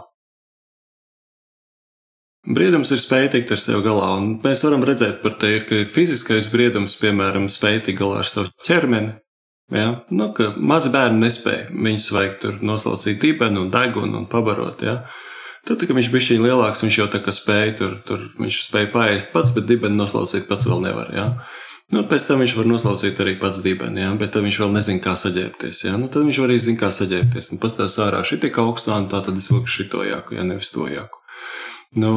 Briedums 2.46 2.92
ir 2.94 3.00
spēja 3.02 3.32
tikt 3.34 3.50
ar 3.56 3.58
sevi 3.58 3.82
galā, 3.82 4.12
un 4.20 4.36
mēs 4.44 4.60
varam 4.62 4.84
redzēt 4.86 5.24
te, 5.40 5.52
ka 5.66 5.80
ir 5.82 5.88
fiziskais 5.90 6.46
briedums, 6.52 6.94
piemēram, 7.00 7.48
spēja 7.50 7.88
tikt 7.88 7.98
galā 7.98 8.20
ar 8.22 8.30
savu 8.30 8.52
ķermeni. 8.62 9.16
Ja? 9.74 9.88
Nu, 10.14 10.28
mazi 10.62 10.92
bērni 10.94 11.24
nespēja. 11.24 11.66
Viņus 11.74 12.12
vajag 12.14 12.36
tur 12.44 12.60
noslaucīt 12.62 13.18
dibenu 13.18 13.64
un 13.64 13.72
degunu 13.74 14.20
un 14.20 14.28
pabarot. 14.30 14.84
Ja? 14.86 15.00
Tad, 15.66 15.82
kad 15.82 15.98
viņš 15.98 16.12
bija 16.12 16.28
šī 16.28 16.38
lielāks, 16.44 16.84
viņš 16.86 17.00
jau 17.00 17.08
tā 17.10 17.18
kā 17.24 17.34
spēja 17.34 17.74
tur, 17.80 17.98
tur 18.06 18.22
viņš 18.38 18.60
spēja 18.68 18.92
paēst 18.94 19.34
pats, 19.34 19.50
bet 19.56 19.66
dibenu 19.66 19.98
noslaucīt 19.98 20.46
pats 20.46 20.70
vēl 20.70 20.86
nevar. 20.86 21.10
Ja? 21.16 21.26
Nu, 21.90 22.06
pēc 22.06 22.28
tam 22.30 22.42
viņš 22.42 22.56
var 22.60 22.70
noslaucīt 22.70 23.18
arī 23.22 23.34
pats 23.42 23.58
dibeni, 23.66 24.04
ja? 24.06 24.14
bet 24.18 24.38
viņš 24.38 24.62
vēl 24.62 24.74
nezina, 24.78 25.02
kā 25.02 25.18
saģērbties. 25.18 25.82
Ja? 25.88 25.98
Nu, 25.98 26.06
tad 26.06 26.30
viņš 26.30 26.42
arī 26.46 26.62
zina, 26.62 26.84
kā 26.86 26.94
saģērbties. 26.94 27.50
Un 27.50 27.62
pastāv 27.62 27.90
ārā 28.06 28.22
šī 28.22 28.44
tik 28.46 28.62
augstā, 28.62 29.02
un 29.02 29.10
tā 29.10 29.26
tad 29.26 29.42
es 29.42 29.50
vilku 29.50 29.70
šito 29.80 30.06
jāku, 30.06 30.38
ja 30.38 30.46
nevis 30.46 30.70
to 30.70 30.86
jāku 30.86 31.26
nu, 31.94 32.12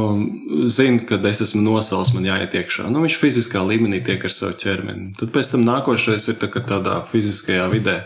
zina, 0.71 1.03
ka 1.05 1.19
es 1.29 1.43
esmu 1.45 1.61
nosals, 1.63 2.11
man 2.15 2.27
jāiet 2.27 2.55
iekšā. 2.57 2.89
Nu, 2.89 3.03
viņš 3.05 3.19
fiziskā 3.21 3.61
līmenī 3.65 4.01
tiek 4.05 4.23
ar 4.25 4.33
savu 4.33 4.57
ķermeni. 4.59 5.13
Tad 5.19 5.31
pēc 5.35 5.53
tam 5.53 5.65
nākošais 5.67 6.29
ir 6.31 6.39
tā, 6.41 6.49
tādā 6.49 6.99
fiziskajā 7.11 7.69
vidē. 7.71 8.01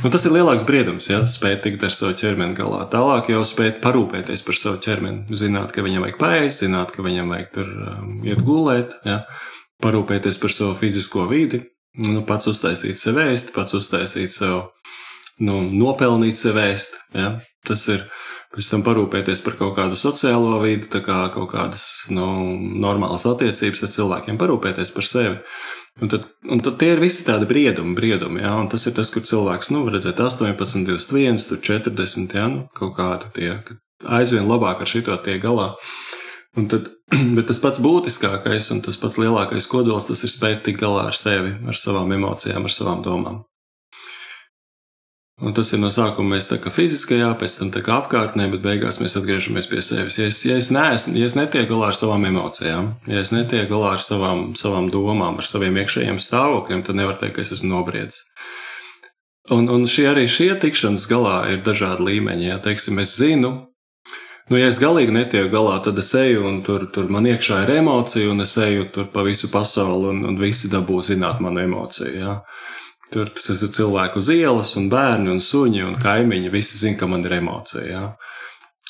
Nu, 0.00 0.08
tas 0.08 0.24
ir 0.24 0.32
lielāks 0.32 0.64
briedums, 0.64 1.10
ja 1.10 1.20
spēt 1.28 1.66
tikt 1.66 1.82
ar 1.84 1.92
savu 1.92 2.14
ķermeni 2.16 2.56
galā. 2.56 2.86
Tālāk 2.92 3.28
jau 3.32 3.42
spēt 3.44 3.82
parūpēties 3.84 4.44
par 4.46 4.56
savu 4.56 4.80
ķermeni. 4.80 5.36
Zināt, 5.36 5.74
ka 5.74 5.84
viņam 5.84 6.06
vajag 6.06 6.20
pēst, 6.20 6.64
zināt, 6.64 6.94
ka 6.94 7.04
viņam 7.04 7.34
vajag 7.34 7.50
tur 7.52 7.68
um, 7.90 8.14
iet 8.24 8.40
gulēt, 8.46 8.96
ja? 9.04 9.22
parūpēties 9.84 10.38
par 10.40 10.54
savu 10.54 10.78
fizisko 10.78 11.26
vidi, 11.28 11.64
nu, 12.00 12.22
pats 12.24 12.48
uztaisīt 12.48 13.00
sev 13.02 13.18
ēst, 13.20 13.52
pats 13.52 13.76
uztaisīt 13.76 14.32
sev, 14.32 14.70
nu, 15.42 15.60
nopelnīt 15.66 16.40
sev 16.40 16.60
ēst. 16.62 16.96
Ja? 17.18 17.34
Tas 17.66 17.84
ir 17.92 18.06
pēc 18.52 18.68
tam 18.72 18.82
parūpēties 18.86 19.42
par 19.44 19.56
kaut 19.60 19.76
kādu 19.78 19.98
sociālo 19.98 20.58
vidi, 20.62 20.88
kā 20.92 21.20
kaut 21.34 21.50
kādas 21.54 21.86
nu, 22.12 22.26
normālas 22.82 23.24
attiecības 23.28 23.86
ar 23.86 23.92
cilvēkiem, 23.96 24.40
parūpēties 24.40 24.92
par 24.94 25.08
sevi. 25.08 25.38
Un 26.00 26.08
tad, 26.08 26.24
un 26.48 26.62
tad 26.64 26.78
tie 26.80 26.94
ir 26.94 27.02
visi 27.02 27.24
tādi 27.26 27.48
briedumi, 27.48 27.92
briedumi, 27.96 28.40
ja? 28.44 28.54
un 28.60 28.70
tas 28.72 28.86
ir 28.88 28.94
tas, 28.96 29.10
kur 29.12 29.24
cilvēks, 29.28 29.68
nu, 29.74 29.84
redzēt 29.92 30.20
18, 30.24 30.86
21, 30.88 31.42
40, 31.60 32.36
ja? 32.38 32.48
nu, 32.48 32.64
kaut 32.76 32.96
kādi 32.96 33.28
tie, 33.36 33.50
aizvien 34.08 34.48
labāk 34.48 34.80
ar 34.80 34.88
šito 34.88 35.16
tiek 35.24 35.42
galā. 35.42 35.74
Un 36.56 36.68
tad, 36.72 36.88
bet 37.36 37.48
tas 37.48 37.60
pats 37.60 37.80
būtiskākais 37.84 38.72
un 38.72 38.80
tas 38.84 38.96
pats 39.00 39.20
lielākais 39.20 39.68
kodols, 39.68 40.08
tas 40.08 40.24
ir 40.24 40.32
spēt 40.32 40.64
tikt 40.66 40.80
galā 40.80 41.10
ar 41.10 41.16
sevi, 41.16 41.54
ar 41.68 41.78
savām 41.78 42.12
emocijām, 42.16 42.68
ar 42.68 42.72
savām 42.72 43.04
domām. 43.04 43.42
Un 45.42 45.54
tas 45.56 45.72
ir 45.74 45.80
no 45.82 45.88
sākuma 45.90 46.36
mēs 46.36 46.46
tā 46.46 46.60
kā 46.62 46.70
fiziskajā, 46.70 47.32
pēc 47.40 47.56
tam 47.58 47.70
kā 47.74 47.96
apkārtnē, 47.96 48.44
bet 48.52 48.60
beigās 48.62 49.00
mēs 49.02 49.16
atgriežamies 49.18 49.66
pie 49.66 49.80
sevis. 49.82 50.18
Ja 50.20 50.28
es, 50.30 50.38
ja 50.46 50.58
es, 50.60 50.68
neesmu, 50.70 51.16
ja 51.18 51.26
es 51.26 51.34
netieku 51.34 51.72
galā 51.72 51.88
ar 51.90 51.96
savām 51.98 52.28
emocijām, 52.28 52.92
ja 53.10 53.24
es 53.24 53.32
netieku 53.34 53.72
galā 53.72 53.96
ar 53.96 54.04
savām, 54.06 54.52
savām 54.58 54.86
domām, 54.94 55.40
ar 55.42 55.48
saviem 55.48 55.80
iekšējiem 55.82 56.20
stāvokļiem, 56.22 56.84
tad 56.86 57.00
nevar 57.00 57.18
teikt, 57.18 57.34
ka 57.34 57.42
es 57.42 57.50
esmu 57.56 57.72
nobriedzis. 57.72 58.28
Un, 59.50 59.66
un 59.66 59.88
šie 59.90 60.06
arī 60.12 60.28
šie 60.30 60.52
tikšanas 60.62 61.08
galā 61.10 61.40
ir 61.50 61.64
dažādi 61.66 62.06
līmeņi. 62.06 62.46
Ja, 62.46 62.60
teiksim, 62.62 63.00
es 63.02 63.16
zinu, 63.18 63.50
nu, 64.46 64.60
ja 64.60 64.68
es 64.70 64.78
galīgi 64.78 65.16
netieku 65.16 65.50
galā, 65.50 65.80
tad 65.82 65.98
es 65.98 66.12
eju 66.20 66.46
un 66.46 66.60
tur, 66.62 66.86
tur 66.94 67.10
man 67.10 67.26
iekšā 67.26 67.64
ir 67.64 67.80
emocija, 67.80 68.30
un 68.30 68.46
es 68.46 68.54
eju 68.62 68.86
tur 68.94 69.10
pa 69.10 69.26
visu 69.26 69.50
pasauli, 69.50 70.12
un, 70.14 70.22
un 70.30 70.38
visi 70.38 70.70
dabū 70.70 71.02
zināt 71.02 71.42
manu 71.42 71.64
emociju. 71.66 72.14
Ja. 72.14 72.36
Tur 73.12 73.28
tas 73.36 73.62
ir 73.62 73.72
cilvēku 73.76 74.22
uz 74.22 74.30
ielas, 74.32 74.72
un 74.80 74.88
bērni, 74.92 75.28
un 75.34 75.42
suņi, 75.42 75.82
un 75.84 75.98
kaimiņi. 76.00 76.52
Visi 76.52 76.80
zina, 76.80 76.98
ka 77.00 77.08
man 77.10 77.26
ir 77.28 77.36
emocija. 77.36 77.84
Ja, 77.84 78.02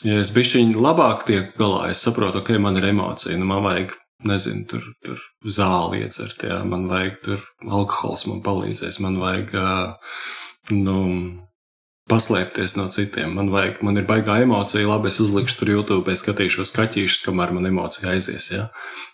ja 0.06 0.20
es 0.22 0.30
bišķiņu 0.34 0.82
labāk 0.82 1.26
tieku 1.28 1.58
galā, 1.58 1.90
es 1.90 2.02
saprotu, 2.06 2.40
ka 2.40 2.54
okay, 2.54 2.62
man 2.62 2.78
ir 2.78 2.86
emocija. 2.92 3.38
Nu, 3.38 3.48
man 3.50 3.64
vajag, 3.66 3.96
nezinu, 4.28 4.66
tur, 4.70 4.86
tur 5.02 5.22
zāli 5.42 6.04
iecert, 6.04 6.46
ja, 6.46 6.60
man 6.68 6.86
vajag 6.90 7.18
tur 7.26 7.48
alkohols, 7.66 8.28
man 8.30 8.44
palīdzēs, 8.46 9.00
man 9.02 9.18
vajag, 9.22 9.56
nu, 10.78 10.98
paslēpties 12.10 12.74
no 12.78 12.88
citiem. 12.92 13.34
Man, 13.36 13.50
vajag, 13.52 13.78
man 13.86 14.00
ir 14.00 14.06
baigā 14.08 14.40
emocija, 14.42 14.86
labi, 14.88 15.10
es 15.12 15.20
uzlikšu 15.22 15.58
tur 15.60 15.70
YouTube, 15.74 16.12
es 16.12 16.24
skatīšos 16.24 16.74
kaķīšus, 16.74 17.22
kamēr 17.26 17.54
man 17.56 17.68
emocija 17.70 18.10
aizies. 18.12 18.48
Ja? 18.52 18.66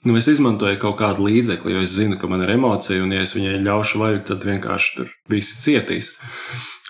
Nu, 0.06 0.16
es 0.18 0.30
izmantoju 0.32 0.80
kaut 0.80 0.98
kādu 1.02 1.28
līdzekli, 1.28 1.74
jo 1.74 1.84
es 1.84 1.92
zinu, 1.98 2.18
ka 2.20 2.30
man 2.30 2.44
ir 2.46 2.54
emocija, 2.56 3.02
un 3.04 3.12
ja 3.14 3.22
es 3.24 3.36
viņai 3.36 3.58
ļaušu 3.66 4.02
vaļu, 4.02 4.24
tad 4.30 4.48
vienkārši 4.48 4.96
tur 4.96 5.12
visi 5.30 5.60
cietīs. 5.64 6.14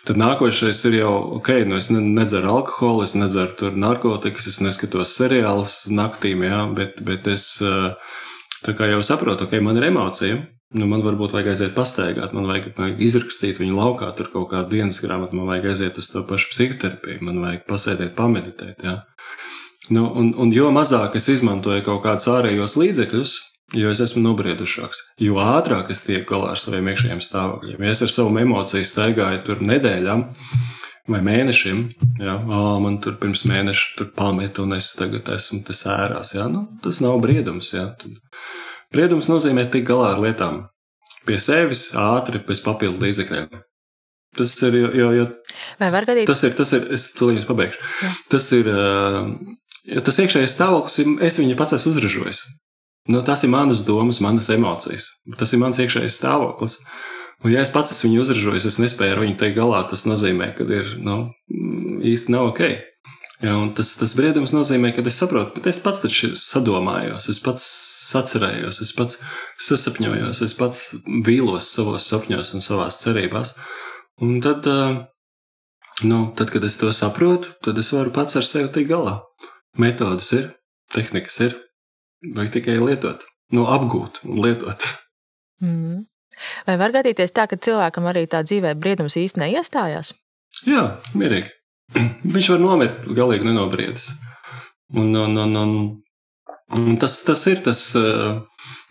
Tad 0.06 0.20
nākošais 0.20 0.78
ir 0.88 1.00
jau, 1.00 1.14
ok, 1.40 1.50
nu 1.68 1.76
es 1.76 1.90
nedzeru 1.92 2.54
alkoholu, 2.54 3.02
es 3.04 3.16
nedzeru 3.18 3.72
narkotikas, 3.76 4.46
es 4.48 4.62
neskatos 4.64 5.16
seriālus 5.18 5.80
naktīm, 5.90 6.46
ja? 6.46 6.62
bet, 6.74 7.02
bet 7.04 7.26
es 7.28 7.50
tā 7.58 8.76
kā 8.78 8.88
jau 8.92 9.02
saprotu, 9.04 9.48
ok, 9.48 9.58
man 9.64 9.82
ir 9.82 9.90
emocija. 9.90 10.38
Nu, 10.76 10.84
man 10.84 11.00
varbūt 11.00 11.32
vajag 11.32 11.54
aiziet 11.54 11.70
pastaigāt, 11.72 12.34
man 12.36 12.44
vajag, 12.50 12.74
vajag 12.76 12.98
izrakstīt 13.00 13.56
viņu 13.56 13.76
laukā, 13.78 14.10
tur 14.16 14.28
kaut 14.34 14.50
kādu 14.50 14.76
dienas 14.76 14.98
grāmatu, 15.00 15.38
man 15.38 15.48
vajag 15.48 15.70
aiziet 15.70 16.00
uz 16.00 16.10
to 16.12 16.20
pašu 16.28 16.50
psihoterapiju, 16.52 17.22
man 17.24 17.38
vajag 17.40 17.62
pasēdēt, 17.70 18.12
pameditēt. 18.18 18.84
Ja? 18.84 18.98
Nu, 19.88 20.04
un, 20.20 20.34
un 20.36 20.52
jo 20.52 20.68
mazāk 20.74 21.16
es 21.16 21.30
izmantoju 21.32 21.86
kaut 21.86 22.02
kādus 22.04 22.28
ārējos 22.28 22.76
līdzekļus, 22.82 23.32
jo 23.80 23.94
es 23.94 24.04
esmu 24.04 24.26
nobriedušāks, 24.26 25.00
jo 25.24 25.40
ātrāk 25.40 25.88
es 25.94 26.04
tieku 26.04 26.34
galā 26.34 26.52
ar 26.52 26.60
saviem 26.60 26.92
iekšējiem 26.92 27.24
stāvokļiem. 27.24 27.88
Ja 27.88 27.96
es 27.96 28.04
ar 28.04 28.12
savu 28.12 28.36
emociju 28.44 28.92
staigāju 28.92 29.40
tur 29.48 29.64
nedēļām 29.64 30.28
vai 31.08 31.24
mēnešiem, 31.24 31.82
ja, 32.20 32.36
oh, 32.44 32.74
man 32.84 33.00
tur 33.00 33.16
pirms 33.20 33.46
mēneša 33.48 33.94
tur 33.96 34.12
pameta 34.16 34.66
un 34.66 34.76
es 34.76 34.92
tagad 34.98 35.32
esmu 35.32 35.62
te 35.64 35.76
sērās, 35.76 36.34
ja, 36.36 36.44
nu, 36.52 36.66
tas 36.84 37.00
nav 37.00 37.16
briedums. 37.24 37.72
Ja, 37.72 37.88
tad, 37.96 38.20
Briedums 38.94 39.28
nozīmē 39.28 39.66
tikt 39.72 39.90
galā 39.90 40.14
ar 40.14 40.22
lietām 40.22 40.62
pie 41.28 41.36
sevis, 41.40 41.90
ātri, 41.98 42.40
bez 42.44 42.62
papildu 42.64 43.04
līdzekļiem. 43.04 43.50
Tas 44.38 44.54
ir, 44.64 44.76
jo, 44.76 44.88
jo, 44.96 45.08
jo 45.16 45.26
Vai 45.80 45.90
var 45.94 46.06
gadīt? 46.08 46.28
Tas 46.28 46.42
ir, 46.46 46.54
tas 46.58 46.72
ir, 46.76 46.86
es 46.94 47.10
tulīt 47.16 47.46
pabeigšu. 47.48 47.82
Jā. 48.04 48.12
Tas 48.32 48.46
ir, 48.56 48.70
jo 49.92 50.04
tas 50.04 50.18
iekšējais 50.24 50.56
stāvoklis, 50.56 50.98
es 51.28 51.38
viņu 51.40 51.58
pats 51.58 51.76
esmu 51.76 51.94
uzražojis. 51.94 52.42
Nu, 53.08 53.22
tas 53.24 53.44
ir 53.44 53.52
manas 53.52 53.84
domas, 53.86 54.20
manas 54.24 54.50
emocijas. 54.52 55.08
Tas 55.40 55.54
ir 55.54 55.62
mans 55.62 55.80
iekšējais 55.80 56.18
stāvoklis. 56.20 56.76
Un, 57.44 57.52
ja 57.54 57.62
es 57.64 57.72
pats 57.72 57.94
esmu 57.94 58.10
viņu 58.10 58.24
uzražojis, 58.24 58.66
es 58.68 58.80
nespēju 58.82 59.16
ar 59.16 59.22
viņu 59.22 59.38
teikt 59.40 59.56
galā, 59.56 59.84
tas 59.88 60.04
nozīmē, 60.08 60.50
ka 60.58 60.66
ir 60.66 60.96
nu, 61.04 61.20
īsti 62.04 62.34
nav 62.34 62.50
ok. 62.50 62.64
Ja, 63.38 63.54
tas, 63.70 63.92
tas 63.94 64.16
briedums 64.18 64.50
nozīmē, 64.50 64.90
ka 64.96 65.02
es 65.06 65.20
saprotu, 65.20 65.60
ka 65.62 65.70
es 65.70 65.78
pats 65.82 66.02
taču 66.02 66.32
sadomājos, 66.42 67.28
es 67.30 67.38
pats 67.38 67.62
sacerējos, 68.08 68.80
es 68.82 68.90
pats 68.98 69.20
sasapņojos, 69.62 70.40
es 70.42 70.54
pats 70.58 70.88
vīlos 71.06 71.68
savos 71.70 72.08
sapņos 72.10 72.50
un 72.58 72.64
savās 72.64 72.98
cerībās. 73.04 73.54
Un 74.26 74.40
tad, 74.42 74.66
nu, 76.02 76.18
tad, 76.34 76.50
kad 76.50 76.66
es 76.66 76.80
to 76.80 76.90
saprotu, 76.90 77.54
tad 77.62 77.78
es 77.78 77.92
varu 77.94 78.10
pats 78.16 78.40
ar 78.40 78.46
sevi 78.46 78.72
tikt 78.74 78.90
galā. 78.90 79.20
Metodas 79.78 80.32
ir, 80.34 80.48
tehnikas 80.90 81.38
ir, 81.46 81.54
vajag 82.34 82.56
tikai 82.56 82.80
lietot, 82.82 83.22
nu, 83.54 83.68
apgūt 83.70 84.24
un 84.26 84.42
lietot. 84.42 84.88
Mm. 85.62 86.08
Vai 86.66 86.74
var 86.82 86.90
gadīties 86.94 87.30
tā, 87.34 87.46
ka 87.50 87.58
cilvēkam 87.58 88.10
arī 88.10 88.26
tā 88.30 88.42
dzīvē 88.42 88.74
briedums 88.78 89.14
īsti 89.18 89.44
neiestājās? 89.44 90.12
Jā, 90.66 90.88
mierīgi. 91.14 91.54
viņš 92.34 92.50
var 92.54 92.62
nomirt 92.64 93.08
galīgi 93.16 93.48
nenobriedis. 93.48 94.10
Un, 94.96 95.12
un, 95.12 95.36
un, 95.36 95.56
un, 95.60 95.72
un 96.76 97.00
tas, 97.00 97.18
tas 97.26 97.42
ir 97.50 97.60
tas, 97.64 97.80
eh, 97.98 98.38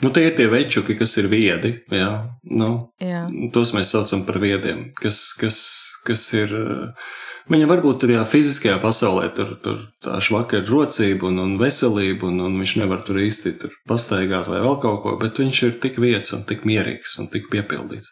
nu, 0.06 0.12
tie 0.14 0.28
ir 0.30 0.36
tie 0.38 0.50
večuki, 0.52 0.98
kas 0.98 1.18
ir 1.18 1.30
viedi. 1.32 1.74
Jā, 1.94 2.12
nu, 2.54 2.74
jā. 3.02 3.26
Tos 3.54 3.74
mēs 3.78 3.94
saucam 3.94 4.26
par 4.28 4.38
viediem, 4.44 4.92
kas, 4.98 5.32
kas, 5.40 5.62
kas 6.06 6.28
ir. 6.38 6.54
Eh, 6.54 7.16
Viņam 7.48 7.70
varbūt 7.72 8.02
tur 8.02 8.12
jā, 8.12 8.22
fiziskajā 8.28 8.76
pasaulē 8.84 9.30
tur, 9.36 9.54
tur 9.64 9.84
tā 10.04 10.18
švaka 10.24 10.60
ir 10.60 10.68
rocība 10.68 11.30
un, 11.30 11.38
un 11.40 11.54
veselība, 11.62 12.28
un, 12.28 12.42
un 12.44 12.58
viņš 12.60 12.74
nevar 12.82 13.06
tur 13.08 13.22
īsti 13.24 13.54
tur 13.62 13.78
pastaigāt 13.88 14.50
vai 14.52 14.60
vēl 14.66 14.76
kaut 14.84 15.00
ko, 15.06 15.14
bet 15.22 15.40
viņš 15.40 15.62
ir 15.64 15.78
tik 15.86 16.00
vietas 16.04 16.34
un 16.36 16.44
tik 16.50 16.66
mierīgs 16.68 17.16
un 17.24 17.30
tik 17.32 17.48
piepildīts. 17.54 18.12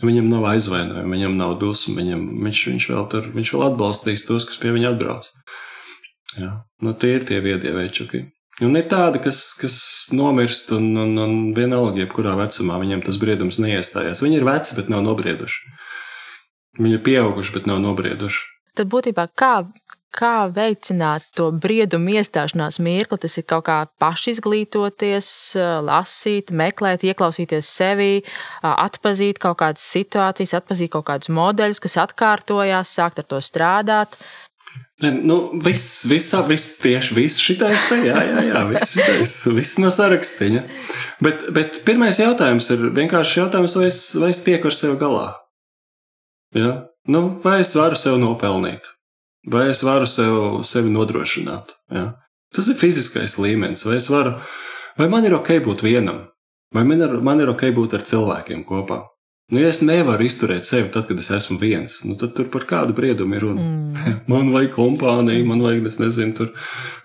Viņam 0.00 0.30
nav 0.32 0.46
aizvainojuma, 0.54 1.12
viņam 1.12 1.34
nav 1.36 1.58
dusmu, 1.60 1.98
viņam, 1.98 2.22
viņš, 2.46 2.60
viņš, 2.70 2.84
vēl 2.92 3.06
tur, 3.12 3.26
viņš 3.34 3.52
vēl 3.52 3.64
atbalstīs 3.66 4.24
tos, 4.28 4.46
kas 4.48 4.60
pie 4.60 4.72
viņa 4.72 4.94
atbrauc. 4.94 5.28
Jā. 6.38 6.52
Nu, 6.80 6.94
tie 6.96 7.18
ir 7.18 7.26
tie 7.28 7.40
viedie 7.44 7.74
večuki. 7.74 8.22
Un 8.64 8.76
ir 8.76 8.86
tādi, 8.88 9.20
kas, 9.24 9.40
kas 9.56 9.76
nomirst, 10.12 10.72
un, 10.76 10.90
un, 11.00 11.12
un 11.20 11.36
vienalga, 11.56 12.02
jebkurā 12.02 12.34
vecumā 12.38 12.76
viņiem 12.80 13.04
tas 13.04 13.16
briedums 13.20 13.60
neiestājās. 13.62 14.20
Viņi 14.24 14.40
ir 14.40 14.48
veci, 14.48 14.76
bet 14.76 14.90
nav 14.92 15.04
nobrieduši. 15.06 15.70
Viņi 16.80 16.96
ir 16.98 17.04
pieauguši, 17.04 17.54
bet 17.56 17.68
nav 17.68 17.80
nobrieduši. 17.84 18.44
Tad 18.76 18.90
būtībā 18.92 19.26
kā 19.36 19.54
kā 20.14 20.48
veicināt 20.54 21.26
to 21.38 21.48
briedumu 21.54 22.16
iestāšanās 22.18 22.80
mirkli. 22.82 23.20
Tas 23.22 23.38
ir 23.40 23.46
kaut 23.50 23.66
kā 23.68 23.78
pašizglītoties, 24.02 25.30
lasīt, 25.86 26.52
meklēt, 26.56 27.06
ieklausīties 27.06 27.70
sevi, 27.78 28.12
atpazīt 28.62 29.40
kaut 29.42 29.60
kādas 29.62 29.86
situācijas, 29.94 30.56
atpazīt 30.60 30.92
kaut 30.94 31.08
kādus 31.10 31.32
modeļus, 31.34 31.82
kas 31.82 31.98
atkārtojās, 32.04 32.94
sākt 33.00 33.22
ar 33.22 33.28
to 33.30 33.42
strādāt. 33.44 34.18
Ne, 35.00 35.14
nu, 35.24 35.36
viss, 35.64 36.04
viss, 36.04 36.34
viss, 36.48 36.76
tieši 36.82 37.14
viss 37.16 37.40
šitais 37.40 37.86
te, 37.88 37.96
jā, 38.04 38.20
jā, 38.20 38.42
jā, 38.50 38.64
viss 38.68 38.92
šitais, 38.92 39.32
viss 39.56 39.78
no 39.80 39.88
sarakstiņa. 39.94 40.60
Bet, 41.24 41.46
bet 41.56 41.80
pirmais 41.86 42.20
jautājums 42.20 42.68
ir 42.74 42.90
vienkārši 42.98 43.40
jautājums, 43.40 43.78
vai 43.80 43.88
es, 43.88 44.02
vai 44.20 44.28
es 44.34 44.42
tieku 44.44 44.68
ar 44.68 44.76
sevi 44.76 45.00
galā? 45.00 45.26
Ja? 46.56 46.74
Nu, 47.08 47.30
vai 47.40 47.62
es 47.64 47.72
varu 47.78 47.96
sev 47.96 48.20
nopelnīt? 48.20 48.92
Vai 49.48 49.70
es 49.70 49.80
varu 49.82 50.08
sev, 50.10 50.34
sevi 50.68 50.90
nodrošināt? 50.92 51.72
Ja? 51.94 52.10
Tas 52.54 52.68
ir 52.68 52.76
fiziskais 52.76 53.38
līmenis, 53.40 53.86
vai 53.86 54.00
varu, 54.12 54.34
vai 54.98 55.08
man 55.08 55.24
ir 55.24 55.36
ok 55.38 55.54
būt 55.64 55.84
vienam, 55.86 56.26
vai 56.74 56.84
man 56.84 57.00
ir, 57.06 57.16
man 57.24 57.40
ir 57.40 57.52
ok 57.52 57.70
būt 57.76 57.96
ar 57.96 58.04
cilvēkiem 58.04 58.66
kopā. 58.68 59.04
Nu, 59.50 59.58
ja 59.58 59.70
es 59.72 59.80
nevaru 59.82 60.28
izturēt 60.28 60.66
sevi 60.66 60.92
tad, 60.94 61.08
kad 61.08 61.18
es 61.18 61.30
esmu 61.34 61.56
viens, 61.58 61.96
nu, 62.06 62.14
tad 62.18 62.36
tur 62.36 62.46
par 62.52 62.68
kādu 62.70 62.94
briedumu 62.94 63.34
ir 63.34 63.42
runa. 63.42 63.64
Mm. 63.64 64.18
Man 64.30 64.52
vajag 64.54 64.76
kompāniju, 64.76 65.46
man 65.48 65.64
vajag, 65.64 65.88
es 65.90 65.96
nezinu, 65.98 66.34
tur 66.38 66.52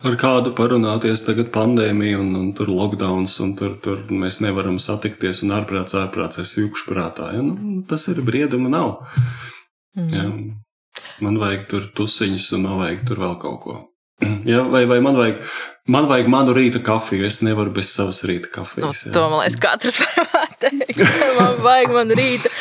ar 0.05 0.17
kādu 0.21 0.51
parunāties, 0.53 1.23
tagad 1.25 1.49
pandēmija 1.55 2.19
un, 2.21 2.29
un 2.37 2.51
tur 2.53 2.69
lockdowns, 2.69 3.39
un 3.41 3.55
tur, 3.57 3.73
tur 3.81 4.03
mēs 4.13 4.37
nevaram 4.45 4.77
satikties, 4.77 5.41
un 5.41 5.55
ārprāts, 5.57 5.97
ārprāts, 5.97 6.37
es 6.43 6.53
jūkšu 6.59 6.85
prātā. 6.91 7.31
Ja? 7.33 7.41
Nu, 7.41 7.81
tas 7.89 8.05
ir 8.13 8.21
brieduma 8.27 8.69
nav. 8.69 8.93
Mm. 9.97 10.13
Ja? 10.13 10.27
Man 11.23 11.39
vajag 11.39 11.67
tur 11.71 11.87
tusiņus, 11.95 12.49
un 12.57 12.65
man 12.67 12.79
vajag 12.81 13.05
tur 13.07 13.21
vēl 13.23 13.37
kaut 13.41 13.61
ko. 13.63 13.77
Ja, 14.47 14.61
vai, 14.71 14.85
vai 14.87 15.01
man 15.03 15.17
vajag, 15.19 15.41
man 15.91 16.07
vajag 16.07 16.29
manu 16.31 16.53
rīta 16.55 16.79
kafiju, 16.83 17.25
es 17.27 17.41
nevaru 17.43 17.73
bez 17.75 17.89
savas 17.91 18.21
rīta 18.27 18.51
kafijas. 18.53 19.05
Nu, 19.09 19.15
to 19.15 19.25
man 19.31 19.41
liekas, 19.41 19.57
katrs 19.59 19.99
teikt. 20.61 21.01
Man 21.39 21.61
vajag 21.65 21.95
manu 21.95 22.17
rīta 22.17 22.51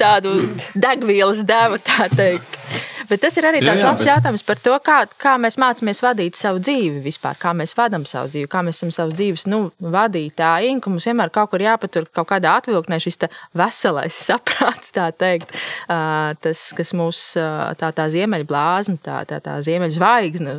tādu 0.00 0.36
degvielas 0.74 1.44
devu, 1.46 1.80
tā 1.84 2.10
teikt. 2.12 2.60
Bet 3.06 3.22
tas 3.22 3.36
ir 3.38 3.46
arī 3.46 3.60
tāds 3.62 3.78
jā, 3.78 3.84
jā, 3.84 3.90
labs 3.90 4.02
bet... 4.02 4.08
jautājums 4.08 4.44
par 4.46 4.60
to, 4.62 4.74
kā, 4.82 4.96
kā 5.22 5.36
mēs 5.38 5.58
mācāmies 5.62 6.02
vadīt 6.02 6.38
savu 6.38 6.58
dzīvi 6.62 7.02
vispār, 7.04 7.38
kā 7.38 7.52
mēs 7.56 7.76
vadām 7.78 8.06
savu 8.08 8.30
dzīvi, 8.32 8.48
kā 8.50 8.62
mēs 8.66 8.80
esam 8.80 8.92
savu 8.94 9.14
dzīves 9.14 9.46
nu, 9.50 9.60
vadītāji. 9.94 10.72
Un 10.74 10.82
mums 10.96 11.06
vienmēr 11.06 11.30
kaut 11.34 11.52
kur 11.52 11.62
jāpatur 11.62 12.08
kaut 12.16 12.30
kādā 12.32 12.56
atvilknē 12.58 12.98
šis 13.02 13.20
veselais 13.56 14.18
saprāts, 14.28 14.90
tā 14.96 15.08
teikt, 15.14 15.54
tas, 15.86 16.66
kas 16.76 16.94
mūs 16.98 17.22
tā, 17.36 17.92
tā 17.94 18.08
ziemeļblāzma, 18.16 18.98
tā, 19.04 19.22
tā, 19.30 19.40
tā 19.44 19.60
ziemeļzvaigzne, 19.66 20.58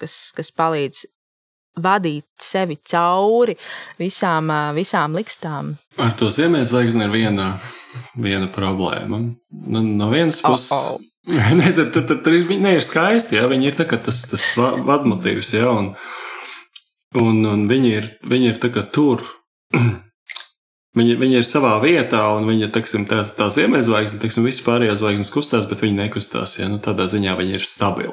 kas, 0.00 0.20
kas 0.38 0.54
palīdz 0.56 1.06
vadīt 1.80 2.26
sevi 2.42 2.76
cauri 2.88 3.54
visām, 4.00 4.50
visām 4.76 5.16
likstām. 5.16 5.72
Ar 6.02 6.12
to 6.18 6.28
ziemeļzvaigzni 6.32 7.06
ir 7.06 7.14
viena, 7.14 7.48
viena 8.20 8.50
problēma. 8.52 9.22
Nu, 9.52 9.84
no 9.86 10.10
vienas 10.12 10.42
puses, 10.44 10.72
oh, 10.76 10.98
oh. 10.98 11.50
ne, 11.56 11.72
tur, 11.72 11.88
tur, 11.94 12.06
tur, 12.08 12.20
tur 12.24 12.38
viņi 12.50 12.76
ir 12.76 12.84
skaisti, 12.84 13.38
ja 13.40 13.48
viņi 13.50 13.70
ir 13.70 13.80
tas, 13.82 14.24
tas 14.28 14.46
vadmotīvs, 14.58 15.54
ja, 15.56 15.72
un, 15.72 15.92
un, 17.20 17.44
un 17.54 17.68
viņi 17.70 17.92
ir, 17.98 18.14
viņi 18.28 18.54
ir 18.54 18.62
tur. 18.92 19.24
Viņi, 20.92 21.14
viņi 21.16 21.38
ir 21.40 21.46
savā 21.48 21.70
vietā, 21.80 22.18
un 22.36 22.44
viņi 22.44 22.66
ir 22.66 22.72
teiksim, 22.74 23.06
tā, 23.08 23.22
tā 23.24 23.46
ziemeļzvaigzne, 23.54 24.18
teiksim, 24.20 24.44
visas 24.44 24.60
pārējās 24.66 25.00
zvaigznes 25.00 25.30
kustās, 25.32 25.64
bet 25.70 25.80
viņi 25.80 25.96
nekustās. 26.02 26.58
Ja? 26.58 26.66
Nu, 26.68 26.82
tādā 26.84 27.06
ziņā 27.08 27.32
viņi 27.38 27.56
ir 27.56 27.64
stabili. 27.64 28.12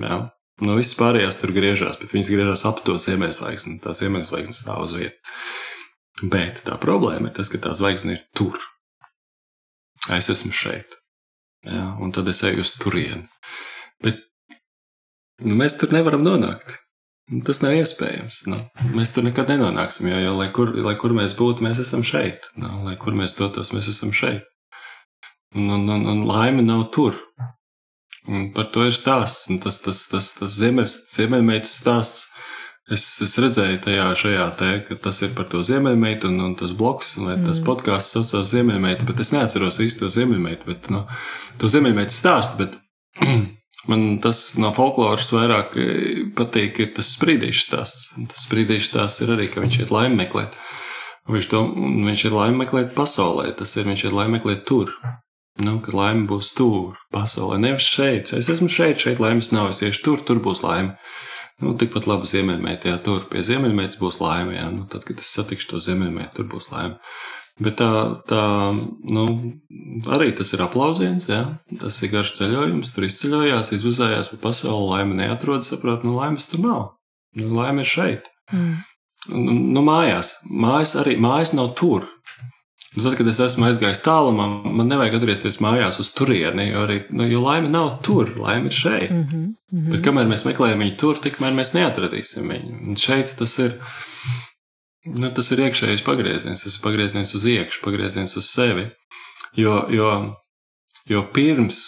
Ja? 0.00 0.22
Nu, 0.62 0.76
viss 0.78 0.94
pārējās 0.94 1.40
tur 1.40 1.50
griežās, 1.54 1.96
bet 1.98 2.12
viņas 2.14 2.30
griežās 2.30 2.62
ap 2.68 2.84
to 2.86 2.94
ziemeļzvaigzni. 3.02 3.80
Tā 3.82 3.94
ziemeļzvaigzne 3.98 4.54
stāv 4.54 4.84
uz 4.86 4.94
vietas. 4.94 5.38
Bet 6.22 6.62
tā 6.68 6.76
problēma 6.78 7.30
ir 7.30 7.34
tas, 7.34 7.50
ka 7.50 7.58
tā 7.58 7.72
zvaigzne 7.74 8.14
ir 8.14 8.22
tur. 8.38 8.60
Es 10.14 10.30
esmu 10.30 10.52
šeit. 10.54 10.94
Jā, 11.66 11.88
un 11.98 12.12
tad 12.14 12.28
es 12.30 12.42
eju 12.46 12.62
uz 12.62 12.74
turieni. 12.78 13.26
Bet 14.04 14.20
nu, 15.42 15.56
mēs 15.58 15.78
tur 15.80 15.94
nevaram 15.96 16.22
nonākt. 16.22 16.78
Tas 17.48 17.62
nav 17.64 17.72
iespējams. 17.74 18.42
Nu, 18.52 18.58
mēs 18.94 19.14
tur 19.16 19.24
nekad 19.24 19.48
nenonāksim, 19.50 20.10
jo, 20.12 20.18
jo 20.20 20.34
lai, 20.36 20.50
kur, 20.54 20.74
lai 20.84 20.92
kur 21.00 21.16
mēs 21.16 21.34
būtu, 21.38 21.64
mēs 21.64 21.80
esam 21.80 22.04
šeit. 22.04 22.50
Nu, 22.60 22.84
lai 22.84 22.98
kur 23.00 23.16
mēs 23.16 23.34
dotos, 23.38 23.72
mēs 23.74 23.88
esam 23.90 24.12
šeit. 24.14 24.44
Un, 25.56 25.70
un, 25.72 25.88
un, 25.88 26.04
un 26.12 26.24
laime 26.28 26.62
nav 26.62 26.90
tur. 26.94 27.16
Un 28.28 28.48
par 28.56 28.70
to 28.72 28.86
ir 28.88 28.94
stāsts. 28.96 29.48
Un 29.52 29.60
tas 29.60 29.80
tas, 29.84 30.06
tas, 30.08 30.30
tas 30.38 30.54
ziemeļmeitas 30.56 31.74
stāsts. 31.82 32.30
Es, 32.92 33.02
es 33.24 33.38
redzēju 33.40 33.78
tajā 33.86 34.06
šajā 34.20 34.46
te, 34.58 34.70
ka 34.84 34.96
tas 35.06 35.22
ir 35.24 35.30
par 35.36 35.46
to 35.48 35.62
ziemeļmeitu 35.64 36.28
un, 36.28 36.40
un 36.44 36.52
tas 36.60 36.74
bloks, 36.76 37.14
vai 37.16 37.38
tas 37.38 37.62
mm. 37.62 37.64
podkāsts 37.64 38.12
saucās 38.12 38.50
ziemeļmeita, 38.50 39.06
bet 39.08 39.22
es 39.24 39.32
neatceros 39.32 39.80
īsti 39.80 40.02
to 40.02 40.10
ziemeļmeitu, 40.12 40.68
bet 40.68 40.90
no, 40.92 41.06
to 41.60 41.70
ziemeļmeitu 41.72 42.12
stāstu, 42.12 42.60
bet 42.60 42.76
man 43.90 44.04
tas 44.20 44.42
no 44.60 44.68
folkloras 44.76 45.32
vairāk 45.32 45.78
eh, 45.80 46.20
patīk, 46.36 46.82
ir 46.84 46.92
tas 46.98 47.08
sprīdīšu 47.16 47.64
stāsts. 47.70 48.06
Tas 48.34 48.44
sprīdīšu 48.44 48.90
stāsts 48.90 49.24
ir 49.24 49.32
arī, 49.32 49.48
ka 49.48 49.64
viņš 49.64 49.80
iet 49.80 49.94
laimi 49.94 50.20
meklēt. 50.20 50.60
Viņš, 51.32 51.48
to, 51.48 51.64
viņš 52.04 52.28
ir 52.28 52.36
laimi 52.36 52.66
meklēt 52.66 52.92
pasaulē, 52.96 53.48
tas 53.56 53.72
ir 53.80 53.88
viņš 53.88 54.10
ir 54.10 54.18
laimi 54.20 54.36
meklēt 54.36 54.66
tur. 54.68 54.92
Nu, 55.62 55.76
ka 55.78 55.92
laime 55.94 56.26
būs 56.26 56.50
tur, 56.58 56.96
pasaulē, 57.14 57.60
nevis 57.62 57.86
šeit. 57.86 58.32
Es 58.34 58.48
esmu 58.50 58.66
šeit, 58.72 58.98
šeit 58.98 59.20
laimes 59.22 59.52
nav. 59.54 59.70
Es 59.70 59.84
iešu 59.86 60.02
tur, 60.02 60.24
tur 60.26 60.40
būs 60.42 60.64
laime. 60.64 60.96
Nu, 61.62 61.76
tikpat 61.78 62.08
labi 62.10 62.26
ziemeļmētē, 62.26 62.90
jā, 62.90 62.98
tur 63.04 63.28
pie 63.30 63.44
ziemeļmētes 63.46 64.00
būs 64.00 64.18
laime. 64.18 64.56
Jā, 64.56 64.66
nu, 64.74 64.88
tad, 64.90 65.04
kad 65.06 65.22
es 65.22 65.30
satikšu 65.36 65.70
to 65.70 65.82
ziemeļmēti, 65.84 66.34
tur 66.40 66.48
būs 66.50 66.72
laime. 66.72 66.98
Bet 67.62 67.76
tā, 67.78 67.90
tā 68.26 68.42
nu, 68.74 69.24
arī 70.10 70.32
tas 70.34 70.50
ir 70.56 70.64
aplausiens, 70.64 71.28
jā. 71.30 71.44
tas 71.78 72.00
ir 72.02 72.10
garš 72.10 72.34
ceļojums. 72.40 72.90
Tur 72.96 73.06
izceļojās, 73.06 73.70
izvizājās 73.76 74.32
pa 74.32 74.40
pasauli, 74.48 74.88
laime 74.90 75.20
neatrodas, 75.20 75.70
saprot, 75.70 76.02
nu, 76.02 76.16
laimes 76.18 76.50
tur 76.50 76.64
nav. 76.64 76.82
Nu, 77.38 77.52
laime 77.54 77.86
ir 77.86 77.90
šeit. 77.92 78.26
Mm. 78.50 78.74
Nu, 79.30 79.54
nu, 79.78 79.86
mājās. 79.86 80.34
Mājas 80.50 80.96
arī, 80.98 81.14
mājas 81.22 81.54
nav 81.54 81.76
tur. 81.78 82.10
Nu, 82.94 83.02
tad, 83.02 83.16
kad 83.18 83.26
es 83.26 83.40
esmu 83.42 83.66
aizgājis 83.66 84.04
tālumā, 84.04 84.44
man 84.70 84.86
nevajag 84.86 85.16
atgriezties 85.18 85.56
mājās 85.64 85.96
uz 85.98 86.12
turieni, 86.14 86.68
jo, 86.68 86.84
arī, 86.86 87.00
nu, 87.10 87.26
jo 87.26 87.40
laime 87.42 87.70
nav 87.72 87.96
tur, 88.06 88.30
laime 88.38 88.70
ir 88.70 88.76
šeit. 88.76 89.10
Mm 89.10 89.24
-hmm, 89.24 89.46
mm 89.72 89.80
-hmm. 89.80 89.90
Bet 89.90 90.04
kamēr 90.04 90.28
mēs 90.30 90.44
meklējam 90.46 90.84
viņu 90.84 90.96
tur, 91.00 91.18
tikmēr 91.24 91.56
mēs 91.58 91.74
neatradīsim 91.74 92.52
viņu. 92.52 92.78
Un 92.88 92.96
šeit 92.96 93.34
tas 93.38 93.58
ir, 93.58 93.74
nu, 95.04 95.30
tas 95.30 95.50
ir 95.50 95.58
iekšējais 95.58 96.06
pagrieziens, 96.06 96.62
tas 96.62 96.76
ir 96.76 96.82
pagrieziens 96.82 97.34
uz 97.34 97.44
iekšu, 97.44 97.82
pagrieziens 97.84 98.36
uz 98.36 98.46
sevi. 98.50 98.90
Jo, 99.56 99.86
jo, 99.90 100.36
jo 101.06 101.22
pirms 101.34 101.82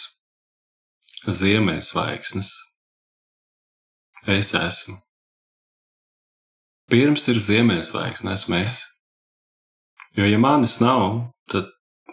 ziemeļzvaigznes 1.27 2.51
es 4.27 4.53
esmu. 4.53 4.97
Pirms 6.91 7.27
ir 7.27 7.39
ziemeļzvaigznes, 7.39 8.41
esmu 8.41 8.55
es. 8.55 8.96
Jo, 10.17 10.25
ja 10.25 10.39
manis 10.41 10.79
nav, 10.81 11.27
tad 11.51 11.69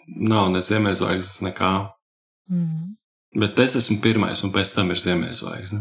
nav 0.06 0.50
ne 0.52 0.60
ziemeļzvaigznes, 0.64 1.40
nekā. 1.46 1.72
Mm. 2.52 2.96
Bet 3.40 3.58
es 3.64 3.78
esmu 3.80 3.98
pirmais, 4.04 4.44
un 4.44 4.52
pēc 4.54 4.74
tam 4.76 4.92
ir 4.92 5.00
ziemeļzvaigzne. 5.00 5.80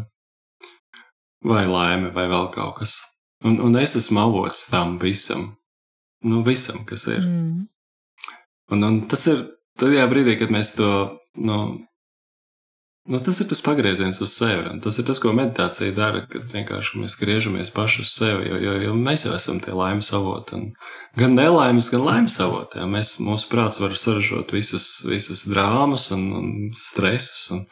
Vai 1.44 1.66
laime, 1.68 2.08
vai 2.14 2.24
vēl 2.30 2.48
kaut 2.54 2.78
kas. 2.80 2.96
Un, 3.44 3.58
un 3.60 3.76
es 3.76 3.96
esmu 4.00 4.22
avots 4.22 4.64
tam 4.72 4.96
visam. 5.02 5.50
Nu, 6.24 6.40
visam, 6.46 6.86
kas 6.88 7.04
ir. 7.12 7.20
Mm. 7.20 7.66
Un, 8.72 8.86
un 8.88 9.00
tas 9.10 9.26
ir 9.28 9.44
tajā 9.78 10.06
brīdī, 10.08 10.38
kad 10.40 10.52
mēs 10.54 10.72
to 10.78 10.88
nu, 11.44 11.58
Nu, 13.04 13.18
tas 13.20 13.36
ir 13.40 13.48
tas 13.50 13.60
pagrieziens 13.60 14.16
uz 14.24 14.32
sevi. 14.32 14.78
Tas 14.80 14.96
ir 14.98 15.04
tas, 15.04 15.18
ko 15.20 15.34
meditācija 15.36 15.92
dara, 15.92 16.22
kad 16.30 16.46
vienkārši 16.54 17.02
mēs 17.02 17.18
griežamies 17.20 17.72
paši 17.74 18.00
uz 18.00 18.12
sevi. 18.16 18.46
Jo, 18.48 18.60
jo, 18.62 18.76
jo 18.86 18.94
mēs 18.96 19.26
jau 19.26 19.34
esam 19.36 19.58
tie 19.60 19.74
laimes 19.76 20.08
avoti. 20.16 20.62
Gan 21.20 21.36
nelaimes, 21.36 21.90
gan 21.92 22.06
laimes 22.06 22.38
avoti. 22.40 22.80
Mēs, 22.88 23.18
mūsu 23.20 23.50
prāts 23.52 23.82
var 23.82 23.92
saražot 24.00 24.56
visas, 24.56 24.86
visas 25.04 25.44
drāmas 25.50 26.08
un, 26.16 26.24
un 26.38 26.48
stresus. 26.80 27.44
Un, 27.52 27.66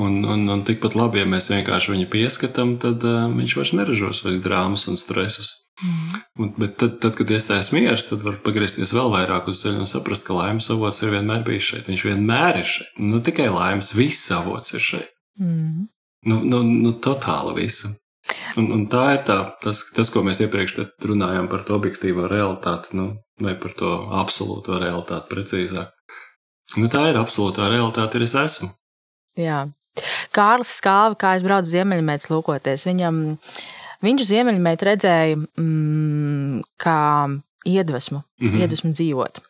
un, 0.00 0.20
un, 0.24 0.46
un 0.54 0.62
tikpat 0.66 0.96
labi, 0.98 1.20
ja 1.22 1.28
mēs 1.28 1.50
vienkārši 1.52 1.94
viņu 1.94 2.08
pieskatām, 2.12 2.76
tad 2.82 3.04
uh, 3.06 3.26
viņš 3.32 3.56
vairs 3.58 3.74
neražos 3.76 4.22
vairs 4.26 4.42
drāmas 4.44 4.86
un 4.90 4.98
stresus. 5.00 5.52
Mm. 5.80 6.50
Bet 6.58 6.76
tad, 6.80 6.98
tad, 7.00 7.16
kad 7.16 7.30
iestājas 7.32 7.70
miers, 7.72 8.04
tad 8.10 8.24
var 8.24 8.36
pagriezties 8.44 8.92
vēl 8.96 9.12
vairāk 9.14 9.48
uz 9.48 9.62
ceļa 9.62 9.84
un 9.84 9.88
saprast, 9.88 10.26
ka 10.26 10.36
laimes 10.36 10.68
avots 10.72 11.00
ir 11.04 11.14
vienmēr 11.14 11.44
bijis 11.46 11.70
šeit. 11.70 11.88
Viņš 11.88 12.04
vienmēr 12.10 12.60
ir 12.60 12.68
šeit. 12.68 13.00
Nu, 13.00 13.22
tikai 13.24 13.48
laimes, 13.52 13.94
viss 13.96 14.28
avots 14.36 14.76
ir 14.76 14.84
šeit. 14.84 15.16
Mm. 15.40 15.88
Nu, 16.28 16.42
nu, 16.44 16.60
nu, 16.68 16.92
totāli 17.00 17.56
visu. 17.62 17.94
Un, 18.60 18.68
un 18.74 18.84
tā 18.92 19.06
ir 19.14 19.22
tā, 19.24 19.38
tas, 19.62 19.80
tas, 19.96 20.10
ko 20.12 20.22
mēs 20.26 20.42
iepriekš 20.44 20.76
runājām 21.08 21.48
par 21.48 21.64
to 21.64 21.78
objektīvo 21.78 22.28
realitāti, 22.28 22.92
nu, 22.98 23.14
vai 23.40 23.54
par 23.58 23.72
to 23.78 23.94
absolūto 24.20 24.76
realitāti 24.82 25.32
precīzāk. 25.32 25.96
Nu, 26.76 26.90
tā 26.92 27.08
ir 27.10 27.18
absolūtā 27.18 27.70
realitāte, 27.72 28.20
ir 28.20 28.28
es 28.28 28.36
esmu. 28.38 28.68
Jā, 29.38 29.64
Kārlis 30.36 30.72
Skāva, 30.78 31.16
kā 31.18 31.34
es 31.38 31.44
braucu 31.46 31.70
ziemeļmētas 31.72 32.30
lūkoties, 32.30 32.86
viņam, 32.88 33.22
viņš 34.06 34.26
ziemeļmētu 34.30 34.88
redzēja 34.90 35.38
mm, 35.38 36.60
kā 36.80 37.00
iedvesmu, 37.68 38.22
mm 38.22 38.48
-hmm. 38.48 38.60
iedvesmu 38.60 38.92
dzīvot. 38.92 39.40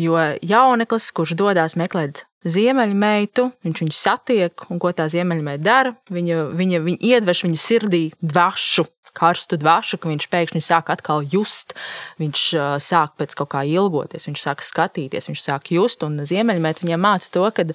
Jo 0.00 0.18
jauneklis, 0.42 1.10
kurš 1.12 1.34
dodas 1.36 1.76
meklēt 1.76 2.24
ziemeļmeitu, 2.44 3.50
viņš 3.64 3.82
viņu 3.82 3.96
satiek, 3.96 4.64
un 4.70 4.78
ko 4.80 4.92
tā 4.96 5.08
ziemeļmeita 5.12 5.62
dara, 5.64 5.94
viņa, 6.10 6.44
viņa, 6.56 6.80
viņa 6.86 6.98
iedvež 7.00 7.44
viņa 7.44 7.60
sirdī 7.60 8.04
dvašu 8.20 8.86
karstu 9.16 9.58
dvašu, 9.60 10.00
ka 10.00 10.10
viņš 10.10 10.28
pēkšņi 10.32 10.62
sāk 10.64 10.92
atkal 10.92 11.24
just. 11.32 11.74
Viņš 12.22 12.44
sāk 12.82 13.16
pēc 13.20 13.36
kaut 13.38 13.52
kā 13.54 13.64
ilgoties, 13.68 14.28
viņš 14.30 14.44
sāk 14.44 14.64
skatīties, 14.66 15.30
viņš 15.30 15.46
sāk 15.46 15.72
just. 15.74 16.04
Un 16.06 16.22
ziemeļmēt 16.26 16.84
viņam 16.84 17.04
māca 17.06 17.32
to, 17.32 17.46
ka 17.54 17.66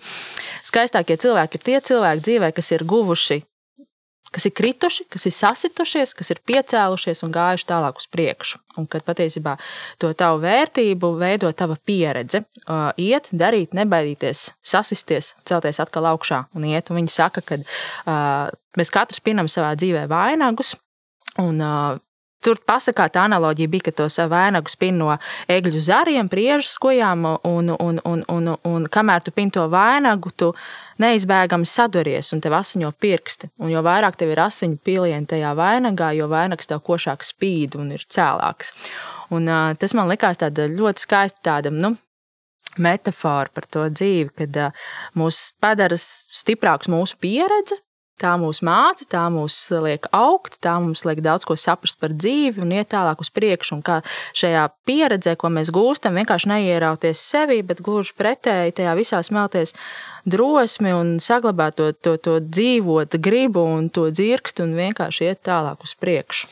skaistākie 0.65 1.19
cilvēki 1.21 1.59
ir 1.59 1.67
tie 1.69 1.81
cilvēki 1.91 2.25
dzīvē, 2.29 2.55
kas 2.55 2.73
ir 2.75 2.87
guvuši. 2.87 3.43
Kas 4.35 4.49
ir 4.49 4.51
krituši, 4.51 5.05
kas 5.07 5.23
ir 5.29 5.31
sasitušies, 5.31 6.11
kas 6.17 6.33
ir 6.33 6.41
piecēlušies 6.49 7.21
un 7.23 7.31
gājuši 7.31 7.67
tālāk 7.69 8.01
uz 8.01 8.07
priekšu. 8.11 8.59
Un 8.81 8.87
kad 8.91 9.05
patiesībā 9.07 9.53
to 10.01 10.09
tavu 10.17 10.41
vērtību 10.43 11.13
veido 11.21 11.51
tava 11.55 11.77
pieredze, 11.87 12.41
uh, 12.65 12.89
iet, 12.99 13.29
darīt, 13.31 13.71
nebaidīties, 13.77 14.49
sasisties, 14.59 15.31
celties 15.47 15.79
atkal 15.79 16.09
augšā 16.11 16.41
un 16.51 16.67
iet. 16.67 16.91
Un 16.91 16.99
viņi 16.99 17.15
saka, 17.15 17.45
ka 17.47 17.61
uh, 17.61 18.51
mēs 18.75 18.91
katrs 18.91 19.23
pinam 19.23 19.47
savā 19.51 19.71
dzīvē 19.79 20.03
vainagus, 20.11 20.75
Un, 21.43 21.59
uh, 21.59 22.01
Tur 22.45 22.59
pasakā 22.61 23.07
tā 23.09 23.23
analoģija 23.25 23.69
bija, 23.73 23.87
ka 23.87 23.91
tos 24.03 24.19
vainagu 24.29 24.69
spin 24.69 24.99
no 25.01 25.07
egļu 25.49 25.79
zariem, 25.81 26.27
priežu 26.29 26.67
skojām, 26.67 27.23
un, 27.47 27.71
un, 27.73 27.97
un, 28.05 28.21
un, 28.29 28.51
un 28.69 28.85
kamēr 28.91 29.23
tu 29.25 29.33
pin 29.33 29.49
to 29.49 29.63
vainagu, 29.71 30.29
tu 30.37 30.51
neizbēgami 31.01 31.65
saduries 31.65 32.29
un 32.35 32.43
tev 32.45 32.53
asiņo 32.59 32.91
pirksti. 33.01 33.49
Un 33.65 33.73
jo 33.73 33.81
vairāk 33.85 34.19
tev 34.19 34.35
ir 34.35 34.43
asiņu 34.45 34.77
pilieni 34.85 35.25
tajā 35.31 35.55
vainagā, 35.57 36.11
jo 36.19 36.29
vainags 36.29 36.69
tev 36.69 36.83
košāk 36.85 37.25
spīd 37.25 37.79
un 37.81 37.95
ir 37.95 38.05
cēlāks. 38.05 38.75
Un, 39.33 39.49
uh, 39.49 39.71
tas 39.81 39.97
man 39.97 40.11
likās 40.11 40.37
tāda 40.37 40.69
ļoti 40.69 41.07
skaista 41.07 41.41
tāda, 41.49 41.73
nu, 41.73 41.95
metafora 42.77 43.49
par 43.55 43.65
to 43.65 43.87
dzīvi, 43.89 44.29
kad 44.43 44.61
uh, 44.67 44.85
mūs 45.17 45.47
padara 45.63 45.97
stiprāks 45.97 46.93
mūsu 46.93 47.17
pieredze, 47.25 47.81
Tā 48.15 48.37
mūs 48.39 48.61
māca, 48.63 49.03
tā 49.11 49.25
mūs 49.27 49.57
liek 49.83 50.07
augt, 50.15 50.61
tā 50.63 50.77
mums 50.79 51.03
liek 51.03 51.19
daudz 51.23 51.43
ko 51.43 51.57
saprast 51.59 51.99
par 51.99 52.13
dzīvi 52.15 52.63
un 52.63 52.71
iet 52.71 52.93
tālāk 52.93 53.19
uz 53.19 53.27
priekšu. 53.35 53.75
Un 53.75 53.81
kā 53.83 53.97
šajā 54.31 54.63
pieredzē, 54.87 55.33
ko 55.35 55.51
mēs 55.51 55.73
gūstam, 55.75 56.15
vienkārši 56.15 56.53
neierauties 56.53 57.19
sevi, 57.19 57.59
bet 57.67 57.83
gluži 57.83 58.15
pretēji 58.15 58.77
tajā 58.79 58.95
visā 58.95 59.19
smelties 59.19 59.75
drosmi 60.23 60.95
un 60.95 61.17
saglabāt 61.19 61.75
to, 61.75 61.91
to, 61.91 62.15
to 62.15 62.37
dzīvot 62.39 63.19
gribu 63.19 63.67
un 63.75 63.91
to 63.91 64.07
dzirkstu 64.15 64.63
un 64.63 64.77
vienkārši 64.79 65.33
iet 65.33 65.43
tālāk 65.43 65.83
uz 65.83 65.97
priekšu. 65.99 66.47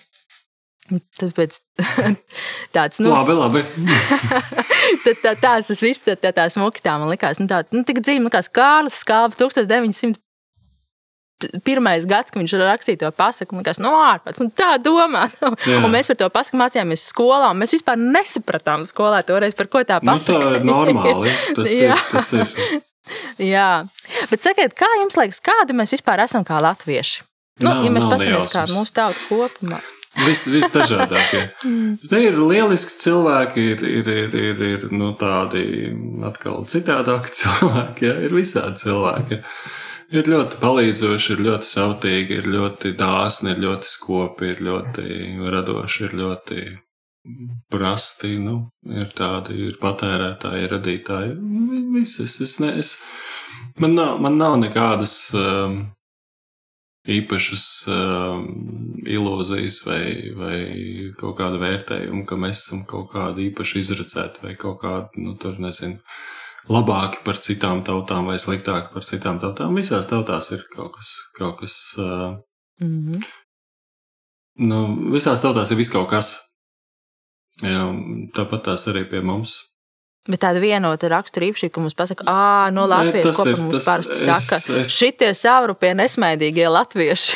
Tāpēc 0.91 1.61
tāds 2.75 2.99
nu, 2.99 3.13
labi, 3.13 3.37
labi. 3.37 3.61
tā, 5.05 5.13
tā, 5.23 5.31
tāds 5.39 5.71
tas 5.71 5.81
viss 5.81 6.03
tā, 6.03 6.17
tā, 6.19 6.33
tā 6.35 6.49
smuki 6.51 6.83
tā 6.83 6.97
man 6.99 7.07
likās. 7.13 7.39
Nu, 7.39 7.47
tā, 7.47 7.61
nu, 7.71 7.85
tik 7.87 8.03
dzīvi, 8.03 8.25
likās 8.27 8.51
Kārlis 8.51 8.99
Skāba 8.99 9.31
1900 9.39 10.19
pirmais 11.65 12.07
gads, 12.09 12.33
kad 12.33 12.41
viņš 12.41 12.55
rakstīja 12.61 13.01
to 13.03 13.11
pasaku, 13.15 13.57
man 13.57 13.63
liekas, 13.63 13.81
no 13.83 13.93
ārpus, 14.03 14.41
un 14.43 14.51
tā 14.53 14.75
domā. 14.83 15.25
Un 15.79 15.89
mēs 15.93 16.09
par 16.11 16.19
to 16.19 16.29
pasaku 16.33 16.59
mācījāmies 16.61 17.07
skolā, 17.11 17.51
mēs 17.57 17.75
vispār 17.77 17.99
nesapratām 17.99 18.87
skolā 18.89 19.23
toreiz, 19.27 19.57
par 19.57 19.71
ko 19.71 19.83
tā 19.87 19.99
pasaka. 20.03 20.39
Nu, 20.39 20.53
tā 20.53 20.61
ir 20.61 20.67
normāli. 20.69 21.35
Tas 21.57 21.75
ir, 21.79 21.95
tas 22.11 22.33
ir. 22.37 22.55
Jā, 23.43 23.83
bet 24.31 24.45
sakiet, 24.45 24.77
kā 24.79 24.87
jums 25.01 25.17
liekas, 25.19 25.41
kādi 25.43 25.75
mēs 25.75 25.95
vispār 25.97 26.23
esam 26.23 26.45
kā 26.47 26.61
latvieši? 26.63 27.25
Nu, 27.61 27.69
nav, 27.69 27.83
ja 27.85 27.91
mēs 27.93 28.07
paskatāmies, 28.07 28.53
kā 28.53 28.63
mūsu 28.71 28.95
tauta 28.95 29.27
kopumā. 29.27 29.81
Vis 30.13 30.69
dažādākie. 30.73 31.41
Te 32.09 32.19
ir 32.21 32.37
lieliski 32.37 32.99
cilvēki, 33.01 33.63
ir, 33.73 33.85
ir, 34.01 34.09
ir, 34.13 34.35
ir, 34.37 34.61
ir 34.67 34.83
nu, 34.93 35.11
tādi 35.17 35.63
atkal 36.25 36.61
citādāki 36.69 37.33
cilvēki, 37.41 38.05
ja? 38.05 38.17
ir 38.27 38.35
visādi 38.37 38.83
cilvēki. 38.85 39.41
Ir 40.13 40.27
ļoti 40.29 40.59
palīdzoši, 40.61 41.29
ir 41.33 41.39
ļoti 41.41 41.65
sautīgi, 41.65 42.35
ir 42.37 42.47
ļoti 42.53 42.91
dāsni, 42.99 43.55
ir 43.55 43.61
ļoti 43.63 43.87
skopi, 43.89 44.51
ir 44.53 44.59
ļoti 44.67 45.05
radoši, 45.49 46.03
ir 46.05 46.13
ļoti 46.19 46.57
prasti. 47.73 48.35
Nu, 48.43 48.57
ir 48.93 49.09
tādi, 49.17 49.57
ir 49.71 49.79
patērētāji, 49.81 50.67
ir 50.67 50.75
radītāji. 50.75 51.33
Visas, 51.95 52.37
es, 52.45 52.59
ne, 52.61 52.69
es, 52.83 52.93
man, 53.81 53.95
nav, 53.97 54.21
man 54.21 54.37
nav 54.37 54.59
nekādas 54.61 55.15
um, 55.39 55.79
īpašas 57.09 57.65
um, 57.89 58.45
ilūzijas 59.09 59.79
vai, 59.87 60.03
vai 60.37 60.59
kaut 61.17 61.39
kāda 61.41 61.57
vērtējuma, 61.63 62.21
ka 62.29 62.37
mēs 62.45 62.67
esam 62.67 62.85
kaut 62.85 63.09
kādi 63.15 63.49
īpaši 63.49 63.81
izredzēti 63.81 64.45
vai 64.45 64.53
kaut 64.61 64.83
kādi, 64.85 65.25
nu, 65.25 65.33
tur 65.41 65.57
nezinu 65.63 65.97
labāki 66.71 67.23
par 67.25 67.39
citām 67.43 67.83
tautām 67.83 68.29
vai 68.31 68.37
sliktāki 68.39 68.93
par 68.93 69.07
citām 69.07 69.39
tautām. 69.41 69.75
Visās 69.75 70.07
tautās 70.09 70.51
ir 70.55 70.63
kaut 70.75 70.95
kas. 70.97 71.11
Kaut 71.37 71.59
kas 71.59 71.75
uh, 71.97 72.37
mm 72.81 72.95
-hmm. 73.01 73.23
nu, 74.69 74.79
visās 75.11 75.41
tautās 75.41 75.71
ir 75.71 75.77
viss 75.77 75.91
kaut 75.91 76.09
kas. 76.09 76.39
Jā, 77.61 77.85
tāpat 78.33 78.63
tās 78.63 78.87
arī 78.87 79.05
pie 79.09 79.21
mums. 79.21 79.59
Bet 80.23 80.39
tāda 80.39 80.61
vienota 80.63 81.09
rakstura 81.11 81.49
īpašība, 81.49 81.73
ka 81.75 81.81
mums 81.83 81.97
pasaka, 81.99 82.23
ah, 82.31 82.69
no 82.71 82.85
latviešu 82.87 83.33
kopā 83.35 83.57
mums 83.59 83.83
parasti 83.83 84.15
saka, 84.15 84.55
es, 84.55 84.69
es, 84.69 84.93
šitie 84.95 85.33
savrupie 85.35 85.91
nesmaidīgie 85.99 86.69
latvieši. 86.77 87.35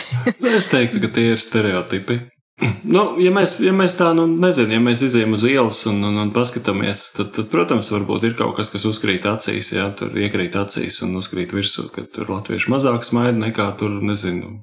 es 0.56 0.70
teiktu, 0.72 1.02
ka 1.04 1.08
tie 1.08 1.34
ir 1.34 1.38
stereotipi. 1.38 2.22
Nu, 2.88 3.02
ja, 3.22 3.30
mēs, 3.36 3.58
ja 3.62 3.74
mēs 3.76 3.98
tā, 4.00 4.08
nu, 4.18 4.24
nezinām, 4.42 4.72
ja 4.74 4.82
mēs 4.82 5.04
izējām 5.06 5.36
uz 5.38 5.44
ielas 5.46 5.82
un, 5.90 6.00
un, 6.08 6.16
un 6.24 6.32
paskatāmies, 6.34 7.04
tad, 7.14 7.30
tad, 7.36 7.50
protams, 7.52 7.92
varbūt 7.94 8.26
ir 8.26 8.38
kaut 8.40 8.56
kas, 8.58 8.72
kas 8.74 8.88
uzkrīt 8.90 9.28
acīs, 9.30 9.74
jā, 9.76 9.86
tur 9.98 10.16
iekrīt 10.18 10.56
acīs 10.58 11.02
un 11.06 11.14
uzkrīt 11.20 11.54
virsū, 11.54 11.90
ka 11.94 12.08
tur 12.14 12.32
latvieši 12.32 12.72
mazāk 12.74 13.06
smaida 13.06 13.38
nekā 13.44 13.68
tur, 13.78 14.00
nezinu, 14.02 14.56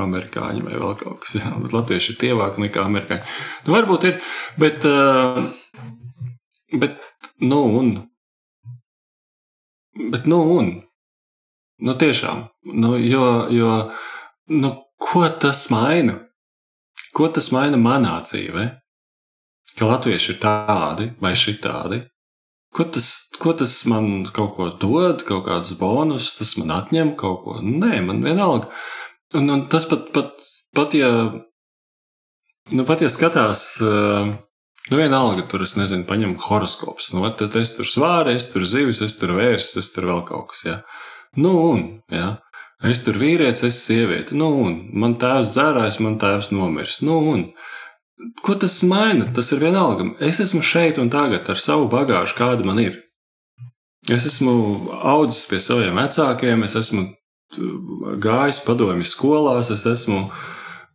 amerikāņi 0.00 0.64
vai 0.66 0.76
vēl 0.76 0.96
kaut 1.00 1.22
kas. 1.22 1.36
Jā, 1.38 1.52
bet 1.62 1.74
latvieši 1.76 2.12
ir 2.12 2.18
tievāki 2.20 2.64
nekā 2.64 2.84
amerikāņi. 2.84 3.36
Nu, 3.66 3.74
varbūt 3.76 4.08
ir, 4.08 4.18
bet, 4.60 4.86
bet, 6.84 7.08
nu, 7.44 7.62
un. 7.80 7.94
Bet, 10.12 10.28
nu, 10.28 10.42
un. 10.56 10.74
Nu, 11.82 11.96
tiešām. 11.98 12.46
Nu, 12.76 12.94
jo, 13.00 13.24
jo, 13.52 13.72
nu, 14.52 14.74
ko 15.02 15.26
tas 15.42 15.66
maina? 15.72 16.20
Ko 17.12 17.28
tas 17.28 17.50
maina 17.52 17.76
manā 17.80 18.16
dzīvē? 18.24 18.64
Ka 19.76 19.88
latvieši 19.88 20.34
ir 20.34 20.40
tādi 20.40 21.10
vai 21.20 21.32
šitādi? 21.36 22.02
Ko 22.72 22.86
tas, 22.88 23.08
ko 23.40 23.52
tas 23.56 23.74
man 23.88 24.24
kaut 24.32 24.54
ko 24.56 24.70
dod, 24.80 25.24
kaut 25.28 25.44
kādus 25.44 25.76
bonus, 25.76 26.30
tas 26.38 26.54
man 26.56 26.72
atņem 26.78 27.12
kaut 27.20 27.42
ko? 27.44 27.58
Nē, 27.60 28.00
man 28.06 28.22
vienalga. 28.24 28.70
Un, 29.36 29.48
un 29.52 29.66
tas 29.72 29.84
pat, 29.88 30.08
pat, 30.14 30.40
pat 30.76 30.96
ja, 30.96 31.10
nu, 32.72 32.86
pat 32.88 33.04
ja 33.04 33.10
skatās, 33.12 33.64
nu, 33.82 34.96
vienalga, 34.96 35.44
tur 35.48 35.64
es 35.66 35.76
nezinu, 35.76 36.08
paņem 36.08 36.38
horoskops, 36.46 37.10
nu, 37.16 37.24
tad 37.36 37.56
es 37.60 37.74
tur 37.76 37.88
svāru, 37.88 38.32
es 38.36 38.48
tur 38.52 38.64
zivis, 38.68 39.02
es 39.04 39.18
tur 39.20 39.36
vērs, 39.36 39.74
es 39.80 39.92
tur 39.92 40.08
vēl 40.08 40.24
kaut 40.28 40.52
kas, 40.52 40.64
jā. 40.68 40.78
Nu, 41.36 41.52
un, 41.72 41.86
jā. 42.12 42.34
Es 42.82 43.04
tur 43.04 43.18
vīrietis, 43.20 43.62
es 43.68 43.78
sieviete. 43.84 44.34
Nu, 44.34 44.48
un 44.66 44.78
man 44.98 45.14
tēvs 45.20 45.52
dzērājs, 45.54 46.00
man 46.02 46.18
tēvs 46.18 46.50
nomirs. 46.54 46.98
Nu, 47.06 47.20
un 47.30 47.44
ko 48.42 48.56
tas 48.58 48.80
maina? 48.86 49.28
Tas 49.34 49.52
ir 49.54 49.62
vienalga. 49.62 50.08
Es 50.22 50.40
esmu 50.42 50.64
šeit 50.66 50.98
un 50.98 51.10
tagad 51.12 51.46
ar 51.52 51.62
savu 51.62 51.86
bagāžu, 51.92 52.34
kāda 52.38 52.66
man 52.66 52.80
ir. 52.82 52.98
Es 54.10 54.26
esmu 54.26 54.54
audzis 54.98 55.44
pie 55.46 55.60
saviem 55.62 56.00
vecākiem, 56.00 56.64
es 56.66 56.74
esmu 56.80 57.04
uh, 57.06 58.16
gājis 58.22 58.58
padomju 58.66 59.06
skolās, 59.06 59.70
es 59.70 59.86
esmu. 59.86 60.24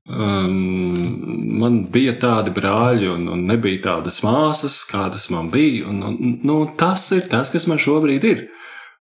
Um, 0.07 1.55
man 1.59 1.81
bija 1.91 2.13
tādi 2.19 2.51
brāļi, 2.55 3.07
un, 3.13 3.25
un 3.31 3.47
nebija 3.47 3.81
tādas 3.89 4.19
māsas, 4.23 4.81
kādas 4.87 5.29
man 5.31 5.47
bija. 5.51 5.87
Un, 5.87 6.03
un, 6.03 6.35
nu, 6.43 6.61
tas 6.79 7.07
ir 7.15 7.27
tas, 7.31 7.51
kas 7.55 7.67
man 7.71 7.79
šobrīd 7.79 8.27
ir. 8.27 8.45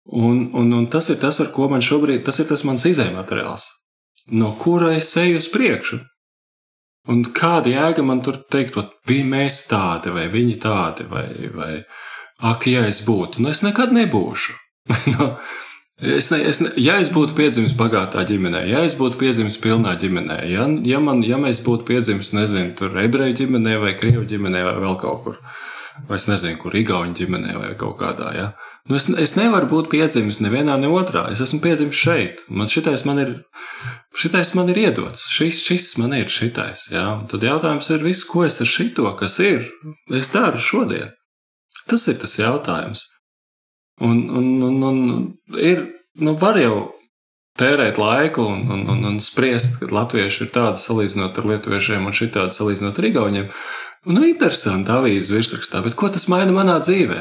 Un, 0.07 0.49
un, 0.57 0.73
un 0.73 0.87
tas 0.91 1.11
ir 1.13 1.21
tas, 1.21 1.41
ar 1.43 1.51
ko 1.55 1.69
man 1.71 1.85
šobrīd, 1.85 2.25
tas 2.27 2.41
ir 2.41 2.49
tas 2.49 2.65
mans 2.67 2.87
izējumateriāls, 2.89 3.67
no 4.33 4.55
kura 4.59 4.95
es 4.97 5.11
eju 5.21 5.39
uz 5.39 5.51
priekšu. 5.53 6.01
Un 7.11 7.25
kāda 7.37 7.71
jēga 7.73 8.05
man 8.05 8.21
tur 8.25 8.37
teikt, 8.53 8.77
vai 9.09 9.21
mēs 9.27 9.65
tādi, 9.71 10.13
vai 10.15 10.27
viņi 10.33 10.57
tādi, 10.61 11.07
vai, 11.09 11.27
vai 11.55 11.73
ak, 12.51 12.67
ja 12.69 12.85
es 12.89 13.01
būtu, 13.07 13.43
nu 13.45 13.53
es 13.53 13.63
nekad 13.65 13.95
nebūšu. 13.97 14.57
nu, 15.15 15.35
Es 16.01 16.31
ne, 16.33 16.39
es 16.49 16.63
ne, 16.65 16.71
ja 16.81 16.95
es 16.97 17.11
būtu 17.13 17.35
piedzimis 17.37 17.75
bagātā 17.77 18.23
ģimenē, 18.25 18.63
ja 18.71 18.79
es 18.89 18.95
būtu 18.97 19.19
piedzimis 19.21 19.59
pilnā 19.61 19.93
ģimenē, 20.01 20.39
ja, 20.49 20.65
ja, 20.89 21.01
man, 21.05 21.21
ja 21.21 21.37
mēs 21.37 21.61
būtu 21.61 21.85
piedzimis, 21.91 22.31
nezinu, 22.33 22.73
tur 22.79 22.97
ebreju 23.03 23.37
ģimenē 23.43 23.75
vai 23.83 23.93
krievu 24.01 24.25
ģimenē 24.31 24.63
vai 24.65 24.73
vēl 24.81 24.97
kaut 25.03 25.21
kur, 25.27 25.37
vai 26.09 26.17
es 26.17 26.25
nezinu, 26.31 26.57
kur 26.63 26.79
igauņu 26.81 27.19
ģimenē 27.19 27.59
vai 27.59 27.75
kaut 27.77 27.99
kādā, 28.01 28.33
ja, 28.33 28.47
Nu, 28.89 28.97
es, 28.97 29.07
es 29.21 29.37
nevaru 29.37 29.69
būt 29.71 29.91
piedzimis 29.93 30.41
nevienā, 30.41 30.79
ne 30.81 30.89
otrā. 30.89 31.27
Es 31.33 31.43
esmu 31.45 31.61
piedzimis 31.65 32.01
šeit. 32.01 32.45
Man 32.49 32.71
šitais 32.71 33.05
man 33.07 33.21
ir, 33.23 33.33
šitais 34.17 34.55
man 34.57 34.73
ir 34.73 34.81
iedots. 34.87 35.27
Šis, 35.35 35.61
šis 35.67 35.93
man 36.01 36.17
ir 36.17 36.31
šitais. 36.33 36.89
Jā. 36.95 37.07
Un 37.19 37.27
tad 37.31 37.45
jautājums 37.45 37.91
ir, 37.93 38.05
viss, 38.07 38.27
ko 38.29 38.47
es 38.49 38.61
ar 38.65 38.71
šito, 38.71 39.11
kas 39.21 39.39
ir, 39.45 39.69
es 40.17 40.33
daru 40.35 40.63
šodien. 40.65 41.13
Tas 41.91 42.07
ir 42.09 42.17
tas 42.23 42.39
jautājums. 42.41 43.05
Un, 44.01 44.25
un, 44.33 44.49
un, 44.65 44.83
un 44.89 45.59
ir, 45.61 45.85
nu, 46.25 46.33
var 46.41 46.57
jau 46.57 46.89
tērēt 47.61 47.99
laiku 48.01 48.47
un, 48.49 48.65
un, 48.73 48.87
un, 48.95 49.05
un 49.11 49.19
spriest, 49.21 49.77
ka 49.81 49.91
latvieši 49.93 50.47
ir 50.47 50.53
tādi 50.55 50.81
salīdzinot 50.81 51.37
ar 51.37 51.49
lietuviešiem 51.51 52.07
un 52.09 52.17
šitādi 52.17 52.57
salīdzinot 52.57 53.01
ar 53.01 53.09
igauniem. 53.11 53.51
Nu, 54.09 54.25
interesanti 54.25 54.95
avīzes 54.95 55.35
virsrakstā, 55.35 55.83
bet 55.85 55.99
ko 56.01 56.09
tas 56.09 56.25
maina 56.33 56.55
manā 56.57 56.79
dzīvē? 56.81 57.21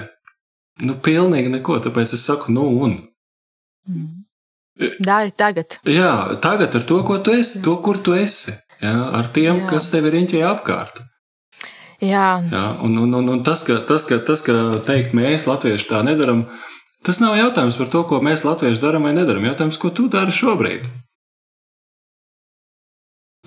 Nu, 0.85 0.95
pilnīgi 1.03 1.51
neko, 1.51 1.79
tāpēc 1.83 2.15
es 2.15 2.23
saku, 2.27 2.53
nu, 2.55 2.65
un. 2.85 2.95
Mm. 3.89 4.07
Dari 5.03 5.33
tagad. 5.35 5.79
Jā, 5.87 6.39
tagad 6.43 6.77
ar 6.79 6.85
to, 6.87 7.01
ko 7.07 7.17
tu 7.23 7.35
esi, 7.35 7.59
to, 7.65 7.75
kur 7.83 7.99
tu 8.03 8.15
esi. 8.15 8.55
Jā, 8.79 8.95
ar 9.19 9.27
tiem, 9.35 9.65
jā. 9.65 9.67
kas 9.73 9.89
tev 9.91 10.07
ir 10.07 10.15
riņķī 10.15 10.43
apkārt. 10.47 11.01
Jā. 11.99 12.39
jā 12.47 12.63
un, 12.87 12.95
un, 13.01 13.17
un, 13.19 13.33
un 13.35 13.43
tas, 13.43 13.65
ka, 13.67 13.81
tas, 13.87 14.07
ka, 14.07 14.21
tas, 14.23 14.43
ka 14.45 14.55
teikt, 14.87 15.11
mēs, 15.17 15.49
latvieši, 15.51 15.89
tā 15.89 15.99
nedaram, 16.07 16.45
tas 17.03 17.19
nav 17.19 17.35
jautājums 17.35 17.75
par 17.75 17.91
to, 17.91 18.05
ko 18.07 18.21
mēs, 18.23 18.47
latvieši, 18.47 18.79
darām 18.79 19.09
vai 19.09 19.11
nedaram. 19.17 19.43
Jautājums, 19.51 19.81
ko 19.81 19.91
tu 19.91 20.07
dari 20.11 20.31
šobrīd 20.31 20.87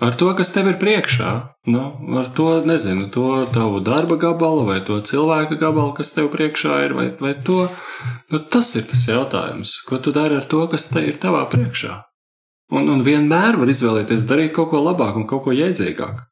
ar 0.03 0.15
to, 0.19 0.29
kas 0.37 0.51
tev 0.55 0.69
ir 0.71 0.79
priekšā. 0.81 1.31
Nu, 1.73 1.83
ar 2.19 2.27
to, 2.35 2.47
nezinu, 2.67 3.07
to 3.13 3.43
tavu 3.53 3.79
darba 3.83 4.17
gabalu 4.19 4.65
vai 4.67 4.79
to 4.85 4.99
cilvēka 4.99 5.57
gabalu, 5.61 5.93
kas 5.97 6.11
tev 6.15 6.27
priekšā 6.33 6.79
ir, 6.87 6.95
vai, 6.97 7.07
vai 7.19 7.33
to. 7.47 7.67
Nu, 8.31 8.41
tas 8.41 8.73
ir 8.79 8.87
tas 8.89 9.05
jautājums, 9.07 9.77
ko 9.87 10.01
tu 10.03 10.15
dari 10.15 10.39
ar 10.39 10.49
to, 10.49 10.65
kas 10.71 10.89
te 10.91 11.03
ir 11.07 11.19
tavā 11.23 11.45
priekšā. 11.51 12.01
Un, 12.73 12.89
un 12.89 13.03
vienmēr 13.05 13.59
var 13.59 13.69
izvēlēties 13.69 14.27
darīt 14.29 14.53
kaut 14.55 14.71
ko 14.73 14.81
labāku 14.81 15.21
un 15.21 15.27
kaut 15.29 15.45
ko 15.45 15.55
jēdzīgāku. 15.55 16.27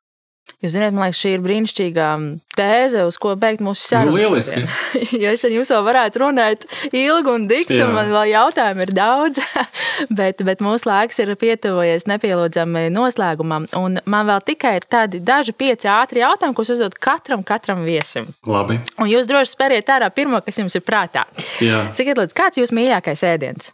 Jūs 0.62 0.76
zināt, 0.76 0.94
man 0.94 1.08
liekas, 1.08 1.18
šī 1.24 1.30
ir 1.34 1.42
brīnišķīga 1.42 2.08
tēze, 2.54 3.02
uz 3.10 3.16
ko 3.22 3.32
beigt 3.40 3.64
mūsu 3.66 3.82
sarunu. 3.82 4.14
Nu, 4.14 4.20
lieliski. 4.20 4.62
jo 5.24 5.32
es 5.32 5.42
ar 5.48 5.54
jums 5.56 5.72
vēl 5.74 5.86
varētu 5.88 6.22
runāt 6.22 6.68
ilgi 6.92 7.32
un 7.34 7.48
dikti, 7.50 7.80
un 7.82 7.96
man 7.96 8.12
vēl 8.14 8.30
jautājumi 8.36 8.86
ir 8.86 8.92
daudz, 8.94 9.42
bet, 10.20 10.44
bet 10.46 10.62
mūsu 10.62 10.86
laiks 10.90 11.18
ir 11.24 11.34
pietuvojies 11.42 12.06
nepielūdzami 12.12 12.84
noslēgumam. 12.94 13.66
Un 13.80 13.98
man 14.06 14.30
vēl 14.30 14.46
tikai 14.52 14.76
ir 14.78 14.86
tādi 14.86 15.24
daži 15.26 15.56
pieci 15.58 15.90
ātri 15.90 16.22
jautājumi, 16.22 16.58
ko 16.58 16.66
uzdot 16.68 16.98
katram, 17.02 17.42
katram 17.48 17.82
viesim. 17.88 18.30
Labi. 18.46 18.78
Un 19.02 19.10
jūs 19.10 19.30
droši 19.32 19.56
spēriet 19.56 19.90
ārā 19.94 20.12
pirmo, 20.14 20.44
kas 20.46 20.62
jums 20.62 20.78
ir 20.78 20.86
prātā. 20.86 21.26
Jā. 21.64 21.88
Sakiet, 21.90 22.22
lūdzu, 22.22 22.38
kāds 22.38 22.60
ir 22.60 22.68
jūsu 22.68 22.78
mīļākais 22.78 23.26
ēdiens? 23.32 23.74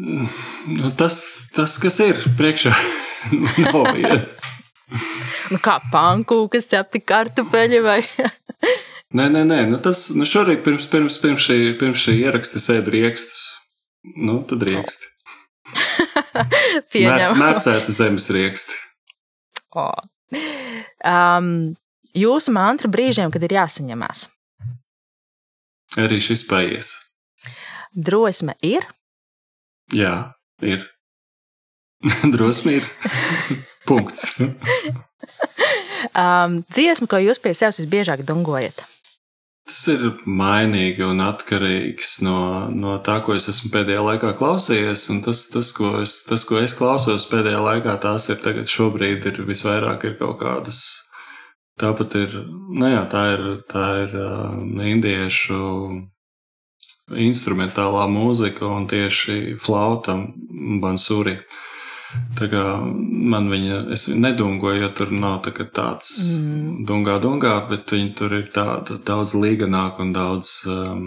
Nu, 0.00 0.88
tas, 0.96 1.20
tas, 1.54 1.76
kas 1.82 2.00
ir 2.02 2.24
priekšā, 2.40 2.72
nav. 3.68 3.92
Nu, 5.52 5.60
kā 5.64 5.78
pankūkas, 5.92 6.68
cepti 6.70 7.00
kartupeļi 7.04 7.80
vai? 7.84 7.98
nē, 9.16 9.28
nē, 9.32 9.44
nē. 9.48 9.60
Nu, 9.72 9.80
tas 9.82 10.06
nu 10.16 10.28
šorīt 10.28 10.64
pirms, 10.66 10.88
pirms, 10.92 11.18
pirms, 11.22 11.46
šī, 11.48 11.58
pirms 11.80 12.06
šī 12.06 12.18
ieraksta 12.24 12.62
sēdu 12.62 12.94
riekstus. 12.94 13.42
Nu, 14.04 14.42
tad 14.48 14.64
rieksti. 14.68 15.10
Pieņem. 16.92 17.38
Mērcēta 17.40 17.94
zemes 17.94 18.28
rieksti. 18.34 18.76
O. 19.74 19.88
Um, 21.04 21.48
jūsu 22.14 22.52
mantra 22.54 22.90
brīžiem, 22.92 23.32
kad 23.34 23.42
ir 23.46 23.56
jāsaņemās. 23.56 24.28
Arī 26.04 26.18
šis 26.22 26.44
paies. 26.50 26.94
Drosme 27.94 28.56
ir? 28.66 28.86
Jā, 29.94 30.34
ir. 30.64 30.88
Drosme 32.34 32.72
ir. 32.72 32.88
Punkts. 33.86 34.34
um, 36.16 36.60
dziesma, 36.72 37.08
ko 37.08 37.20
jūs 37.20 37.40
pie 37.42 37.54
sevis 37.56 37.80
visbiežāk 37.82 38.24
dungojat? 38.28 38.84
Tas 39.64 39.80
ir 39.88 40.02
mainīgi 40.28 41.06
un 41.06 41.22
atkarīgs 41.24 42.18
no, 42.24 42.68
no 42.68 42.98
tā, 43.04 43.16
ko 43.24 43.32
es 43.36 43.48
esmu 43.48 43.70
pēdējā 43.72 44.02
laikā 44.04 44.34
klausījies. 44.36 45.06
Tas, 45.24 45.46
tas, 45.52 45.72
ko 45.76 45.94
es, 46.02 46.18
tas, 46.28 46.44
ko 46.44 46.60
es 46.60 46.76
klausos 46.76 47.24
pēdējā 47.30 47.62
laikā, 47.64 47.96
tās 48.02 48.28
ir 48.32 48.42
tagad, 48.44 48.68
šobrīd 48.68 49.24
ir 49.30 49.40
visvairāk 49.48 50.04
ir 50.10 50.18
kaut 50.20 50.36
kādas. 50.44 50.82
Tāpat 51.80 52.16
ir, 52.20 52.36
nu 52.76 52.92
jā, 52.92 53.02
tā 53.10 53.24
ir, 53.32 53.46
tā 53.70 53.86
ir 54.04 54.12
uh, 54.20 54.52
indiešu 54.84 55.62
instrumentālā 57.20 58.04
mūzika 58.12 58.68
un 58.68 58.84
tieši 58.88 59.56
flauta 59.60 60.20
bansuri. 60.84 61.40
Uh, 61.40 61.62
Tā 62.38 62.48
kā 62.50 62.62
man 62.84 63.48
viņa, 63.50 63.78
es 63.94 64.06
nedungoju, 64.10 64.82
jo 64.84 64.90
tur 64.98 65.12
nav 65.14 65.40
tā 65.46 65.52
tāds 65.64 66.10
mm. 66.44 66.84
dungā, 66.88 67.18
dungā, 67.22 67.54
bet 67.70 67.90
viņa 67.94 68.14
tur 68.18 68.34
ir 68.38 68.48
tāda 68.54 68.98
daudz 69.06 69.34
līganāka 69.38 70.04
un 70.04 70.12
daudz, 70.14 70.52
um, 70.70 71.04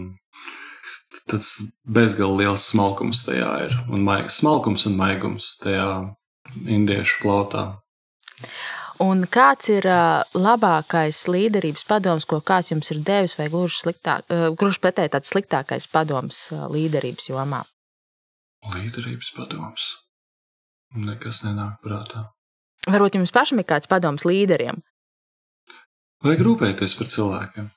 tāds 1.27 1.53
bezgalīgi 1.83 2.47
liels 2.47 2.67
smalkums 2.71 3.23
tajā 3.27 3.51
ir. 3.67 3.75
Un 3.91 4.03
maig, 4.07 4.31
smalkums 4.33 4.87
un 4.89 4.97
maigums 4.99 5.53
tajā 5.63 5.89
indiešu 6.65 7.21
flautā. 7.23 7.67
Un 9.03 9.27
kāds 9.29 9.69
ir 9.69 9.85
uh, 9.85 10.23
labākais 10.33 11.19
līderības 11.29 11.85
padoms, 11.85 12.25
ko 12.25 12.39
kāds 12.41 12.71
jums 12.71 12.89
ir 12.93 13.03
devis, 13.05 13.35
vai 13.37 13.45
gluži, 13.53 13.83
sliktāk, 13.83 14.25
uh, 14.33 14.49
gluži 14.57 14.81
pretēji 14.81 15.13
tāds 15.13 15.33
sliktākais 15.33 15.85
padoms 15.91 16.47
uh, 16.55 16.65
līderības 16.73 17.29
jomā? 17.29 17.61
Līderības 18.73 19.29
padoms. 19.37 19.91
Nekas 20.95 21.43
nenāk 21.43 21.81
prātā. 21.83 22.29
Varbūt 22.87 23.17
jums 23.17 23.33
pašam 23.35 23.59
ir 23.59 23.67
kāds 23.67 23.89
padoms 23.91 24.23
līderiem? 24.27 24.79
Vajag 26.23 26.45
rūpēties 26.47 26.95
par 26.97 27.09
cilvēkiem. 27.13 27.67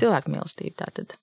Cilvēku 0.00 0.32
mīlestība 0.32 0.82
tātad. 0.82 1.14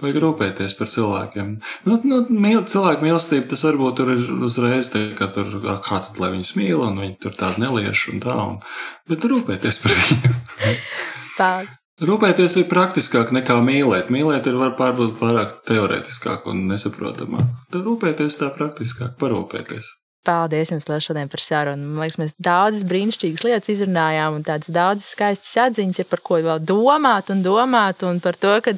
Vajag 0.00 0.18
rūpēties 0.24 0.74
par 0.78 0.88
cilvēkiem. 0.92 1.50
Nu, 1.84 1.98
nu, 2.08 2.22
mīl, 2.32 2.62
cilvēku 2.70 3.04
mīlestība 3.04 3.50
tas 3.50 3.64
varbūt 3.66 3.98
tur 3.98 4.12
ir 4.14 4.22
uzreiz, 4.48 4.88
tā, 4.92 5.02
ka 5.18 5.28
tur 5.34 5.50
kā 5.84 6.00
tad, 6.06 6.16
lai 6.22 6.32
viņus 6.32 6.54
mīl, 6.56 6.80
un 6.86 7.00
viņi 7.02 7.18
tur 7.20 7.36
tādu 7.36 7.60
neliešu 7.64 8.14
un 8.14 8.22
tā, 8.24 8.36
un, 8.40 8.56
bet 9.10 9.26
rūpēties 9.28 9.80
par 9.82 9.98
viņiem. 9.98 10.38
tā. 11.40 11.50
Rūpēties 11.96 12.58
ir 12.60 12.66
praktiskāk 12.68 13.30
nekā 13.32 13.56
mīlēt. 13.64 14.10
Mīlēt 14.12 14.48
ir 14.48 14.58
varbūt 14.60 15.14
pārāk 15.20 15.54
teorētiskāk 15.68 16.48
un 16.52 16.66
nesaprotamāk. 16.72 17.54
Tad 17.72 17.86
rūpēties 17.88 18.36
tā 18.40 18.50
praktiskāk, 18.56 19.14
parūpēties. 19.20 19.92
Paldies 20.26 20.72
jums 20.72 20.88
liels 20.90 21.06
šodien 21.06 21.30
par 21.30 21.42
sarunu. 21.44 21.86
Man 21.86 22.02
liekas, 22.02 22.18
mēs 22.18 22.34
daudzas 22.42 22.82
brīnišķīgas 22.90 23.44
lietas 23.46 23.72
izrunājām, 23.76 24.40
un 24.40 24.44
tādas 24.46 24.72
daudzas 24.74 25.12
skaistas 25.14 25.54
atziņas 25.68 26.02
ir 26.02 26.10
par 26.10 26.22
ko 26.26 26.40
vēl 26.42 26.62
domāt 26.66 27.30
un 27.34 27.44
domāt, 27.46 28.02
un 28.08 28.18
par 28.24 28.38
to, 28.40 28.56
ka 28.64 28.74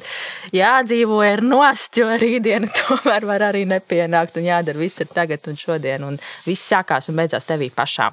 jādzīvo 0.55 1.19
ir 1.25 1.43
nost, 1.45 1.97
jo 1.97 2.07
rītdiena 2.21 2.69
tomēr 2.83 3.27
var 3.29 3.49
arī 3.49 3.65
nepienākt, 3.69 4.37
un 4.37 4.49
jādara 4.51 4.81
viss 4.81 5.01
ir 5.01 5.11
tagad 5.13 5.49
un 5.49 5.59
šodien, 5.59 6.05
un 6.05 6.21
viss 6.45 6.69
sākās 6.69 7.09
un 7.09 7.19
beidzās 7.19 7.49
tevī 7.49 7.73
pašā. 7.73 8.11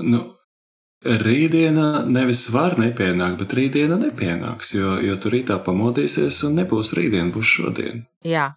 Nu. 0.00 0.26
Rītdiena 1.00 2.02
nevis 2.04 2.42
var 2.52 2.74
nepienākt, 2.76 3.38
bet 3.40 3.54
rītdiena 3.56 3.96
nepienāks, 3.96 4.74
jo, 4.76 4.98
jo 5.00 5.14
tu 5.16 5.30
rītā 5.32 5.56
pamodīsies 5.64 6.42
un 6.44 6.58
nebūs 6.60 6.92
rītdiena, 6.98 7.30
būs 7.32 7.54
šodien. 7.56 8.02
Jā, 8.28 8.50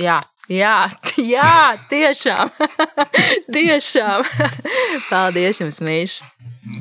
jā 0.00 0.18
Jā, 0.50 0.90
jā 1.14 1.78
tiešām. 1.90 2.50
tiešām. 3.54 4.24
Paldies 5.10 5.60
jums, 5.62 5.78
Mīš. 5.84 6.20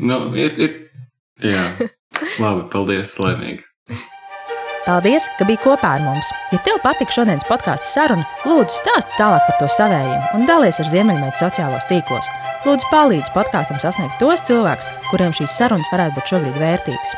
Nu, 0.02 0.32
ir, 0.34 0.56
ir. 0.58 0.74
Jā, 1.46 1.68
labi, 2.42 2.66
paldies, 2.74 3.14
laimīgi. 3.22 3.62
Paldies, 4.86 5.26
ka 5.38 5.46
biji 5.48 5.60
kopā 5.64 5.96
ar 5.98 6.04
mums. 6.06 6.30
Ja 6.54 6.60
tev 6.66 6.80
patika 6.84 7.14
šodienas 7.14 7.48
podkāstu 7.50 7.90
saruna, 7.90 8.28
lūdzu 8.48 8.80
stāsti 8.80 9.18
tālāk 9.20 9.44
par 9.48 9.58
to 9.60 9.68
savējiem 9.76 10.38
un 10.38 10.48
dalies 10.50 10.80
ar 10.82 10.90
Ziemeļmeitu 10.92 11.44
sociālos 11.44 11.88
tīklos. 11.92 12.30
Lūdzu, 12.66 12.88
palīdzi 12.92 13.32
podkāstam 13.36 13.80
sasniegt 13.80 14.18
tos 14.20 14.44
cilvēkus, 14.48 14.90
kuriem 15.12 15.36
šīs 15.36 15.54
sarunas 15.60 15.92
varētu 15.94 16.18
būt 16.18 16.32
šobrīd 16.34 16.58
vērtīgas. 16.60 17.14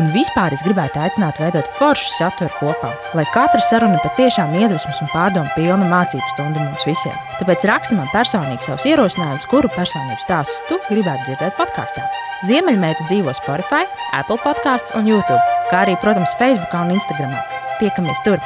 Un 0.00 0.10
vispār 0.10 0.52
es 0.56 0.64
gribētu 0.66 0.98
aicināt 1.00 1.38
veidot 1.38 1.68
foršu 1.76 2.10
saturu 2.16 2.50
kopā, 2.58 2.90
lai 3.14 3.24
katra 3.30 3.62
saruna 3.62 4.00
patiešām 4.02 4.56
iedvesmas 4.58 4.98
un 5.04 5.10
pārdomu 5.12 5.52
pilna 5.54 5.86
mācību 5.88 6.32
stunda 6.32 6.64
mums 6.64 6.84
visiem. 6.88 7.14
Tāpēc 7.38 7.64
raksti 7.70 7.96
man 7.96 8.10
personīgi 8.12 8.66
savus 8.66 8.88
ierosinājumus, 8.90 9.46
kuru 9.52 9.70
personību 9.76 10.20
stāstus 10.24 10.60
tu 10.68 10.80
gribētu 10.90 11.30
dzirdēt 11.30 11.56
podkāstā. 11.60 12.08
Ziemeļmeita 12.44 13.06
dzīvo 13.08 13.32
Spotify, 13.38 13.86
Apple 14.12 14.36
podkāstos 14.42 14.92
un 14.98 15.06
YouTube, 15.08 15.40
kā 15.70 15.84
arī, 15.86 15.94
protams, 16.02 16.34
Facebook 16.42 16.74
un 16.76 16.90
Instagram. 16.94 17.34
Tiekamies 17.80 18.22
tur! 18.26 18.42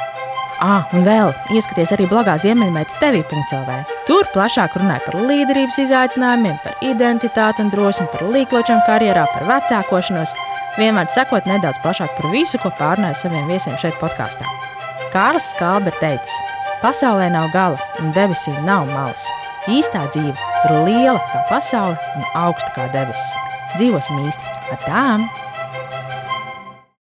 Ah, 0.59 0.83
un 0.91 1.05
vēl 1.07 1.29
ieskaties 1.55 1.93
arī 1.95 2.03
blogā 2.11 2.33
Ziemeļmeita 2.43 2.97
TV.CLV. 2.99 3.77
Tur 4.09 4.27
plašāk 4.33 4.75
runāja 4.75 5.05
par 5.05 5.15
līderības 5.29 5.77
izaicinājumiem, 5.85 6.57
par 6.65 6.75
identitāti 6.83 7.63
un 7.63 7.71
drosmi, 7.71 8.09
par 8.11 8.25
līkločiem 8.27 8.81
karjerā, 8.87 9.23
par 9.31 9.47
vecākošanos 9.47 10.35
vienmēr 10.75 11.07
sekot 11.15 11.47
nedaudz 11.47 11.79
plašāk 11.83 12.11
par 12.17 12.29
visu, 12.33 12.59
ko 12.59 12.73
pārnāju 12.75 13.21
saviem 13.21 13.47
viesiem 13.47 13.79
šeit 13.79 13.95
podkāstā. 14.03 14.47
Kārlis 15.13 15.47
Skalbe 15.53 15.93
ir 15.93 15.99
teicis, 16.03 16.35
pasaulē 16.83 17.31
nav 17.31 17.49
gala 17.55 17.79
un 18.03 18.11
debesīm 18.15 18.59
nav 18.67 18.89
malas. 18.91 19.29
Īstā 19.71 20.05
dzīve 20.11 20.35
ir 20.35 20.79
liela 20.87 21.19
kā 21.31 21.45
pasaule 21.49 21.95
un 22.19 22.27
augsta 22.45 22.75
kā 22.75 22.91
debesis. 22.91 23.31
Dzīvosim 23.77 24.25
īsti 24.27 24.57
ar 24.75 24.83
tām! 24.87 25.29